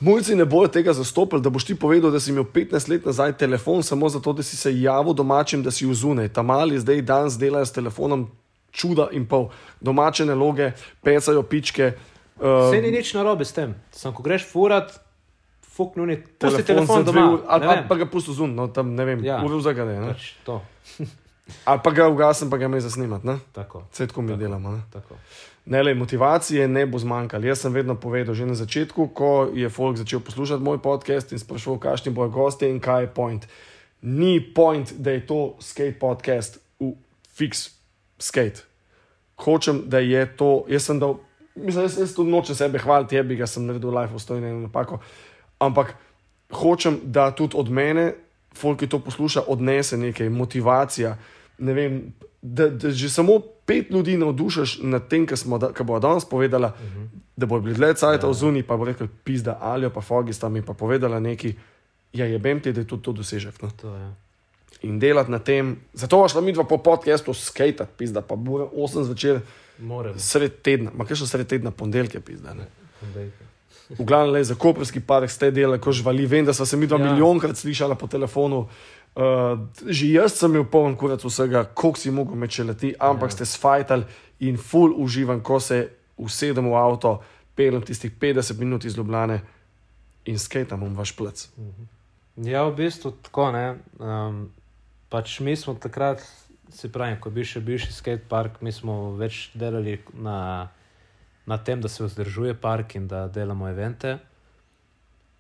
Mulci 0.04 0.36
ne 0.36 0.46
bojo 0.46 0.68
tega 0.68 0.94
zastopili, 0.94 1.42
da 1.42 1.50
boš 1.50 1.63
ti 1.66 1.76
povedal, 1.80 2.12
da 2.12 2.20
si 2.20 2.32
imel 2.32 2.44
15 2.44 2.89
let 2.89 3.06
nazaj 3.06 3.38
telefon, 3.39 3.84
samo 3.84 4.10
zato, 4.10 4.34
da 4.34 4.44
si 4.44 4.58
se 4.58 4.74
javil 4.82 5.13
domačim, 5.13 5.63
da 5.63 5.72
si 5.72 5.86
vzune. 5.88 6.28
Ta 6.30 6.42
mali 6.44 6.80
zdaj 6.80 7.02
danes 7.02 7.38
delajo 7.39 7.66
s 7.66 7.72
telefonom 7.72 8.28
čuda 8.72 9.08
in 9.12 9.26
pol, 9.28 9.48
domače 9.80 10.26
naloge, 10.26 10.72
pecajo 11.02 11.44
pičke. 11.44 11.94
Uh, 12.36 12.68
Vse 12.68 12.82
ni 12.82 12.92
nič 12.92 13.13
narobe 13.13 13.46
s 13.46 13.56
tem. 13.56 13.76
Sam, 13.96 14.12
ko 14.13 14.24
greš 14.24 14.50
furat, 14.52 14.92
fuknil, 15.78 16.18
pusti 16.39 16.66
telefon 16.68 17.06
doma. 17.06 17.22
Dvil, 17.22 17.39
ali, 17.48 17.66
ali 17.66 17.88
pa 17.88 17.96
ga 17.96 18.06
pusti 18.06 18.36
zunaj, 18.36 18.56
no, 18.56 18.68
tam 18.68 18.96
ne 18.98 19.06
vem, 19.06 19.24
ja. 19.24 19.39
ure 19.46 19.62
vzagane. 19.62 20.02
Pač 20.12 20.34
ali 21.70 21.80
pa 21.84 21.92
ga 21.92 22.08
ugasim, 22.10 22.50
pa 22.50 22.58
ga 22.58 22.68
me 22.68 22.82
zasnimati. 22.82 23.39
Tako. 23.56 23.88
Vse 23.92 24.08
tako 24.08 24.22
mi 24.22 24.38
delamo. 24.38 24.72
Ne? 24.72 24.82
Ne, 25.65 25.84
le, 25.84 25.93
motivacije 25.95 26.67
ne 26.67 26.86
bo 26.86 26.99
zmanjkalo. 26.99 27.47
Jaz 27.47 27.63
sem 27.63 27.73
vedno 27.73 27.95
povedal, 27.95 28.36
že 28.36 28.45
na 28.45 28.56
začetku, 28.56 29.08
ko 29.15 29.47
je 29.56 29.69
folk 29.69 29.97
začel 29.97 30.19
poslušati 30.19 30.63
moj 30.63 30.82
podcast 30.84 31.32
in 31.32 31.39
sprašoval, 31.39 31.80
kakšni 31.80 32.12
bojo 32.12 32.30
gostje 32.30 32.69
in 32.69 32.80
kaj 32.84 33.04
je 33.04 33.13
point. 33.15 33.47
Ni 34.02 34.41
point, 34.54 34.91
da 34.99 35.12
je 35.12 35.26
to 35.28 35.56
skate 35.63 35.99
podcast 35.99 36.60
v 36.80 36.93
fix 37.32 37.69
skate. 38.19 38.67
Hočem, 39.39 39.88
da 39.88 40.04
je 40.04 40.26
to. 40.36 40.65
Jaz 40.67 40.84
sem 40.91 40.99
dal, 40.99 41.15
mislim, 41.56 41.88
jaz, 41.88 41.97
jaz 41.97 42.15
tudi 42.15 42.32
nočem 42.32 42.56
sebe 42.56 42.80
hvaliti, 42.80 43.16
tebi 43.16 43.39
ga 43.39 43.47
sem 43.47 43.64
naredil 43.66 43.95
life, 43.95 44.16
ostojno 44.16 44.47
in 44.47 44.68
napako 44.68 44.99
ampak 45.64 45.95
hočem, 46.51 46.99
da 47.03 47.32
tudi 47.32 47.55
od 47.57 47.72
mene, 47.72 48.14
folk, 48.53 48.80
ki 48.80 48.89
to 48.91 48.99
posluša, 48.99 49.47
odnese 49.47 49.97
nekaj 49.97 50.30
motivacije. 50.30 51.16
Ne 51.57 51.74
vem, 51.74 52.01
da, 52.44 52.68
da 52.70 52.91
že 52.91 53.10
samo 53.10 53.39
pet 53.66 53.91
ljudi 53.91 54.18
navdušiš 54.18 54.80
nad 54.84 55.08
tem, 55.08 55.26
kar 55.26 55.38
smo 55.38 55.58
da, 55.58 55.72
bo 55.84 56.00
danes 56.00 56.26
povedala, 56.26 56.68
uh 56.68 56.86
mhm. 56.86 57.04
-huh. 57.04 57.08
da 57.36 57.46
bo 57.46 57.60
bili 57.60 57.80
le 57.80 57.94
cajt 57.96 58.24
v 58.24 58.34
zuni, 58.34 58.64
pa 58.64 58.78
bo 58.78 58.86
rekel, 58.86 59.08
pizda 59.24 59.58
ali 59.62 59.89
pa 59.89 60.02
fogi 60.02 60.34
sta 60.34 60.50
mi 60.50 60.62
pa 60.62 60.74
povedala 60.74 61.20
nekaj. 61.20 61.54
Ja, 62.14 62.26
je 62.26 62.39
bem 62.39 62.60
ti, 62.60 62.74
da 62.74 62.82
je 62.82 62.88
tudi 62.88 63.04
to 63.04 63.12
dosežek. 63.12 63.62
No? 63.62 63.70
To, 63.82 63.96
ja. 63.96 64.14
In 64.82 65.00
delati 65.00 65.32
na 65.32 65.39
tem, 65.39 65.78
zato 65.94 66.28
šla 66.28 66.41
mi 66.41 66.54
dva 66.54 66.64
po 66.64 66.78
podkastu 66.78 67.34
skate, 67.34 67.86
pizda 67.98 68.22
pa 68.22 68.36
bo 68.36 68.52
8 68.52 69.04
zvečer. 69.04 69.41
Sred 70.18 70.62
tedna, 70.62 70.91
ma 70.96 71.06
kaj 71.06 71.16
še 71.16 71.28
sred 71.28 71.48
tedna, 71.48 71.72
ponedeljke, 71.72 72.20
pizda. 72.20 72.54
Ne? 72.54 72.68
Ponedeljke. 73.00 73.44
V 73.89 74.06
glavnem, 74.06 74.34
le 74.34 74.44
za 74.44 74.56
koperski 74.56 75.00
park 75.00 75.32
ste 75.32 75.52
delali, 75.52 75.82
ko 75.82 75.91
živali. 75.91 76.26
Vem, 76.26 76.46
da 76.46 76.54
so 76.54 76.66
se 76.66 76.78
mi 76.78 76.88
dva 76.88 77.00
ja. 77.00 77.12
milijonkrat 77.12 77.58
slišala 77.58 77.96
po 77.96 78.08
telefonu. 78.08 78.68
Uh, 79.14 79.70
že 79.86 80.07
jaz 80.09 80.34
sem 80.39 80.49
imel 80.49 80.66
poln 80.66 80.95
kurac 80.97 81.22
vsega, 81.22 81.64
koliko 81.78 81.99
si 81.99 82.11
mogel 82.11 82.36
mečelati, 82.36 82.95
ampak 82.99 83.30
Ja. 83.30 83.36
ste 83.36 83.45
sfajtali 83.45 84.05
in 84.39 84.57
full 84.57 84.93
uživam, 84.97 85.41
ko 85.41 85.59
se 85.59 85.89
usedem 86.18 86.66
v 86.66 86.74
avto, 86.74 87.22
pelem 87.55 87.82
tistih 87.86 88.09
50 88.11 88.57
minut 88.57 88.86
iz 88.86 88.97
Ljubljane 88.97 89.41
in 90.26 90.39
skatam 90.39 90.82
v 90.82 90.95
vaš 90.97 91.11
plec. 91.16 91.49
Ja, 92.38 92.64
v 92.66 92.74
bistvu 92.76 93.11
tako 93.22 93.51
ne. 93.51 93.78
Um, 93.99 94.49
pač 95.09 95.39
mi 95.39 95.53
smo 95.55 95.76
takrat, 95.78 96.26
se 96.74 96.89
pravi, 96.89 97.20
ko 97.22 97.30
bil 97.30 97.45
še 97.45 97.61
bivši 97.61 97.93
skatepark, 97.93 98.61
mi 98.66 98.72
smo 98.74 99.14
več 99.14 99.51
delali 99.53 99.99
na, 100.14 100.72
na 101.45 101.57
tem, 101.61 101.82
da 101.82 101.88
se 101.89 102.01
vzdržuje 102.03 102.53
park 102.57 102.95
in 102.95 103.05
da 103.07 103.28
delamo 103.28 103.70
evente. 103.70 104.18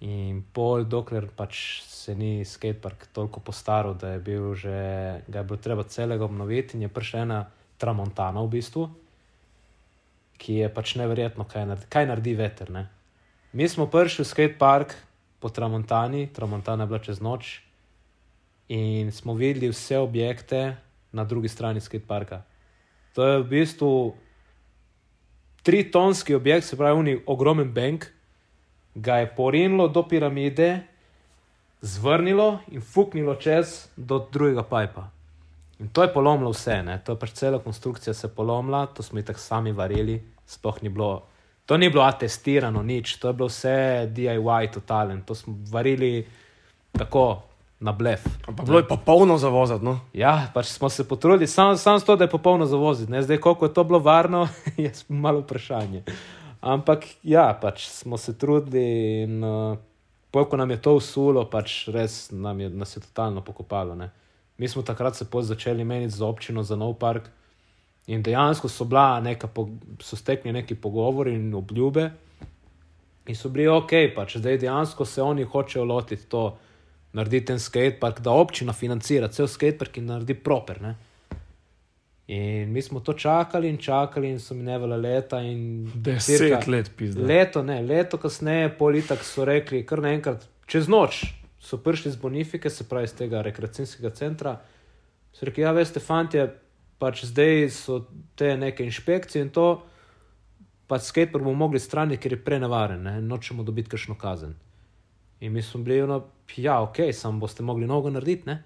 In 0.03 0.41
pol, 0.51 0.83
dokler 0.83 1.29
pač 1.31 1.81
se 1.87 2.11
ni 2.15 2.43
skatepark 2.43 3.07
toliko 3.15 3.39
postaral, 3.39 3.95
da 3.95 4.15
je 4.15 4.19
bil 4.19 4.51
že, 4.51 4.75
ga 5.27 5.39
je 5.39 5.47
bilo 5.47 5.59
treba 5.63 5.85
celega 5.87 6.25
obnoviti, 6.27 6.75
in 6.75 6.83
je 6.83 6.91
prišla 6.91 7.21
ena 7.23 7.39
tramontana 7.79 8.43
v 8.43 8.51
bistvu, 8.57 8.89
ki 10.35 10.59
je 10.59 10.67
pač 10.67 10.97
neverjetno, 10.99 11.47
kaj 11.47 11.69
naredi, 11.69 11.87
kaj 11.87 12.07
naredi 12.09 12.33
veter. 12.35 12.71
Ne? 12.75 12.83
Mi 13.55 13.69
smo 13.69 13.87
prišli 13.87 14.25
v 14.25 14.27
skatepark 14.27 14.95
po 15.39 15.47
Tramontani, 15.47 16.27
Tramontana 16.35 16.83
je 16.83 16.91
bila 16.91 16.99
čez 16.99 17.23
noč 17.23 17.61
in 18.67 19.11
smo 19.11 19.35
videli 19.35 19.71
vse 19.71 19.99
objekte 19.99 20.75
na 21.11 21.23
drugi 21.23 21.47
strani 21.47 21.79
skateparka. 21.83 22.41
To 23.15 23.23
je 23.23 23.39
v 23.39 23.47
bistvu 23.47 23.91
tritonski 25.63 26.35
objekt, 26.35 26.67
se 26.67 26.75
pravi, 26.75 26.99
uni 26.99 27.15
ogromen 27.25 27.71
bank, 27.71 28.09
ga 28.95 29.17
je 29.17 29.35
porinilo 29.35 29.87
do 29.87 30.03
piramide, 30.07 30.79
zvrnilo 31.81 32.59
in 32.71 32.81
fuknilo 32.81 33.35
čez 33.35 33.87
do 33.95 34.27
drugega 34.31 34.63
pajpa. 34.63 35.09
In 35.79 35.89
to 35.89 36.03
je 36.03 36.13
polomilo 36.13 36.51
vse, 36.51 36.83
ne? 36.83 36.99
to 37.05 37.11
je 37.11 37.19
pač 37.19 37.31
cela 37.31 37.59
konstrukcija 37.59 38.13
se 38.13 38.27
polomila, 38.35 38.85
to 38.85 39.03
smo 39.03 39.19
jih 39.19 39.25
tako 39.25 39.39
sami 39.39 39.71
varili, 39.71 40.21
sploh 40.47 40.83
ni 40.83 40.89
bilo. 40.89 41.23
To 41.65 41.77
ni 41.77 41.89
bilo 41.89 42.03
atestirano, 42.03 42.83
nič, 42.83 43.17
to 43.17 43.27
je 43.27 43.33
bilo 43.33 43.47
vse 43.47 44.07
DIY, 44.11 44.71
totalen, 44.71 45.21
to 45.21 45.35
smo 45.35 45.55
varili 45.71 46.27
tako 46.91 47.41
na 47.79 47.91
blef. 47.91 48.23
Ampak 48.47 48.65
bilo 48.65 48.79
je 48.79 48.87
pa 48.87 48.97
polno 48.97 49.37
zavozati, 49.37 49.85
no. 49.85 49.99
Ja, 50.13 50.47
pač 50.53 50.71
smo 50.71 50.89
se 50.89 51.07
potrudili, 51.07 51.47
samo 51.47 51.77
sam 51.77 51.99
to, 51.99 52.15
da 52.15 52.23
je 52.23 52.31
popolno 52.31 52.65
zavoziti. 52.65 53.11
Ne? 53.11 53.21
Zdaj, 53.21 53.37
koliko 53.37 53.65
je 53.65 53.73
to 53.73 53.83
bilo 53.83 53.99
varno, 53.99 54.47
je 54.77 54.91
malo 55.09 55.39
vprašanje. 55.39 56.03
Ampak 56.63 57.05
ja, 57.27 57.49
pač 57.61 57.89
smo 57.91 58.17
se 58.17 58.37
trudili 58.39 59.23
in 59.23 59.43
uh, 59.43 59.75
pol, 60.31 60.45
ko 60.47 60.57
nam 60.57 60.71
je 60.71 60.79
to 60.81 60.95
usulo, 60.95 61.43
pač 61.51 61.89
res 61.91 62.31
nam 62.31 62.61
je, 62.63 62.69
nas 62.71 62.95
je 62.95 63.03
totalno 63.03 63.43
pokopalo. 63.43 63.97
Ne? 63.99 64.09
Mi 64.57 64.67
smo 64.67 64.81
takrat 64.81 65.15
se 65.15 65.25
začeli 65.27 65.83
meniti 65.83 66.15
za 66.15 66.25
občino, 66.25 66.63
za 66.63 66.75
nov 66.75 66.95
park. 66.99 67.27
In 68.07 68.23
dejansko 68.23 68.69
so, 68.69 68.85
bila 68.85 69.19
neka, 69.19 69.49
so 69.99 70.15
stekli 70.15 70.51
neki 70.51 70.75
pogovori 70.75 71.35
in 71.35 71.53
obljube, 71.53 72.11
in 73.27 73.35
so 73.35 73.49
bili 73.49 73.67
ok, 73.67 73.91
pač 74.15 74.37
zdaj 74.37 74.57
dejansko 74.57 75.05
se 75.05 75.21
oni 75.21 75.43
hočejo 75.43 75.85
lotiti 75.85 76.27
to, 76.27 76.57
narediti 77.13 77.45
ten 77.45 77.59
skatepark, 77.59 78.19
da 78.19 78.31
občina 78.31 78.73
financira 78.73 79.27
cel 79.27 79.47
skatepark 79.47 79.97
in 79.97 80.09
naredi 80.11 80.33
proper. 80.33 80.81
Ne? 80.81 80.95
In 82.27 82.71
mi 82.71 82.81
smo 82.81 82.99
to 82.99 83.13
čakali 83.13 83.69
in 83.69 83.77
čakali, 83.77 84.29
in 84.29 84.39
so 84.39 84.55
minevale 84.55 84.97
leta. 84.97 85.41
in 85.41 85.91
Deset 85.95 86.39
cirka- 86.39 86.67
let 86.71 86.91
pizda. 86.97 87.21
Leto, 87.21 87.63
ne, 87.63 87.81
leto 87.81 88.17
kasneje, 88.17 88.77
politak 88.77 89.23
so 89.23 89.45
rekli, 89.45 89.85
kar 89.85 89.99
naenkrat, 89.99 90.47
čez 90.65 90.87
noč 90.87 91.25
so 91.59 91.77
prišli 91.77 92.11
z 92.11 92.15
Bonifike, 92.15 92.69
se 92.69 92.83
pravi 92.89 93.03
iz 93.03 93.13
tega 93.13 93.41
rekreacijskega 93.41 94.09
centra. 94.09 94.61
So 95.33 95.45
rekli, 95.45 95.63
ja, 95.63 95.71
veste, 95.71 95.99
fantje, 95.99 96.47
pač 96.99 97.25
zdaj 97.25 97.69
so 97.69 98.05
te 98.35 98.57
neke 98.57 98.83
inšpekcije 98.83 99.41
in 99.41 99.49
to, 99.49 99.83
pač 100.87 101.01
skatepark 101.01 101.43
bomo 101.43 101.57
mogli 101.65 101.79
strani, 101.79 102.17
ker 102.17 102.31
je 102.31 102.43
prenevaren, 102.43 103.03
ne, 103.03 103.21
nočemo 103.21 103.63
dobiti 103.63 103.89
kakšno 103.89 104.15
kazen. 104.15 104.55
In 105.39 105.51
mi 105.53 105.61
smo 105.61 105.83
bili, 105.83 106.07
no, 106.07 106.23
ja, 106.55 106.81
ok, 106.81 107.11
sam 107.13 107.39
boste 107.39 107.63
mogli 107.63 107.87
nogo 107.87 108.09
narediti, 108.09 108.47
ne. 108.47 108.63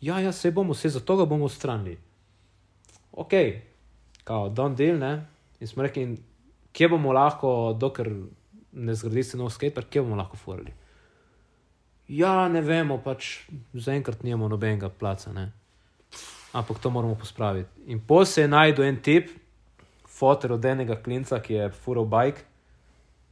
Ja, 0.00 0.20
ja, 0.20 0.32
se 0.32 0.50
bomo, 0.50 0.74
se 0.74 0.88
zato 0.88 1.16
ga 1.16 1.24
bomo 1.24 1.44
odstranili. 1.44 1.98
Ok, 3.16 3.32
kao, 4.24 4.48
don 4.48 4.74
deal, 4.76 4.98
ne. 4.98 5.26
In 5.60 5.68
smo 5.68 5.82
rekli, 5.82 6.02
in 6.02 6.16
kje 6.76 6.88
bomo 6.92 7.14
lahko, 7.16 7.72
dokler 7.80 8.12
ne 8.72 8.94
zgradi 8.94 9.22
se 9.24 9.38
nov 9.40 9.48
skatepark, 9.54 9.88
kje 9.88 10.02
bomo 10.04 10.18
lahko 10.20 10.36
furali. 10.36 10.74
Ja, 12.12 12.48
ne 12.52 12.60
vemo, 12.60 12.98
pač 13.02 13.46
zaenkrat 13.72 14.22
nimamo 14.22 14.50
nobenega 14.52 14.92
placa, 14.92 15.32
ne. 15.32 15.48
Ampak 16.52 16.78
to 16.78 16.92
moramo 16.92 17.16
pospraviti. 17.16 17.88
In 17.92 18.00
po 18.00 18.24
se 18.24 18.44
je 18.44 18.52
najdel 18.52 18.84
en 18.84 19.00
tip, 19.02 19.32
fotor 20.06 20.52
od 20.52 20.64
enega 20.64 21.00
klinca, 21.02 21.40
ki 21.40 21.54
je 21.54 21.72
fural 21.72 22.04
bajk. 22.04 22.44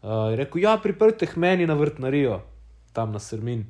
Uh, 0.04 0.32
rekel, 0.36 0.64
ja, 0.64 0.74
priprte 0.80 1.28
k 1.28 1.36
meni 1.36 1.68
na 1.68 1.76
vrtnarijo, 1.76 2.40
tam 2.92 3.12
na 3.12 3.20
Srmin. 3.20 3.66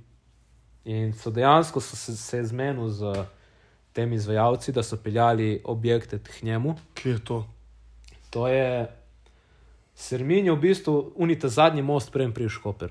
In 0.85 1.13
so 1.13 1.31
dejansko 1.31 1.81
so 1.81 1.97
se, 1.97 2.17
se 2.17 2.45
zmenili 2.45 2.91
z 2.93 3.27
temi 3.95 4.17
izvajalci, 4.19 4.73
da 4.73 4.83
so 4.83 4.97
peljali 4.97 5.61
objekte 5.65 6.19
k 6.19 6.43
njemu. 6.43 6.75
Kje 6.95 7.11
je 7.13 7.25
to? 7.25 7.47
To 8.31 8.49
je 8.49 8.91
Srmin, 9.95 10.47
je 10.47 10.53
v 10.53 10.59
bistvu 10.59 11.13
unita 11.15 11.49
zadnji 11.49 11.83
most, 11.83 12.11
preden 12.13 12.33
priješ 12.35 12.59
Koper. 12.59 12.91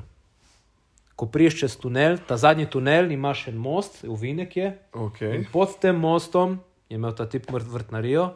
Ko 1.15 1.27
priješ 1.27 1.59
čez 1.59 1.75
tunel, 1.77 2.17
ta 2.27 2.37
zadnji 2.37 2.65
tunel 2.65 3.11
imaš 3.11 3.47
en 3.51 3.57
most, 3.59 4.03
uvinek 4.07 4.55
je. 4.57 4.69
Okay. 4.93 5.35
In 5.35 5.45
pod 5.51 5.75
tem 5.79 5.99
mostom 5.99 6.59
je 6.89 6.95
imel 6.95 7.11
ta 7.15 7.27
tip 7.29 7.51
vrt- 7.51 7.69
vrtnarijo 7.69 8.33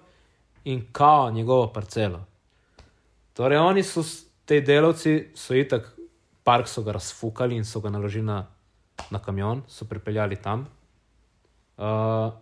in 0.65 0.83
kao 0.91 1.31
njegovo 1.31 1.71
parcelo. 1.73 2.25
Torej, 3.33 3.57
oni 3.57 3.83
so, 3.83 4.03
te 4.45 4.59
delavci, 4.61 5.31
so 5.35 5.55
itak, 5.55 5.95
park 6.43 6.67
so 6.67 6.83
ga 6.83 6.91
razfukali 6.91 7.55
in 7.55 7.65
so 7.65 7.79
ga 7.79 7.89
naložili 7.89 8.25
na, 8.25 8.45
na 9.11 9.19
kamion, 9.19 9.63
so 9.67 9.85
pripeljali 9.85 10.35
tam. 10.35 10.67
Uh, 11.77 12.33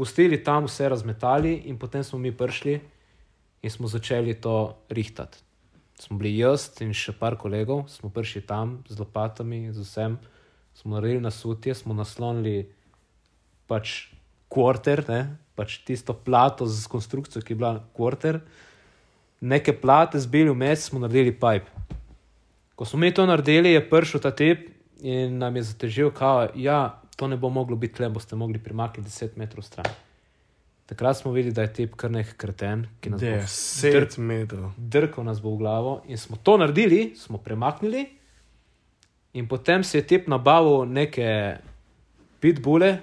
pustili 0.00 0.38
tam 0.40 0.64
vse 0.64 0.88
razmetali, 0.88 1.52
in 1.68 1.76
potem 1.76 2.04
smo 2.04 2.18
mi 2.18 2.32
prišli 2.32 2.80
in 3.62 3.70
smo 3.70 3.88
začeli 3.88 4.34
to 4.40 4.76
rihtati. 4.88 5.38
Smo 6.00 6.16
bili 6.16 6.38
jaz 6.38 6.70
in 6.80 6.94
še 6.96 7.12
par 7.12 7.36
kolegov, 7.36 7.84
smo 7.92 8.08
prišli 8.08 8.40
tam 8.48 8.78
z 8.88 8.96
lopatami, 8.96 9.68
z 9.76 9.84
vsem, 9.84 10.16
smo 10.72 10.96
naredili 10.96 11.20
nasutje, 11.20 11.74
smo 11.76 11.92
naslonili 11.92 12.70
pač 13.68 14.08
kvarter, 14.48 15.04
pač 15.52 15.76
tisto 15.84 16.16
plato 16.16 16.64
z 16.64 16.88
konstrukcijo, 16.88 17.44
ki 17.44 17.52
je 17.52 17.60
bila 17.60 17.74
kvarter, 17.92 18.40
neke 19.44 19.76
plate 19.76 20.16
zbili 20.16 20.48
vmes, 20.56 20.88
smo 20.88 21.04
naredili 21.04 21.36
pipe. 21.36 21.68
Ko 22.72 22.88
smo 22.88 23.04
mi 23.04 23.12
to 23.12 23.28
naredili, 23.28 23.76
je 23.76 23.84
prišel 23.84 24.24
ta 24.24 24.32
tip 24.32 24.64
in 25.04 25.36
nam 25.44 25.60
je 25.60 25.68
zatežil, 25.74 26.08
da 26.16 26.48
ja, 26.56 26.99
to 27.20 27.28
ne 27.28 27.36
bo 27.36 27.50
moglo 27.52 27.76
biti 27.76 27.94
tle, 27.94 28.08
boste 28.08 28.36
mogli 28.36 28.58
primakniti 28.58 29.10
10 29.10 29.36
metrov 29.36 29.64
stran. 29.64 29.86
Takrat 30.88 31.18
smo 31.18 31.32
videli, 31.32 31.52
da 31.52 31.62
je 31.62 31.72
tip 31.72 31.92
kar 32.00 32.10
nek 32.10 32.30
kreten, 32.40 32.86
ki 33.00 33.12
nas 33.12 33.20
bo 33.20 33.34
Deset 33.34 34.16
metrov. 34.16 34.70
drkal 34.76 35.28
nas 35.28 35.42
bo 35.44 35.52
v 35.52 35.58
glavo. 35.60 35.92
In 36.08 36.16
smo 36.16 36.38
to 36.40 36.56
naredili, 36.56 37.12
smo 37.16 37.38
premaknili, 37.38 38.06
in 39.36 39.48
potem 39.48 39.84
si 39.84 39.98
je 40.00 40.06
tip 40.06 40.32
nabavil 40.32 40.88
neke 40.88 41.60
pitbule, 42.40 42.98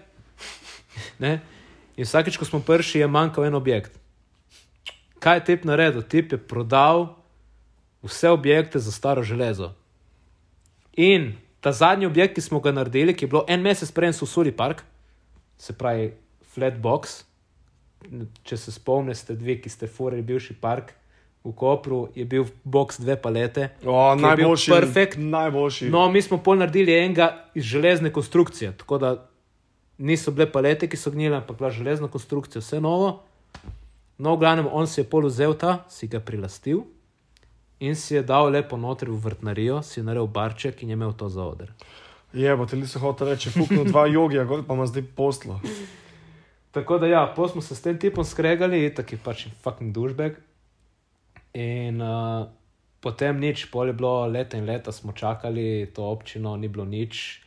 ne? 1.24 1.38
in 1.94 2.10
vsakeč, 2.10 2.42
ko 2.42 2.46
smo 2.46 2.60
prišli, 2.66 3.06
je 3.06 3.08
manjkal 3.08 3.46
en 3.46 3.62
objekt. 3.62 4.00
Kaj 5.22 5.38
je 5.38 5.46
tip 5.46 5.70
naredil? 5.70 6.02
Tip 6.02 6.34
je 6.34 6.42
prodal 6.42 7.14
vse 8.02 8.34
objekte 8.34 8.80
za 8.80 8.92
staro 8.92 9.22
železo. 9.22 9.76
In 10.98 11.38
ta 11.62 11.72
zadnji 11.72 12.06
objekt, 12.06 12.36
ki 12.36 12.42
smo 12.42 12.60
ga 12.60 12.72
naredili, 12.72 13.16
ki 13.16 13.26
je 13.26 13.32
bilo 13.32 13.44
en 13.48 13.62
mesec 13.62 13.92
prej, 13.92 14.14
so 14.14 14.28
usuli 14.28 14.52
park, 14.52 14.84
se 15.58 15.74
pravi 15.74 16.12
Flatbox. 16.54 17.24
Če 18.46 18.58
se 18.58 18.72
spomnite, 18.72 19.36
dve, 19.36 19.58
ki 19.62 19.70
ste 19.70 19.90
furali 19.90 20.22
bivši 20.22 20.56
park 20.62 20.94
v 21.48 21.54
Kopru, 21.56 22.08
je 22.16 22.26
bil 22.26 22.46
box 22.64 23.00
dve 23.02 23.16
palete. 23.22 23.72
O, 23.86 24.16
najboljši. 24.16 24.72
perfekt. 24.72 25.18
Najboljši. 25.18 25.90
No, 25.90 26.06
mi 26.12 26.22
smo 26.22 26.38
pol 26.44 26.60
naredili 26.62 26.94
enega 26.94 27.32
iz 27.56 27.64
železne 27.64 28.12
konstrukcije, 28.14 28.74
tako 28.78 28.98
da 28.98 29.12
niso 29.98 30.32
bile 30.32 30.50
palete, 30.52 30.90
ki 30.90 30.98
so 30.98 31.12
gnile, 31.12 31.40
ampak 31.40 31.58
bila 31.58 31.72
železna 31.74 32.08
konstrukcija, 32.08 32.62
vse 32.62 32.82
novo. 32.84 33.24
No, 34.18 34.36
v 34.36 34.44
glavnem, 34.44 34.68
on 34.72 34.88
si 34.88 35.02
je 35.02 35.10
pol 35.10 35.26
vzel 35.30 35.56
ta, 35.58 35.86
si 35.90 36.08
ga 36.08 36.20
prilastil 36.20 36.84
in 37.80 37.96
si 37.96 38.16
je 38.16 38.24
dal 38.24 38.50
lepo 38.50 38.78
noter 38.78 39.10
v 39.10 39.20
vrtnarijo, 39.22 39.82
si 39.84 40.00
je 40.00 40.04
naredil 40.04 40.28
barček 40.28 40.84
in 40.84 40.90
je 40.90 40.94
imel 40.94 41.14
to 41.14 41.30
za 41.30 41.46
oder. 41.46 41.72
Je, 42.34 42.56
bo 42.56 42.66
ti 42.66 42.88
se 42.88 43.00
hotel 43.00 43.34
reči, 43.34 43.50
fuknil 43.50 43.86
dva 43.86 44.08
jogija, 44.08 44.44
gor 44.46 44.66
pa 44.68 44.74
ima 44.74 44.86
zdaj 44.86 45.04
poslo. 45.16 45.60
Tako 46.72 46.98
da, 46.98 47.08
ja, 47.08 47.34
po 47.36 47.48
smo 47.48 47.62
se 47.62 47.76
s 47.76 47.82
tem 47.82 48.00
tipom 48.00 48.26
skregali, 48.26 48.94
tako 48.94 49.16
je 49.16 49.20
pač 49.24 49.48
fucking 49.64 49.94
dušbek. 49.94 50.38
In 51.54 52.02
uh, 52.02 52.50
potem 53.02 53.40
nič, 53.40 53.70
pol 53.72 53.88
je 53.88 53.96
bilo 53.98 54.28
leta 54.28 54.58
in 54.58 54.66
leta, 54.66 54.92
smo 54.92 55.16
čakali 55.16 55.90
to 55.96 56.06
občino, 56.06 56.58
ni 56.58 56.68
bilo 56.68 56.86
nič. 56.86 57.42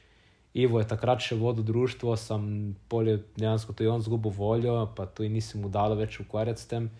Ivo 0.54 0.80
je 0.80 0.88
takrat 0.88 1.22
še 1.22 1.38
vodil 1.38 1.62
društvo, 1.62 2.16
sem 2.18 2.74
polje 2.90 3.20
dejansko 3.36 3.76
to 3.76 3.86
je 3.86 3.90
on 3.92 4.02
zgubil 4.02 4.34
voljo, 4.34 4.88
pa 4.96 5.06
in 5.22 5.36
nisem 5.38 5.62
mu 5.62 5.68
dal 5.70 5.94
več 5.94 6.18
ukvarjati 6.24 6.60
s 6.60 6.66
tem. 6.66 6.90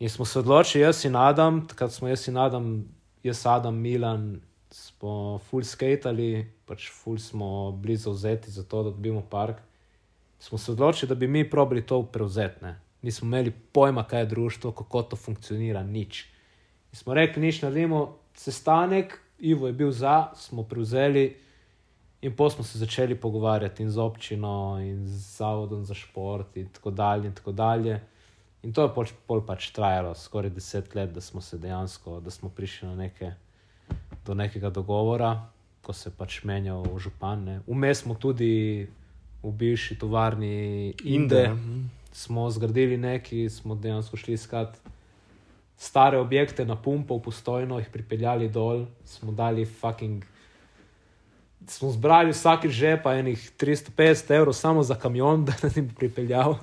In 0.00 0.08
smo 0.08 0.24
se 0.24 0.38
odločili, 0.38 0.84
jaz 0.84 1.04
in 1.04 1.16
Adam, 1.16 1.66
takrat 1.68 1.92
smo 1.92 2.08
jaz 2.08 2.28
in 2.28 2.36
Adam, 2.36 2.84
jaz, 3.22 3.46
Adam, 3.46 3.76
Milan, 3.76 4.40
smo 4.70 5.38
full 5.38 5.64
skatali, 5.64 6.46
pač 6.66 6.88
full 6.88 7.18
smo 7.18 7.72
bili 7.72 7.96
zauzeti 7.96 8.50
za 8.50 8.62
to, 8.62 8.82
da 8.82 8.90
dobimo 8.90 9.20
park. 9.20 9.60
Smo 10.38 10.58
se 10.58 10.72
odločili, 10.72 11.08
da 11.08 11.14
bi 11.14 11.28
mi 11.28 11.50
probali 11.50 11.86
to 11.86 12.02
prevzeti. 12.02 12.64
ne. 12.64 12.80
Nismo 13.02 13.26
imeli 13.26 13.50
pojma, 13.72 14.04
kaj 14.04 14.20
je 14.20 14.26
društvo, 14.26 14.72
kako 14.72 15.02
to 15.02 15.16
funkcionira, 15.16 15.82
nič. 15.82 16.24
In 16.92 16.96
smo 16.96 17.14
rekli, 17.14 17.42
nič 17.42 17.62
naredimo, 17.62 18.16
sestanek, 18.34 19.20
Ivo 19.40 19.66
je 19.66 19.72
bil 19.72 19.90
za, 19.90 20.32
smo 20.36 20.62
prevzeli. 20.62 21.36
In 22.22 22.36
pa 22.36 22.50
smo 22.50 22.64
se 22.64 22.78
začeli 22.78 23.20
pogovarjati 23.20 23.82
in 23.82 23.90
z 23.90 23.98
občino, 23.98 24.78
in 24.80 25.08
z 25.08 25.36
zavodom 25.36 25.84
za 25.84 25.94
šport, 25.94 26.56
in 26.56 26.68
tako 26.68 26.90
dalje. 26.90 27.26
In, 27.26 27.34
tako 27.34 27.52
dalje. 27.52 28.00
In 28.62 28.72
to 28.72 28.82
je 28.82 28.94
pač, 28.94 29.12
pol 29.26 29.40
pač 29.46 29.70
trajalo 29.70 30.14
skoraj 30.14 30.50
deset 30.50 30.94
let, 30.94 31.12
da 31.12 31.20
smo 31.20 31.40
se 31.40 31.58
dejansko, 31.58 32.20
da 32.20 32.30
smo 32.30 32.48
prišli 32.48 32.88
neke, 32.96 33.32
do 34.26 34.34
nekega 34.34 34.70
dogovora, 34.70 35.48
ko 35.82 35.92
se 35.92 36.08
je 36.08 36.14
pač 36.14 36.42
menjal 36.44 36.84
župan. 36.98 37.62
Vmes 37.66 38.02
smo 38.04 38.14
tudi 38.14 38.86
v 39.42 39.52
bivši 39.52 39.98
tovarni 39.98 40.92
Inde, 41.04 41.48
Mhm. 41.48 41.80
smo 42.12 42.50
zgradili 42.50 42.96
nekaj, 42.96 43.48
smo 43.50 43.74
dejansko 43.74 44.16
šli 44.16 44.34
iskat 44.34 44.76
stare 45.76 46.18
objekte 46.18 46.64
na 46.64 46.76
pumpo, 46.76 47.18
postojno 47.18 47.78
jih 47.78 47.88
pripeljali 47.92 48.48
dol, 48.48 48.84
smo 49.04 49.32
dali 49.32 49.64
fucking. 49.64 50.24
Smo 51.70 51.90
zbrali 51.90 52.32
vsak 52.32 52.66
žepa 52.66 53.12
enih 53.14 53.50
350 53.58 54.34
evrov 54.34 54.52
samo 54.52 54.82
za 54.82 54.94
kamion, 54.94 55.44
da 55.46 55.52
nam 55.62 55.72
je 55.76 55.88
pripeljal. 55.96 56.56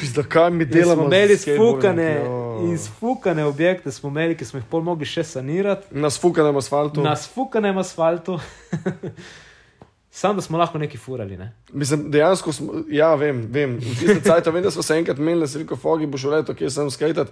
Pizda, 0.00 0.22
kaj 0.22 0.50
mi 0.50 0.64
delamo? 0.64 1.02
Smo 1.02 1.04
imeli 1.06 1.36
s 1.36 1.42
skateboarding, 1.42 1.78
spukane, 1.78 2.14
jo. 2.24 2.60
in 2.64 2.78
spukane 2.78 3.44
objekte, 3.44 3.92
smo 3.92 4.08
imeli, 4.08 4.36
ki 4.36 4.44
smo 4.44 4.58
jih 4.58 4.66
pol 4.66 4.82
mogli 4.82 5.06
še 5.06 5.22
sanirati, 5.24 5.86
Na 5.94 6.10
sfukanem 6.10 6.56
asfaltu. 6.56 7.02
na 7.02 7.16
spukanem 7.16 7.78
asfaltu. 7.78 8.38
Sam 10.10 10.36
da 10.36 10.42
smo 10.42 10.58
lahko 10.58 10.78
neki 10.78 10.98
furali. 10.98 11.36
Ne? 11.36 11.52
Mislim, 11.72 12.10
dejansko 12.10 12.52
smo, 12.52 12.82
ja, 12.90 13.14
vem, 13.14 13.44
vem. 13.50 13.76
V 13.78 13.94
tistem 14.00 14.22
času 14.24 14.50
vem, 14.50 14.62
da 14.62 14.70
smo 14.70 14.82
se 14.82 14.96
enkrat 14.98 15.18
imeli 15.18 15.40
na 15.40 15.46
Siliko 15.46 15.76
Fogi, 15.76 16.06
bo 16.06 16.18
šlo 16.18 16.30
leto, 16.34 16.54
kjer 16.54 16.72
sem 16.72 16.90
skajtat. 16.90 17.30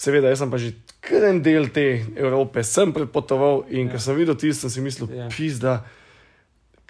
Seveda, 0.00 0.28
jaz 0.28 0.38
sem 0.40 0.50
pa 0.50 0.58
že 0.60 0.74
kar 1.00 1.24
en 1.28 1.40
del 1.44 1.70
te 1.72 1.86
Evrope, 2.16 2.62
sem 2.64 2.92
prepotoval 2.92 3.64
in 3.68 3.86
ja. 3.88 3.92
ko 3.94 3.98
sem 4.00 4.16
videl 4.16 4.36
tisto, 4.36 4.68
sem 4.68 4.70
si 4.76 4.84
mislil, 4.84 5.08
Ja. 5.16 5.28
pizda, 5.32 5.78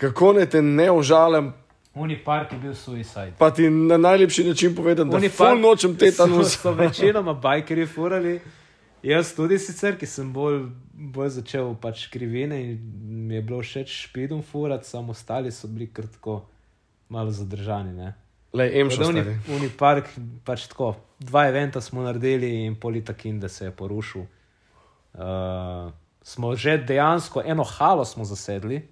kako 0.00 0.32
naj 0.32 0.50
te 0.50 0.62
ne 0.62 0.90
ožalim, 0.90 1.52
Uni 1.94 2.16
park 2.24 2.52
je 2.52 2.58
bil 2.58 2.74
suicide. 2.74 3.32
pa 3.38 3.50
ti 3.50 3.70
na 3.70 3.96
najlepši 3.96 4.44
način 4.44 4.74
povedem, 4.74 5.10
da 5.10 5.16
Oni 5.16 5.28
ful 5.28 5.58
nočem 5.60 5.96
tetanus. 5.96 6.54
So, 6.54 6.62
so 6.62 6.72
večinoma 6.72 7.34
bajkerji 7.34 7.86
furali. 7.86 8.40
Jaz 9.02 9.34
tudi 9.34 9.58
sicer, 9.58 9.96
ki 9.98 10.06
sem 10.06 10.32
bolj, 10.32 10.68
bolj 10.92 11.28
začel 11.40 11.74
pač 11.80 12.06
krivine 12.12 12.60
in 12.62 12.78
mi 13.26 13.34
je 13.34 13.42
bilo 13.42 13.62
všeč 13.62 13.90
špidom 14.06 14.42
furati, 14.42 14.88
samo 14.88 15.12
ostali 15.16 15.52
so 15.52 15.68
bili 15.68 15.88
kar 15.92 16.06
tako 16.06 16.42
malo 17.08 17.30
zadržani. 17.30 17.92
Ne. 17.92 18.14
Le, 18.52 18.70
emšo 18.80 19.08
Uni, 19.08 19.20
stari. 19.20 19.36
uni 19.56 19.70
park, 19.78 20.12
pač 20.44 20.68
tako, 20.68 20.94
dva 21.18 21.48
eventa 21.48 21.80
smo 21.80 22.02
naredili 22.02 22.64
in 22.66 22.76
politakin, 22.80 23.40
da 23.40 23.48
se 23.48 23.64
je 23.64 23.70
porušil. 23.70 24.22
Uh, 25.14 25.90
smo 26.22 26.54
že 26.56 26.78
dejansko 26.78 27.42
eno 27.46 27.64
halo 27.64 28.04
smo 28.04 28.24
zasedli, 28.24 28.82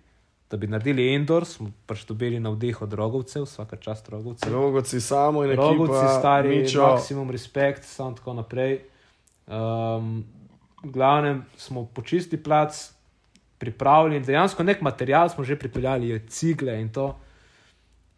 da 0.50 0.56
bi 0.56 0.66
naredili 0.66 1.12
indoor, 1.14 1.44
smo 1.44 1.70
pač 1.86 2.04
dobili 2.08 2.40
navdih 2.40 2.82
od 2.82 2.92
rogovcev, 2.92 3.44
vsaka 3.44 3.76
čast 3.76 4.08
rogovcev. 4.08 4.52
Rogoci 4.52 5.00
samo 5.00 5.44
in 5.44 5.56
Rogovci, 5.56 6.04
stari, 6.18 6.58
Mičo. 6.58 6.82
maksimum 6.82 7.30
respekt, 7.30 7.84
samo 7.84 8.16
tako 8.16 8.34
naprej. 8.40 8.80
Um, 9.46 10.24
v 10.84 10.90
glavnem 10.90 11.44
smo 11.56 11.84
počistili 11.84 12.42
plac, 12.42 12.92
pripravili, 13.58 14.20
dejansko 14.20 14.62
nek 14.62 14.80
material 14.80 15.28
smo 15.28 15.44
že 15.44 15.58
pripeljali, 15.58 16.26
cigle 16.28 16.80
in 16.80 16.92
to. 16.92 17.16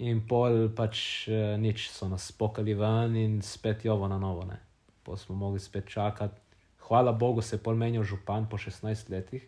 In 0.01 0.23
pol 0.25 0.71
pač 0.73 1.29
eh, 1.29 1.57
nič 1.61 1.91
so 1.93 2.09
nas 2.09 2.33
pokali 2.33 2.73
ven 2.75 3.17
in 3.17 3.43
spet 3.45 3.85
jovo 3.85 4.09
na 4.09 4.17
novo. 4.19 4.47
Ne. 4.49 4.57
Pol 5.05 5.17
smo 5.17 5.37
mogli 5.37 5.61
spet 5.61 5.89
čakati. 5.89 6.41
Hvala 6.89 7.13
Bogu 7.13 7.43
se 7.43 7.57
je 7.57 7.61
pol 7.61 7.77
menjal 7.77 8.05
župan 8.05 8.49
po 8.49 8.57
16 8.57 9.11
letih. 9.13 9.45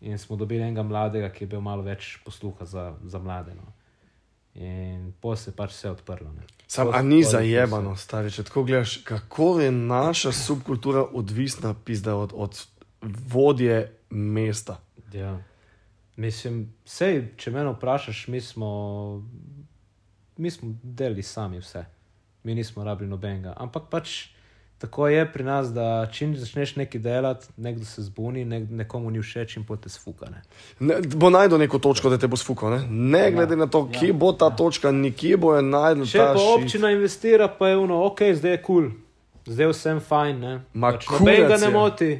In 0.00 0.18
smo 0.18 0.36
dobili 0.36 0.62
enega 0.62 0.82
mladega, 0.82 1.28
ki 1.28 1.44
je 1.44 1.48
bil 1.48 1.60
malo 1.60 1.82
več 1.82 2.18
posluha 2.24 2.64
za, 2.64 2.94
za 3.04 3.18
mlade. 3.18 3.52
No. 3.54 3.72
In 4.54 5.12
pol 5.20 5.36
se 5.36 5.50
je 5.50 5.56
pač 5.56 5.74
vse 5.74 5.90
odprlo. 5.90 6.32
Ne. 6.32 6.46
Sam, 6.66 6.88
Pol- 6.88 6.94
a 6.96 7.02
ni 7.02 7.20
pol- 7.22 7.30
zajebano, 7.30 7.92
stari, 7.96 8.32
če 8.32 8.46
tako 8.48 8.64
gledaš, 8.64 8.96
kako 9.04 9.60
je 9.60 9.70
naša 9.70 10.32
subkultura 10.32 11.04
odvisna 11.12 11.74
pizda, 11.74 12.16
od, 12.16 12.32
od 12.34 12.58
vodje 13.28 13.92
mesta. 14.10 14.80
Ja. 15.12 15.36
Mislim, 16.16 16.72
sej, 16.84 17.36
če 17.36 17.50
me 17.50 17.64
vprašaš, 17.70 18.26
mi 18.28 18.40
smo, 18.40 18.70
mi 20.36 20.50
smo 20.50 20.74
delali 20.82 21.22
sami 21.22 21.60
vse, 21.60 21.84
mi 22.44 22.54
nismo 22.54 22.84
rabili 22.84 23.10
nobenega. 23.10 23.54
Ampak 23.56 23.88
pač 23.90 24.28
tako 24.80 25.08
je 25.08 25.32
pri 25.32 25.44
nas, 25.44 25.68
da 25.74 26.06
čim 26.12 26.32
začneš 26.36 26.76
nekaj 26.76 27.00
delati, 27.00 27.46
nekdo 27.56 27.84
se 27.84 28.02
zbuni, 28.02 28.44
nek, 28.44 28.70
nekomu 28.70 29.10
ni 29.10 29.20
všeč 29.20 29.56
in 29.56 29.66
pote 29.68 29.92
sfukane. 29.92 30.40
Ne, 30.80 30.94
bo 31.16 31.28
najdel 31.30 31.60
neko 31.60 31.78
točko, 31.78 32.08
da 32.08 32.18
te 32.18 32.28
bo 32.28 32.36
sfukal. 32.40 32.70
Ne, 32.70 32.86
ne 32.88 33.30
glede 33.30 33.58
na 33.60 33.66
to, 33.68 33.84
kje 33.92 34.08
ja, 34.08 34.16
bo 34.16 34.32
ta 34.32 34.48
ja. 34.48 34.56
točka, 34.56 34.90
nikje 34.90 35.36
bo 35.36 35.52
je 35.56 35.62
najdel. 35.62 36.06
Če 36.08 36.18
pa 36.18 36.32
shit. 36.32 36.64
občina 36.64 36.94
investira, 36.96 37.50
pa 37.52 37.68
je 37.68 37.76
ono, 37.76 38.00
ok, 38.08 38.24
zdaj 38.40 38.56
je 38.56 38.62
kul, 38.62 38.88
cool. 38.88 39.52
zdaj 39.52 39.72
vsem 39.74 40.00
fajn. 40.00 40.48
Pač 40.72 41.10
noben 41.12 41.46
ga 41.52 41.60
ne 41.60 41.70
moti. 41.76 42.10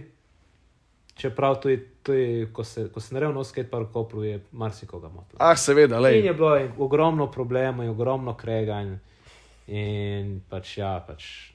Čeprav 1.17 1.59
to 1.65 1.69
je, 1.73 1.81
to 2.05 2.13
je 2.13 2.47
ko 2.53 2.65
se, 2.65 2.89
ko 2.93 3.01
se 3.01 3.15
naredil 3.15 3.35
nov 3.35 3.45
skatepark 3.49 3.91
Kopru, 3.93 4.23
je 4.25 4.39
marsikoga 4.53 5.09
motilo. 5.09 5.41
Ah, 5.41 5.57
seveda, 5.57 5.97
In 5.97 6.03
lej. 6.03 6.25
je 6.25 6.33
bilo 6.35 6.57
en- 6.57 6.73
ogromno 6.79 7.31
problemov, 7.33 7.85
in 7.85 7.91
ogromno 7.91 8.37
kreganj. 8.37 8.99
In 9.69 10.41
pač 10.49 10.79
ja, 10.79 10.99
pač. 11.07 11.53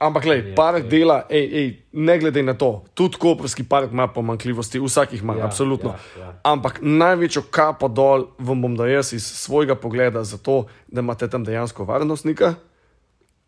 Ampak, 0.00 0.24
Je, 0.24 0.54
park 0.54 0.84
je. 0.84 0.88
dela, 0.90 1.26
ej, 1.28 1.44
ej, 1.52 1.66
ne 1.92 2.18
glede 2.18 2.40
na 2.40 2.54
to, 2.54 2.84
tudi 2.94 3.16
Koperski 3.16 3.62
park 3.62 3.92
ima 3.92 4.06
pomankljivosti, 4.08 4.80
vsakih 4.80 5.20
ima, 5.20 5.34
Ja, 5.34 5.44
absolutno. 5.44 5.90
ja, 5.90 6.22
ja. 6.22 6.40
Ampak 6.42 6.78
največjo 6.80 7.42
kapo 7.50 7.84
dol 7.86 8.26
vam 8.38 8.62
bom 8.62 8.72
dal 8.74 8.88
jaz 8.88 9.12
iz 9.12 9.22
svojega 9.22 9.74
pogleda, 9.74 10.24
zato 10.24 10.54
da 10.88 11.00
imate 11.00 11.28
tam 11.28 11.44
dejansko 11.44 11.84
varnostnika. 11.84 12.54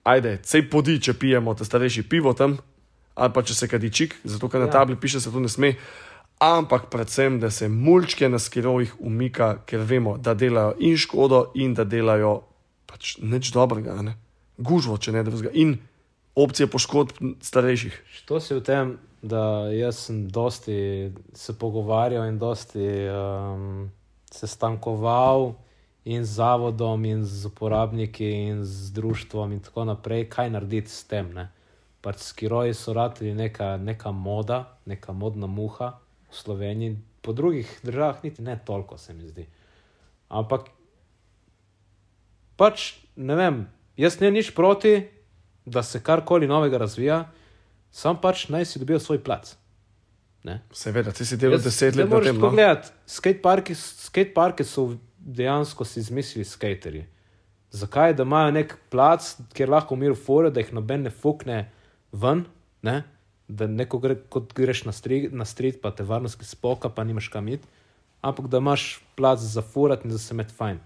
Ajde, 0.03 0.41
sej 0.43 0.69
podi, 0.69 1.01
če 1.01 1.15
pijemo 1.15 1.55
te 1.55 1.65
starejši 1.65 2.03
pivo 2.03 2.33
tam, 2.33 2.59
ali 3.15 3.33
pa 3.33 3.43
če 3.43 3.55
se 3.55 3.69
kadičik, 3.69 4.17
zato 4.25 4.49
ker 4.49 4.61
na 4.61 4.67
Ja. 4.67 4.73
tabli 4.73 4.97
piše, 4.97 5.21
se 5.21 5.33
to 5.33 5.41
ne 5.41 5.49
sme. 5.49 5.75
Ampak 6.39 6.87
predvsem, 6.87 7.41
da 7.41 7.51
se 7.51 7.69
mulčke 7.69 8.29
na 8.29 8.39
skirovih 8.39 8.93
umika, 8.99 9.63
ker 9.65 9.79
vemo, 9.81 10.19
da 10.19 10.35
delajo 10.35 10.75
in 10.81 10.97
škodo, 10.97 11.53
in 11.55 11.73
da 11.73 11.85
delajo 11.85 12.43
pač 12.85 13.17
nič 13.19 13.53
dobrega, 13.53 14.03
ne? 14.03 14.17
gužvo, 14.59 14.99
če 14.99 15.13
ne 15.13 15.23
drugega. 15.23 15.51
In 15.55 15.79
opcije 16.35 16.67
poškodb 16.67 17.13
starejših. 17.41 18.25
To 18.27 18.41
se 18.41 18.55
v 18.55 18.63
tem, 18.65 18.99
da 19.23 19.69
jaz 19.71 20.07
sem 20.07 20.29
dosti 20.29 21.13
se 21.35 21.59
pogovarjal 21.59 22.27
in 22.29 22.39
dosti 22.39 22.89
um, 23.09 23.91
sestankoval 24.31 25.55
in 26.05 26.25
z 26.25 26.35
zavodom, 26.35 27.05
in 27.05 27.25
z 27.25 27.47
uporabniki, 27.47 28.27
in 28.27 28.65
z 28.65 28.91
društvom, 28.91 29.53
in 29.53 29.61
tako 29.61 29.85
naprej, 29.85 30.27
kaj 30.29 30.51
narediti 30.51 30.91
s 30.91 31.05
tem. 31.05 31.31
Ne? 31.35 31.51
Pač 32.03 32.25
skiroji 32.27 32.75
so 32.75 32.93
rateli 32.93 33.35
neka, 33.35 33.77
neka 33.77 34.11
moda, 34.11 34.79
neka 34.87 35.13
modna 35.13 35.47
muha 35.47 36.01
v 36.31 36.35
Sloveniji, 36.35 36.97
po 37.23 37.33
drugih 37.33 37.71
državah 37.83 38.25
niti 38.25 38.43
ne 38.43 38.59
toliko, 38.65 38.99
se 38.99 39.15
mi 39.15 39.29
zdi. 39.29 39.47
Ampak 40.29 40.73
pač 42.57 42.99
ne 43.17 43.37
vem, 43.39 43.67
jaz 43.97 44.19
ne 44.21 44.33
nič 44.35 44.51
proti, 44.57 45.07
da 45.65 45.83
se 45.83 46.03
karkoli 46.03 46.47
novega 46.47 46.79
razvija, 46.79 47.25
sam 47.91 48.21
pač 48.21 48.49
naj 48.49 48.65
si 48.65 48.79
dobijo 48.79 48.99
svoj 49.01 49.23
plac. 49.25 49.57
Ne? 50.43 50.63
Seveda, 50.73 51.13
ti 51.13 51.25
si 51.25 51.37
delal 51.39 51.61
deset 51.63 51.95
let 51.95 52.09
na 52.09 52.15
moraš 52.17 52.27
tem. 52.27 52.37
tako 52.37 52.51
No? 52.51 52.53
gledati, 52.57 52.89
skateparki, 53.07 53.75
skateparke 53.75 54.65
so 54.65 54.89
dejansko 55.19 55.85
si 55.85 56.01
izmislili 56.01 56.45
skaterji. 56.45 57.07
Zakaj, 57.71 58.15
da 58.19 58.27
imajo 58.27 58.51
nek 58.51 58.75
plac, 58.91 59.37
kjer 59.55 59.71
lahko 59.71 59.97
forijo, 60.25 60.51
da 60.51 60.61
jih 60.61 60.73
noben 60.75 61.03
ne 61.03 61.11
fukne 61.11 61.71
ven, 62.13 62.45
ne? 62.83 63.03
da 63.49 63.67
neko 63.67 63.99
gre, 63.99 64.17
kot 64.29 64.53
greš 64.55 64.85
na, 64.85 64.93
stri, 64.93 65.29
na 65.33 65.45
street, 65.45 65.81
pa 65.83 65.91
te 65.91 66.03
varnostki 66.03 66.45
spoka, 66.45 66.89
pa 66.89 67.05
nimaš 67.05 67.29
kam 67.29 67.49
iti, 67.49 67.69
ampak 68.21 68.49
da 68.49 68.59
imaš 68.59 69.03
plac 69.17 69.39
za 69.39 69.63
furati 69.63 70.09
in 70.09 70.15
da 70.15 70.19
se 70.19 70.35
med 70.35 70.51
fajn. 70.51 70.81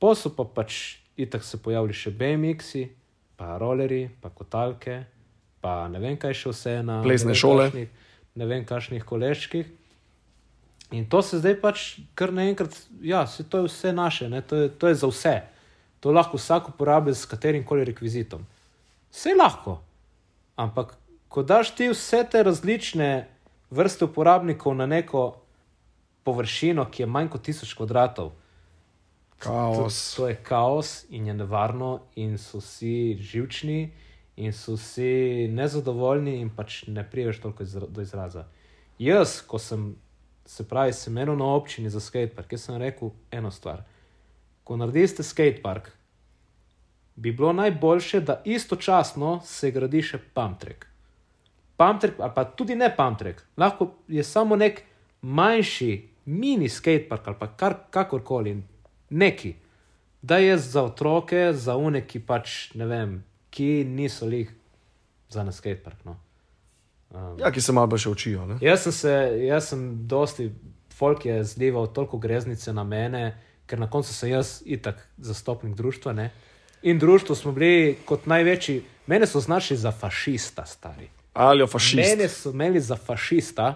Posel 0.00 0.32
pa 0.36 0.44
pač 0.44 0.98
itak 1.16 1.44
se 1.44 1.60
pojavili 1.62 1.94
še 1.94 2.10
BMX-i, 2.10 2.88
pa 3.36 3.58
rolerji, 3.58 4.10
pa 4.20 4.30
kotalke, 4.30 5.04
pa 5.60 5.88
ne 5.88 5.98
vem 5.98 6.16
kaj 6.16 6.34
še 6.34 6.50
vse 6.50 6.82
na 6.82 7.02
Plesne 7.02 7.34
šole. 7.34 7.70
kakšnih- 7.70 7.88
Ne 8.34 8.46
vem, 8.46 8.64
kakšnih 8.64 9.04
koleških. 9.04 9.66
In 10.90 11.06
to 11.06 11.22
se 11.22 11.38
zdaj 11.38 11.60
pač 11.60 11.84
kar 12.14 12.32
naenkrat, 12.32 12.74
ja, 13.00 13.26
se 13.26 13.44
to 13.44 13.58
je 13.58 13.64
vse 13.64 13.92
naše, 13.92 14.28
ne, 14.28 14.42
to, 14.42 14.56
je, 14.56 14.68
to 14.68 14.88
je 14.88 14.94
za 14.94 15.06
vse. 15.06 15.42
To 16.00 16.10
lahko 16.10 16.36
vsak 16.36 16.68
uporablja 16.68 17.14
s 17.14 17.26
katerim 17.26 17.64
koli 17.64 17.84
rekvizitom. 17.84 18.42
Vse 19.10 19.34
lahko. 19.34 19.78
Ampak, 20.56 20.94
ko 21.28 21.42
daš 21.42 21.70
ti 21.70 21.88
vse 21.88 22.24
te 22.24 22.42
različne 22.42 23.26
vrste 23.70 24.04
uporabnikov 24.04 24.74
na 24.74 24.86
neko 24.86 25.36
površino, 26.24 26.84
ki 26.84 27.02
je 27.02 27.06
manj 27.06 27.28
kot 27.28 27.42
tisoč 27.42 27.74
kvadratov, 27.74 28.32
Kaos. 29.44 30.14
To, 30.14 30.22
to 30.22 30.28
je 30.28 30.36
kaos 30.42 31.04
in 31.10 31.26
je 31.26 31.34
nevarno, 31.34 32.00
in 32.16 32.38
so 32.38 32.58
vsi 32.58 33.16
živčni, 33.20 33.92
in 34.36 34.52
so 34.52 34.74
vsi 34.74 35.48
nezadovoljni, 35.52 36.38
in 36.40 36.50
pač 36.50 36.86
ne 36.86 37.04
priješ 37.10 37.40
toliko 37.40 37.62
izra 37.62 37.86
do 37.86 38.02
izraza. 38.02 38.46
Jaz, 38.98 39.40
ko 39.46 39.58
sem 39.58 39.94
se 40.46 40.68
pravi, 40.68 40.92
semenil 40.92 41.36
na 41.36 41.44
občini 41.44 41.90
za 41.90 42.00
skatepark, 42.00 42.52
jaz 42.52 42.64
sem 42.68 42.80
rekel 42.80 43.10
eno 43.30 43.50
stvar. 43.50 43.84
Ko 44.64 44.76
naredite 44.76 45.22
skatepark, 45.22 45.90
bi 47.16 47.32
bilo 47.32 47.52
najboljše, 47.52 48.20
da 48.20 48.40
istočasno 48.44 49.40
se 49.44 49.70
gradi 49.70 50.02
še 50.02 50.18
pamtrek. 50.34 50.86
Pamtrek, 51.76 52.20
ali 52.20 52.32
pa 52.34 52.44
tudi 52.44 52.76
ne 52.76 52.88
pamtrek, 52.96 53.42
lahko 53.56 53.90
je 54.08 54.24
samo 54.24 54.56
nek 54.56 54.82
manjši 55.22 56.08
mini 56.24 56.68
skatepark 56.68 57.28
ali 57.28 57.36
pa 57.38 57.48
kar, 57.56 57.76
kakorkoli, 57.90 58.56
neki. 59.14 59.54
Da 60.22 60.38
je 60.40 60.58
za 60.58 60.82
otroke, 60.82 61.52
za 61.52 61.76
une, 61.76 62.00
ki 62.06 62.20
pač 62.24 62.74
ne 62.74 62.86
vem, 62.88 63.16
ki 63.50 63.84
niso 63.84 64.26
lih 64.26 64.50
za 65.28 65.44
na 65.44 65.52
skatepark. 65.52 66.04
No. 66.04 66.16
Um, 67.10 67.38
ja, 67.38 67.50
ki 67.52 67.62
se 67.62 67.72
malo 67.72 67.98
še 67.98 68.10
učijo. 68.10 68.46
Ne? 68.48 68.58
Jaz 68.64 68.86
sem 68.86 68.94
se, 68.96 69.12
jaz 69.46 69.68
sem 69.70 69.82
dosti, 70.10 70.48
folk 70.94 71.26
je 71.26 71.42
zlival 71.46 71.90
toliko 71.94 72.18
greznice 72.18 72.72
na 72.72 72.84
mene, 72.84 73.34
ker 73.70 73.80
na 73.80 73.88
koncu 73.90 74.12
sem 74.14 74.32
jaz 74.32 74.58
itak 74.64 75.02
zastopnik 75.18 75.76
društva. 75.78 76.14
Ne? 76.16 76.30
In 76.82 76.98
društvo 76.98 77.36
smo 77.36 77.52
bili 77.52 77.94
kot 78.04 78.26
največji, 78.26 78.80
mene 79.06 79.28
so 79.30 79.38
označili 79.38 79.78
za 79.80 79.92
fašista, 79.92 80.66
stari. 80.66 81.08
Ali 81.34 81.66
fašist. 81.66 82.00
Mene 82.00 82.28
so 82.28 82.50
imeli 82.54 82.80
za 82.80 82.96
fašista, 82.96 83.74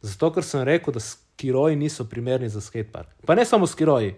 zato 0.00 0.32
ker 0.32 0.44
sem 0.44 0.64
rekel, 0.66 0.94
da 0.94 1.00
skiroji 1.00 1.76
niso 1.76 2.04
primerni 2.04 2.48
za 2.48 2.60
skatepark. 2.60 3.08
Pa 3.26 3.34
ne 3.34 3.44
samo 3.44 3.66
skiroji, 3.66 4.14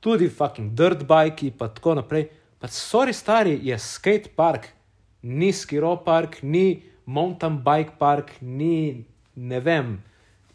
tudi 0.00 0.28
fucking 0.28 0.74
dirt 0.74 1.04
bikes, 1.08 1.54
pa 1.58 1.68
tako 1.68 1.94
naprej. 1.98 2.28
Pa 2.58 2.68
sorry, 2.68 3.14
stari 3.14 3.58
je 3.62 3.78
skatepark, 3.78 4.66
ni 5.22 5.52
skiropark, 5.52 6.42
ni 6.42 6.82
mountain 7.06 7.60
bike 7.64 7.98
park, 7.98 8.32
ni 8.40 9.04
ne 9.34 9.60
vem. 9.60 10.02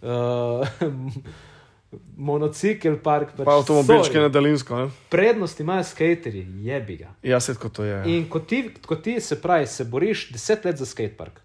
Uh, 0.01 0.67
Monocikl 2.17 2.95
park, 3.03 3.35
pač, 3.37 3.45
pa 3.45 3.55
avtomobilčke 3.59 4.19
na 4.19 4.29
daljinsko. 4.33 4.77
Ne? 4.77 4.89
Prednost 5.13 5.59
imajo 5.59 5.83
skaterji, 5.85 6.45
jebi 6.65 6.97
ga. 7.03 7.13
Ja, 7.23 7.39
se 7.39 7.55
kot 7.55 7.75
to 7.77 7.85
je. 7.85 8.01
In 8.09 8.25
ko 8.29 8.39
ti, 8.39 8.65
ko 8.85 8.95
ti 8.95 9.19
se 9.21 9.37
pravi, 9.41 9.67
se 9.69 9.85
boriš 9.85 10.31
deset 10.33 10.65
let 10.65 10.81
za 10.81 10.89
skatepark. 10.89 11.39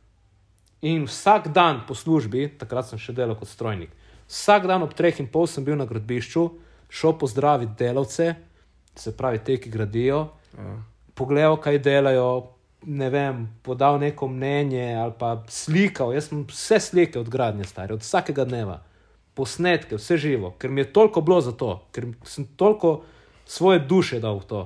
In 0.83 1.05
vsak 1.05 1.51
dan 1.53 1.83
po 1.87 1.95
službi, 1.95 2.49
takrat 2.59 2.89
sem 2.89 3.01
še 3.03 3.13
delal 3.13 3.37
kot 3.39 3.51
strojnik, 3.51 3.93
vsak 4.31 4.69
dan 4.71 4.85
ob 4.87 4.95
treh 4.97 5.21
in 5.21 5.29
pol 5.31 5.49
sem 5.51 5.65
bil 5.67 5.77
na 5.77 5.89
gradbišču, 5.91 6.47
šel 6.89 7.19
pozdraviti 7.19 7.73
delavce, 7.79 8.35
se 8.97 9.17
pravi, 9.17 9.39
te, 9.45 9.57
ki 9.61 9.71
gradijo, 9.71 10.29
ja. 10.59 10.77
pogledal, 11.15 11.57
kaj 11.61 11.79
delajo, 11.79 12.31
ne 12.87 13.11
vem, 13.11 13.47
podal 13.63 13.99
neko 13.99 14.29
mnenje 14.29 14.95
ali 14.95 15.13
pa 15.19 15.43
slikal. 15.49 16.13
Jaz 16.15 16.29
sem 16.31 16.45
vse 16.49 16.81
slike 16.81 17.19
od 17.19 17.29
gradnje 17.29 17.65
stare, 17.65 17.95
od 17.95 18.03
vsakega 18.03 18.45
dneva, 18.45 18.81
posnetke, 19.35 19.99
vse 19.99 20.17
živo, 20.17 20.53
ker 20.59 20.71
mi 20.71 20.81
je 20.81 20.93
toliko 20.93 21.21
bilo 21.21 21.41
za 21.41 21.53
to, 21.53 21.83
ker 21.93 22.11
sem 22.25 22.47
toliko 22.57 23.03
svoje 23.47 23.79
duše 23.79 24.21
dal 24.21 24.41
v 24.41 24.45
to. 24.47 24.63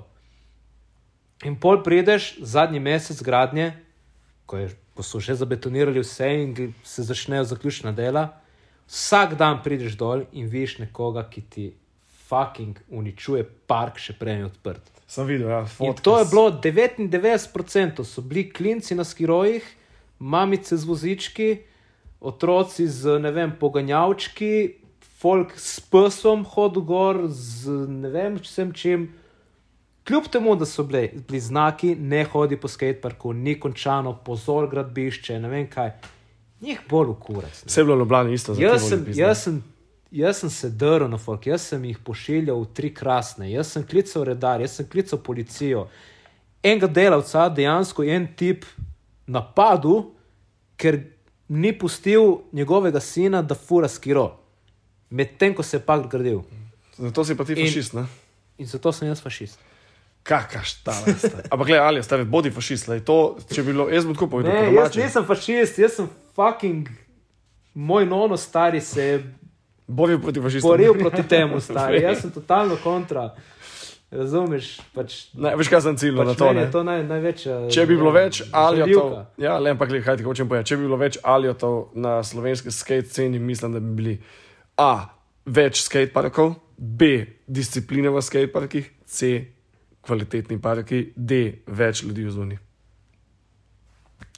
In 1.44 1.58
pol 1.60 1.82
prideš 1.82 2.36
zadnji 2.38 2.80
mesec 2.80 3.22
gradnje, 3.22 3.72
ko, 4.46 4.62
je, 4.62 4.70
ko 4.94 5.02
so 5.02 5.20
že 5.20 5.34
zabetonirali 5.34 6.00
vse 6.00 6.28
in 6.42 6.74
se 6.84 7.02
začnejo 7.02 7.44
zaključna 7.44 7.92
dela, 7.92 8.28
vsak 8.86 9.34
dan 9.40 9.62
prideš 9.64 9.96
dol 9.98 10.24
in 10.32 10.46
vidiš 10.46 10.78
nekoga, 10.78 11.24
ki 11.28 11.40
ti 11.42 11.66
fucking 12.32 12.80
uničuje 12.88 13.44
park, 13.68 14.00
še 14.00 14.16
prej 14.16 14.46
odprt. 14.48 14.88
Sem 15.12 15.28
videl, 15.28 15.50
ja, 15.52 15.60
to 16.00 16.16
je 16.16 16.28
bilo 16.30 16.46
99%, 16.64 18.00
so 18.08 18.24
bili 18.24 18.46
klinci 18.48 18.96
na 18.96 19.04
skirojih, 19.04 19.66
mamice 20.18 20.78
z 20.80 20.88
vozički, 20.88 21.48
otroci 22.24 22.86
z 22.88 23.18
ne 23.20 23.32
vem, 23.34 23.52
poganjavčki, 23.60 24.78
folk 25.20 25.52
s 25.60 25.82
psom 25.92 26.46
hodil 26.48 26.86
gor, 26.88 27.26
z 27.28 27.84
ne 27.90 28.12
vem, 28.14 28.38
če 28.40 28.48
sem 28.50 28.72
čim. 28.72 29.10
Kljub 30.08 30.30
temu, 30.32 30.56
da 30.58 30.66
so 30.66 30.86
bili, 30.88 31.10
bili 31.28 31.42
znaki, 31.42 31.92
ne 31.94 32.24
hodi 32.32 32.56
po 32.58 32.70
skateparku, 32.70 33.34
ni 33.36 33.58
končano, 33.60 34.16
pozor 34.24 34.70
gradbišče, 34.72 35.36
ne 35.44 35.52
vem 35.52 35.68
kaj, 35.70 35.92
njih 36.64 36.80
bolj 36.88 37.12
ukurac. 37.12 37.60
Vse 37.66 37.80
je 37.80 37.84
bilo 37.84 38.00
ljubljeno 38.00 38.32
isto. 38.32 38.56
Jaz 38.58 38.88
sem, 38.88 39.04
jaz 39.12 39.44
sem 39.44 39.60
jaz 40.12 40.42
sem 40.42 40.50
se 40.50 40.70
drl 40.70 41.08
na 41.08 41.18
folk, 41.18 41.46
jaz 41.46 41.64
sem 41.72 41.84
jih 41.84 41.98
pošiljal 42.04 42.60
v 42.60 42.68
tri 42.76 42.92
krasne, 42.94 43.48
jaz 43.50 43.72
sem 43.72 43.84
klical 43.86 44.26
redar, 44.28 44.60
jaz 44.60 44.76
sem 44.78 44.88
klical 44.88 45.20
policijo. 45.24 45.86
Enega 46.62 46.86
delavca, 46.86 47.48
dejansko 47.48 48.04
en 48.04 48.28
tip 48.36 48.66
napadel, 49.26 50.04
ker 50.76 51.00
ni 51.48 51.72
pustil 51.78 52.42
njegovega 52.52 53.00
sina, 53.00 53.42
da 53.42 53.54
fura 53.54 53.88
skiro, 53.88 54.28
medtem 55.10 55.54
ko 55.54 55.62
se 55.62 55.76
je 55.76 55.84
pak 55.86 56.06
gradil. 56.10 56.42
Zato 56.98 57.24
si 57.24 57.36
pa 57.36 57.44
ti 57.44 57.56
fašist, 57.56 57.96
ne? 57.96 58.06
In 58.58 58.68
zato 58.68 58.92
sem 58.92 59.08
jaz 59.08 59.20
fašist. 59.22 59.58
Kakaš 60.22 60.74
ta 60.84 60.94
vrsta. 61.02 61.48
Ampak, 61.50 61.66
gledaj, 61.66 61.86
ali 61.86 62.00
ostane, 62.00 62.24
bodi 62.24 62.52
fašist. 62.54 62.86
To, 63.04 63.38
če 63.50 63.62
bi 63.62 63.72
bilo, 63.72 63.88
jaz 63.90 64.06
bi 64.06 64.14
tako 64.14 64.28
povedal. 64.36 64.54
Ne, 64.54 64.74
jaz 64.76 64.94
nisem 64.96 65.24
fašist, 65.26 65.80
jaz 65.82 65.96
sem 65.98 66.10
fucking. 66.36 66.90
Moj 67.74 68.06
nono 68.06 68.36
stari 68.36 68.80
se 68.80 69.02
je 69.02 69.16
boril 69.92 70.20
proti 70.22 70.42
fašistom. 70.42 70.70
Boril 70.70 70.94
proti 70.98 71.22
temu, 71.28 71.60
stari. 71.60 72.02
Jaz 72.06 72.24
sem 72.24 72.32
totalno 72.34 72.76
kontra. 72.82 73.30
Razumeš? 74.12 74.74
Pač, 74.92 75.14
ne, 75.32 75.54
veš, 75.56 75.70
kaj 75.72 75.80
sem 75.86 75.96
ciljno 75.96 76.20
pač 76.20 76.28
na 76.28 76.34
to? 76.36 76.48
Je 76.58 76.64
to 76.72 76.82
naj, 76.84 77.04
največja, 77.08 77.54
če 77.72 77.84
bi 77.88 77.96
bilo 77.96 78.10
več 78.12 78.42
alijotov, 78.52 79.14
ja, 79.40 79.54
le, 79.56 79.72
ampak, 79.72 79.94
kaj 80.04 80.18
ti 80.20 80.26
hočem 80.26 80.50
povedati, 80.50 80.68
če 80.68 80.76
bi 80.76 80.84
bilo 80.84 80.98
več 81.00 81.16
alijotov 81.24 81.78
na 81.96 82.18
slovenski 82.20 82.74
skate 82.74 83.08
sceni, 83.08 83.40
mislim, 83.40 83.78
da 83.78 83.80
bi 83.80 83.94
bili 84.02 84.18
A. 84.76 85.08
Več 85.48 85.80
skate 85.86 86.12
parkov, 86.12 86.58
B. 86.76 87.14
Discipline 87.48 88.12
v 88.12 88.20
skate 88.24 88.52
parkih, 88.52 88.92
C. 89.08 89.32
Kvalitetni 90.04 90.60
parki, 90.60 91.06
D. 91.16 91.64
Več 91.72 92.04
ljudi 92.04 92.28
v 92.28 92.36
zuni. 92.36 92.60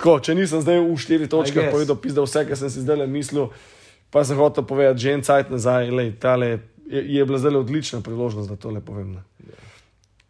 Ko, 0.01 0.19
če 0.23 0.35
nisem 0.39 0.63
zdaj 0.63 0.81
v 0.83 0.95
štiri 0.99 1.27
točke 1.31 1.71
povedal, 1.71 1.99
pizda 1.99 2.23
vse, 2.23 2.47
kar 2.47 2.59
sem 2.59 2.71
si 2.71 2.83
zdaj 2.83 3.03
le 3.03 3.11
mislil. 3.11 3.51
Pa 4.15 4.23
sem 4.23 4.39
hotel 4.39 4.63
povedati, 4.63 5.03
že 5.03 5.11
en 5.11 5.23
cajt 5.27 5.51
nazaj, 5.51 5.91
lej, 5.91 6.13
tale, 6.23 6.63
je, 6.87 7.03
je 7.03 7.23
bila 7.27 7.39
zelo 7.39 7.61
odlična 7.61 7.99
priložnost, 7.99 8.47
da 8.47 8.55
to 8.55 8.71
le 8.71 8.79
povem. 8.79 9.19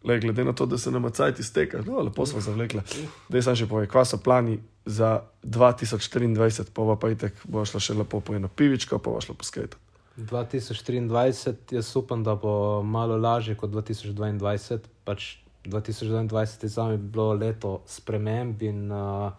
Lej, 0.01 0.19
glede 0.25 0.43
na 0.43 0.53
to, 0.57 0.65
da 0.65 0.77
se 0.77 0.89
nam 0.91 1.05
cajt 1.05 1.39
izteka, 1.39 1.83
no, 1.85 2.01
lepo 2.01 2.25
smo 2.25 2.41
zavlekli. 2.41 2.81
Da 3.29 3.41
sem 3.45 3.53
še 3.53 3.67
povedal, 3.69 3.91
kva 3.93 4.01
so 4.01 4.17
plani 4.17 4.57
za 4.89 5.21
2024, 5.45 6.73
pa 6.73 6.95
pa 6.97 7.09
itek 7.13 7.37
bo 7.45 7.61
šlo 7.65 7.79
še 7.79 7.93
lepo 7.93 8.23
po 8.25 8.33
eno 8.33 8.49
pivičko, 8.49 8.97
pa 8.97 9.13
bo 9.13 9.21
šlo 9.21 9.37
po 9.37 9.45
skajtu. 9.45 9.77
2023, 10.17 11.53
jaz 11.77 11.89
upam, 11.95 12.23
da 12.25 12.33
bo 12.35 12.81
malo 12.81 13.17
lažje 13.21 13.53
kot 13.53 13.69
2022. 13.69 14.79
Pač 15.05 15.35
2022 15.65 16.63
je 16.63 16.71
za 16.73 16.87
me 16.89 16.97
bilo 16.97 17.33
leto 17.37 17.83
sprememb 17.85 18.65
in, 18.65 18.89
uh, 18.89 19.29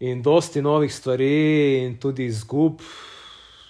in 0.00 0.22
dosti 0.26 0.62
novih 0.62 0.90
stvari, 0.94 1.86
in 1.86 1.98
tudi 2.02 2.26
izgub 2.26 2.82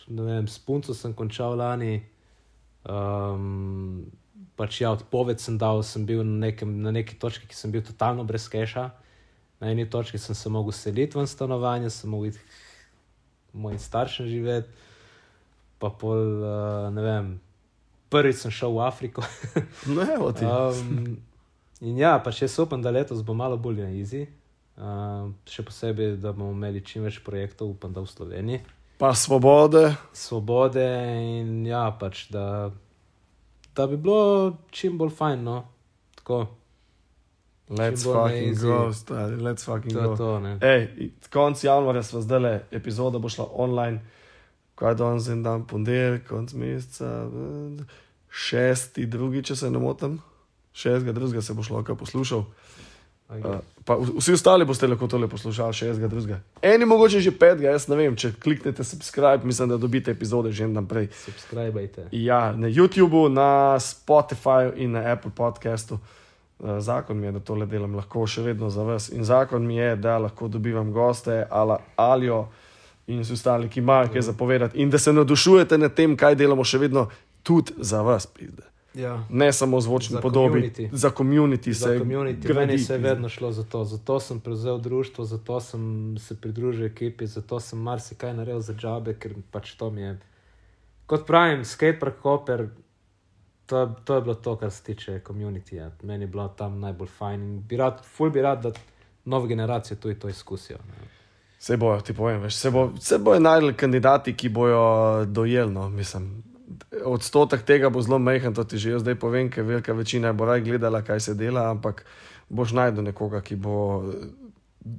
vem, 0.09 0.47
s 0.49 0.59
punco 0.59 0.95
sem 0.95 1.13
končal 1.15 1.57
lani. 1.61 2.03
Um, 2.89 4.09
pač 4.59 4.81
ja, 4.83 4.93
odpoved 4.95 5.41
sem 5.43 5.59
dal, 5.61 5.83
sem 5.87 6.07
bil 6.09 6.25
na, 6.25 6.49
nekem, 6.49 6.81
na 6.83 6.93
neki 6.95 7.19
točki, 7.21 7.49
ki 7.51 7.57
sem 7.57 7.75
bil 7.75 7.85
totalno 7.85 8.25
brez 8.27 8.49
keša. 8.51 8.89
Na 9.59 9.73
eni 9.73 9.89
točki 9.91 10.19
sem 10.19 10.35
se 10.39 10.51
mogel 10.51 10.75
seliti 10.75 11.19
v 11.19 11.27
stanovanje, 11.27 11.91
sem 11.91 12.11
mogel 12.11 12.33
iti 12.33 12.43
k 12.43 13.59
mojim 13.59 13.79
staršem 13.79 14.29
živeti. 14.31 14.87
Pa 15.79 15.91
pol, 15.95 16.43
uh, 16.43 16.89
ne 16.95 17.03
vem, 17.05 17.27
prvič 18.11 18.43
sem 18.43 18.55
šel 18.55 18.75
v 18.75 18.83
Afriko. 18.87 19.23
ne, 19.99 20.19
odi. 20.19 20.47
um, 20.47 21.19
in 21.83 22.01
ja, 22.01 22.17
pa 22.23 22.35
še 22.35 22.51
upam, 22.63 22.83
da 22.83 22.95
letos 22.95 23.23
bo 23.23 23.37
malo 23.39 23.59
bolj 23.61 23.85
na 23.85 23.93
izi. 23.95 24.27
Uh, 24.79 25.31
še 25.51 25.67
posebej, 25.67 26.17
da 26.23 26.31
bomo 26.35 26.55
imeli 26.55 26.83
čim 26.87 27.07
več 27.07 27.19
projektov, 27.27 27.75
upam, 27.75 27.95
da 27.95 28.03
v 28.03 28.11
Sloveniji. 28.11 28.63
Pa 28.99 29.14
svobode. 29.14 29.94
Svobode 30.12 30.84
in 31.40 31.66
ja, 31.66 31.96
pač 32.01 32.26
da, 32.34 32.70
da 33.76 33.86
bi 33.86 33.96
bilo 33.96 34.57
čim 34.70 34.99
bolj 34.99 35.14
fajn. 35.14 35.44
No? 35.44 35.64
Tako. 36.14 36.46
Let's 37.68 38.03
fucking 38.05 38.57
go, 38.57 38.92
stari, 38.92 39.36
let's 39.36 39.64
fucking 39.64 39.92
to 39.92 40.03
go. 40.03 40.16
To, 40.16 40.57
Ej, 40.66 41.11
konc 41.32 41.64
januarja 41.64 42.03
smo 42.03 42.20
zdaj 42.24 42.40
le, 42.40 42.53
epizoda 42.70 43.18
bo 43.18 43.28
šla 43.28 43.44
online. 43.53 44.01
kaj 44.78 44.94
danes 44.94 45.28
en 45.28 45.42
dan, 45.42 45.66
ponedeljek, 45.66 46.28
konc 46.28 46.53
meseca, 46.55 47.26
šesti, 48.30 49.07
drugi, 49.11 49.42
če 49.42 49.57
se 49.57 49.70
ne 49.70 49.80
motim, 49.82 50.20
šestega, 50.72 51.12
drugega 51.12 51.42
se 51.42 51.55
boš 51.55 51.70
lahko 51.74 51.96
poslušal. 51.99 52.44
Uh, 53.29 53.61
vsi 54.18 54.33
ostali 54.33 54.64
boste 54.64 54.87
lahko 54.87 55.07
tole 55.07 55.29
poslušali, 55.29 55.72
šestega, 55.72 56.09
drugega. 56.09 56.39
Eni 56.62 56.87
mogoče 56.89 57.20
že 57.20 57.31
petega, 57.31 57.74
jaz 57.74 57.89
ne 57.89 57.97
vem, 57.97 58.14
če 58.16 58.31
kliknete 58.41 58.85
subscribe, 58.85 59.45
mislim, 59.45 59.68
da 59.68 59.76
dobite 59.76 60.11
epizode 60.11 60.53
že 60.53 60.64
en 60.64 60.72
dan 60.74 60.87
prej. 60.89 61.11
Subskrbajte. 61.24 62.07
Ja, 62.12 62.53
na 62.57 62.70
YouTubu, 62.72 63.29
na 63.29 63.76
Spotifyju 63.81 64.72
in 64.76 64.97
na 64.97 65.05
Apple 65.12 65.31
podcastu. 65.37 65.99
Eh, 66.64 66.81
Zakon 66.81 67.20
mi 67.20 67.26
je, 67.26 67.33
da 67.33 67.41
tole 67.41 67.66
delam 67.66 67.95
lahko 67.95 68.24
še 68.26 68.43
vedno 68.43 68.70
za 68.70 68.83
vas. 68.83 69.11
In 69.12 69.24
zakon 69.24 69.66
mi 69.66 69.76
je, 69.76 69.97
da 69.97 70.16
lahko 70.18 70.49
dobivam 70.49 70.93
goste, 70.93 71.45
ali 71.51 71.76
Alijo 71.97 72.47
in 73.07 73.20
vsi 73.20 73.33
ostali, 73.33 73.68
ki 73.68 73.81
imajo 73.81 74.09
kaj 74.12 74.24
zapovedati. 74.33 74.79
In 74.79 74.91
da 74.91 74.99
se 74.99 75.12
navdušujete 75.12 75.79
nad 75.79 75.95
tem, 75.95 76.16
kaj 76.16 76.35
delamo 76.35 76.64
še 76.64 76.81
vedno 76.81 77.09
tudi 77.43 77.76
za 77.79 78.03
vas. 78.03 78.26
Pizde. 78.26 78.68
Ja. 78.95 79.24
Ne 79.30 79.53
samo 79.53 79.80
zvočni 79.80 80.14
Za 80.14 80.20
podobi, 80.20 80.61
community. 80.61 80.89
za 80.93 81.11
komunity. 81.11 81.72
Za 81.72 81.89
community, 81.89 82.55
meni 82.55 82.78
se 82.78 82.95
je 82.95 82.99
vedno 82.99 83.28
šlo 83.28 83.53
za 83.53 83.64
to. 83.64 83.84
Zato 83.84 84.20
sem 84.20 84.41
prevzel 84.41 84.78
društvo, 84.78 85.24
zato 85.24 85.61
sem 85.61 86.14
se 86.18 86.41
pridružil 86.41 86.86
ekipi, 86.86 87.26
zato 87.26 87.61
sem 87.61 87.78
marsikaj 87.78 88.34
naredil 88.34 88.61
za 88.61 88.74
džabe, 88.74 89.14
ker 89.14 89.34
pač 89.51 89.74
to 89.74 89.91
mi 89.91 90.01
je. 90.01 90.18
Kot 91.07 91.26
pravim, 91.26 91.64
skatepark 91.64 92.20
Koper, 92.22 92.68
to, 93.66 93.95
to 94.05 94.14
je 94.14 94.20
bilo 94.20 94.34
to, 94.34 94.57
kar 94.57 94.70
se 94.70 94.82
tiče 94.82 95.20
komunitija. 95.20 95.91
Meni 96.03 96.24
je 96.24 96.28
bilo 96.28 96.49
tam 96.49 96.80
najbolj 96.80 97.09
fajn 97.09 97.41
in 97.43 97.61
bi 97.68 97.76
rad, 97.76 98.01
ful 98.16 98.30
bi 98.30 98.43
rad, 98.43 98.62
da 98.62 98.72
nove 99.24 99.49
generacije 99.49 99.97
tudi 99.97 100.18
to 100.18 100.28
izkusijo. 100.28 100.78
Ne. 100.78 101.09
Se 101.59 101.76
bojo, 101.76 102.01
ti 102.01 102.14
povem, 102.14 102.41
veš, 102.41 102.55
se, 102.55 102.70
bo, 102.70 102.91
se 103.01 103.18
bojo 103.18 103.41
najdel 103.41 103.74
kandidati, 103.76 104.36
ki 104.36 104.49
bojo 104.49 105.24
dojeli. 105.24 105.72
No, 105.72 105.89
mislim. 105.89 106.43
Odstotek 107.05 107.62
tega 107.64 107.89
bo 107.89 108.03
zelo 108.05 108.19
majhen, 108.19 108.55
to 108.55 108.64
ti 108.64 108.79
že 108.79 108.97
jaz 108.97 109.03
zdaj 109.03 109.16
povem, 109.21 109.51
ker 109.51 109.64
velika 109.64 109.93
večina 109.97 110.33
bo 110.33 110.45
raj 110.45 110.61
gledala, 110.61 111.03
kaj 111.03 111.21
se 111.21 111.35
dela, 111.35 111.71
ampak 111.71 112.05
boš 112.49 112.73
najdel 112.77 113.09
nekoga, 113.09 113.41
ki 113.41 113.57
bo. 113.57 114.05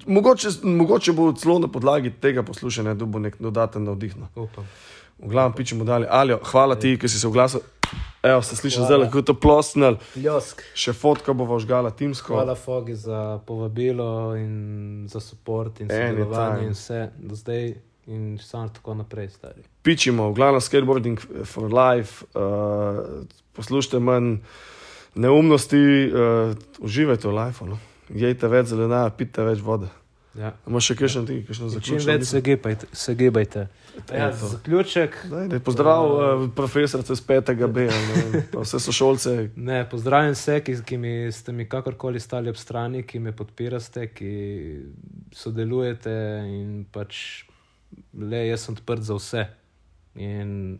Mogoče, 0.05 0.49
mogoče 0.63 1.13
bo 1.13 1.31
celo 1.33 1.59
na 1.59 1.67
podlagi 1.67 2.11
tega 2.21 2.43
poslušanja 2.43 2.93
dobil 2.93 3.29
nek 3.29 3.37
dodaten 3.39 3.83
navdih. 3.83 4.17
No. 4.17 4.29
Upam. 4.35 4.65
V 5.19 5.29
glavnem 5.29 5.53
pičemo 5.53 5.83
dalje. 5.83 6.07
Aljo, 6.09 6.39
hvala 6.51 6.75
ti, 6.79 6.97
ki 6.97 7.09
si 7.09 7.19
se 7.19 7.27
oglasil. 7.27 7.59
Evo, 8.23 8.41
se 8.41 8.55
sliši 8.55 8.81
zdaj, 8.83 9.09
kot 9.11 9.25
to 9.25 9.33
plosnil. 9.33 9.97
Ljosk. 10.15 10.61
Še 10.75 10.93
fotka 10.93 11.33
bo 11.33 11.47
žgala 11.59 11.91
timsko. 11.95 12.35
Hvala 12.35 12.55
Fogi 12.55 12.95
za 12.95 13.39
povabilo 13.47 14.35
in 14.35 15.07
za 15.07 15.19
podporo 15.19 15.71
in 15.79 15.87
sodelovanje 15.89 16.65
in 16.67 16.75
vse 16.75 17.01
do 17.17 17.35
zdaj 17.35 17.73
in 18.09 18.37
samo 18.41 18.69
tako 18.73 18.97
naprej, 18.99 19.29
stari. 19.29 19.61
pičimo, 19.85 20.29
v 20.31 20.35
glavnem 20.35 20.61
skateboarding 20.61 21.21
for 21.45 21.69
life, 21.73 22.25
uh, 22.33 23.23
poslušajte 23.53 23.99
manj 23.99 24.37
neumnosti, 25.15 26.09
uh, 26.09 26.57
uživajte 26.79 27.27
v 27.27 27.37
life, 27.37 27.65
no. 27.65 27.79
jejte 28.09 28.47
več 28.47 28.73
zelena, 28.73 29.07
pite 29.09 29.45
več 29.45 29.61
vode. 29.61 29.89
Ja. 30.37 30.53
Imaš 30.69 30.91
še 30.91 30.95
kakšen 30.95 31.25
ti, 31.25 31.39
In 31.41 31.47
Čim 31.49 31.69
zaključek? 31.73 32.05
več 32.05 32.27
se 32.29 32.41
gibajte. 32.45 32.87
Se 32.93 33.15
gibajte. 33.17 33.63
Ja, 34.13 34.29
za 34.31 34.51
zaključek. 34.53 35.17
Daj, 35.27 35.47
daj, 35.51 35.61
pozdrav, 35.65 36.05
uh, 36.05 36.43
profesorice 36.55 37.17
z 37.17 37.25
5. 37.25 37.51
B, 37.73 37.87
ne, 37.89 38.43
vse 38.63 38.79
sošolce. 38.79 39.33
Ne, 39.57 39.81
pozdravljam 39.89 40.37
vse, 40.37 40.59
ki, 40.63 40.77
ki 40.85 41.01
mi 41.01 41.13
ste 41.33 41.55
mi 41.55 41.65
kakorkoli 41.69 42.21
stali 42.21 42.53
ob 42.53 42.61
strani, 42.61 43.03
ki 43.03 43.19
me 43.19 43.33
podpirate, 43.35 44.07
ki 44.13 44.33
sodelujete 45.35 46.15
in 46.45 46.85
pač 46.93 47.48
le 48.13 48.47
jaz 48.47 48.61
sem 48.61 48.75
odprt 48.75 49.01
za 49.01 49.15
vse. 49.15 49.47
In 50.15 50.79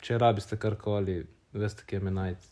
če 0.00 0.18
rabiste 0.18 0.56
karkoli, 0.56 1.20
veste, 1.52 1.84
kje 1.86 2.00
me 2.00 2.10
najti. 2.10 2.46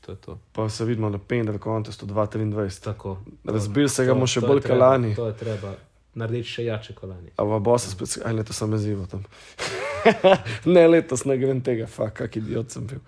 To 0.00 0.12
je 0.12 0.18
to. 0.18 0.38
Pa 0.52 0.68
se 0.68 0.84
vidimo 0.84 1.08
na 1.08 1.18
Pender 1.18 1.58
kontestu 1.58 2.06
2023. 2.06 2.82
Tako. 2.82 3.18
Razbil 3.44 3.88
se 3.88 4.04
ga 4.04 4.10
To- 4.10 4.14
bomo 4.14 4.26
še 4.26 4.40
to 4.40 4.46
je 4.46 4.48
bolj 4.48 4.60
treba- 4.60 4.78
kalani. 4.78 5.14
To 5.14 5.26
je 5.26 5.34
treba 5.34 5.74
narediti 6.14 6.48
še 6.48 6.64
jače 6.64 6.94
kolani. 6.94 7.30
A 7.36 7.44
v 7.44 7.60
bosu 7.60 7.90
spet, 7.90 8.18
aj 8.24 8.32
letos 8.32 8.56
sem 8.56 8.72
jezivo 8.72 9.06
tam. 9.06 9.24
ne, 10.74 10.86
letos 10.88 11.24
ne 11.24 11.38
grem 11.38 11.60
tega, 11.60 11.88
kak 12.14 12.36
idiot 12.36 12.70
sem 12.70 12.86
bil. 12.86 13.00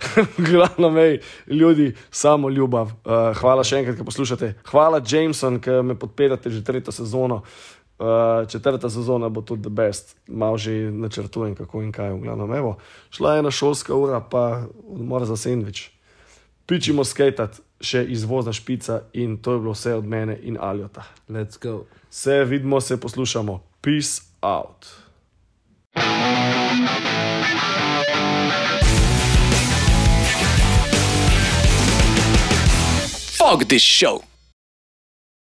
Glavno 0.50 0.88
mej, 0.90 1.20
ljudi, 1.46 1.90
samo 2.10 2.48
ljubav. 2.48 2.88
Uh, 3.04 3.36
hvala 3.36 3.60
še 3.62 3.82
enkrat, 3.82 3.98
ki 4.00 4.04
poslušate. 4.08 4.54
Hvala, 4.72 5.02
Jameson, 5.04 5.60
ki 5.60 5.82
me 5.84 5.94
podpirate 5.94 6.50
že 6.50 6.64
tretjo 6.64 6.92
sezono. 6.92 7.42
Uh, 8.00 8.48
četrta 8.48 8.90
sezona 8.90 9.28
bo 9.28 9.40
tudi 9.40 9.62
the 9.62 9.70
best, 9.70 10.16
malo 10.26 10.56
že 10.56 10.72
načrtujem, 10.72 11.54
kako 11.54 11.82
in 11.82 11.92
kaj. 11.92 12.12
v 12.12 12.20
Glavnem, 12.20 12.54
evo, 12.54 12.76
šla 13.10 13.34
je 13.34 13.38
ena 13.38 13.50
šolska 13.50 13.94
ura, 13.94 14.20
pa 14.20 14.64
odmor 14.88 15.24
za 15.24 15.36
sendvič. 15.36 15.90
Pičimo 16.66 17.04
skatat, 17.04 17.60
še 17.80 18.04
izvozna 18.08 18.52
špica 18.56 19.02
in 19.12 19.36
to 19.36 19.52
je 19.52 19.60
bilo 19.60 19.76
vse 19.76 19.94
od 19.94 20.06
mene 20.08 20.38
in 20.42 20.56
Aljota. 20.60 21.04
Let's 21.28 21.60
go. 21.60 21.84
Se 22.10 22.44
vidimo, 22.44 22.80
se 22.80 23.00
poslušamo. 23.00 23.60
Peace 23.82 24.22
out. 24.40 24.88
Fuck 33.36 33.68
this 33.68 33.82
show. 33.82 34.22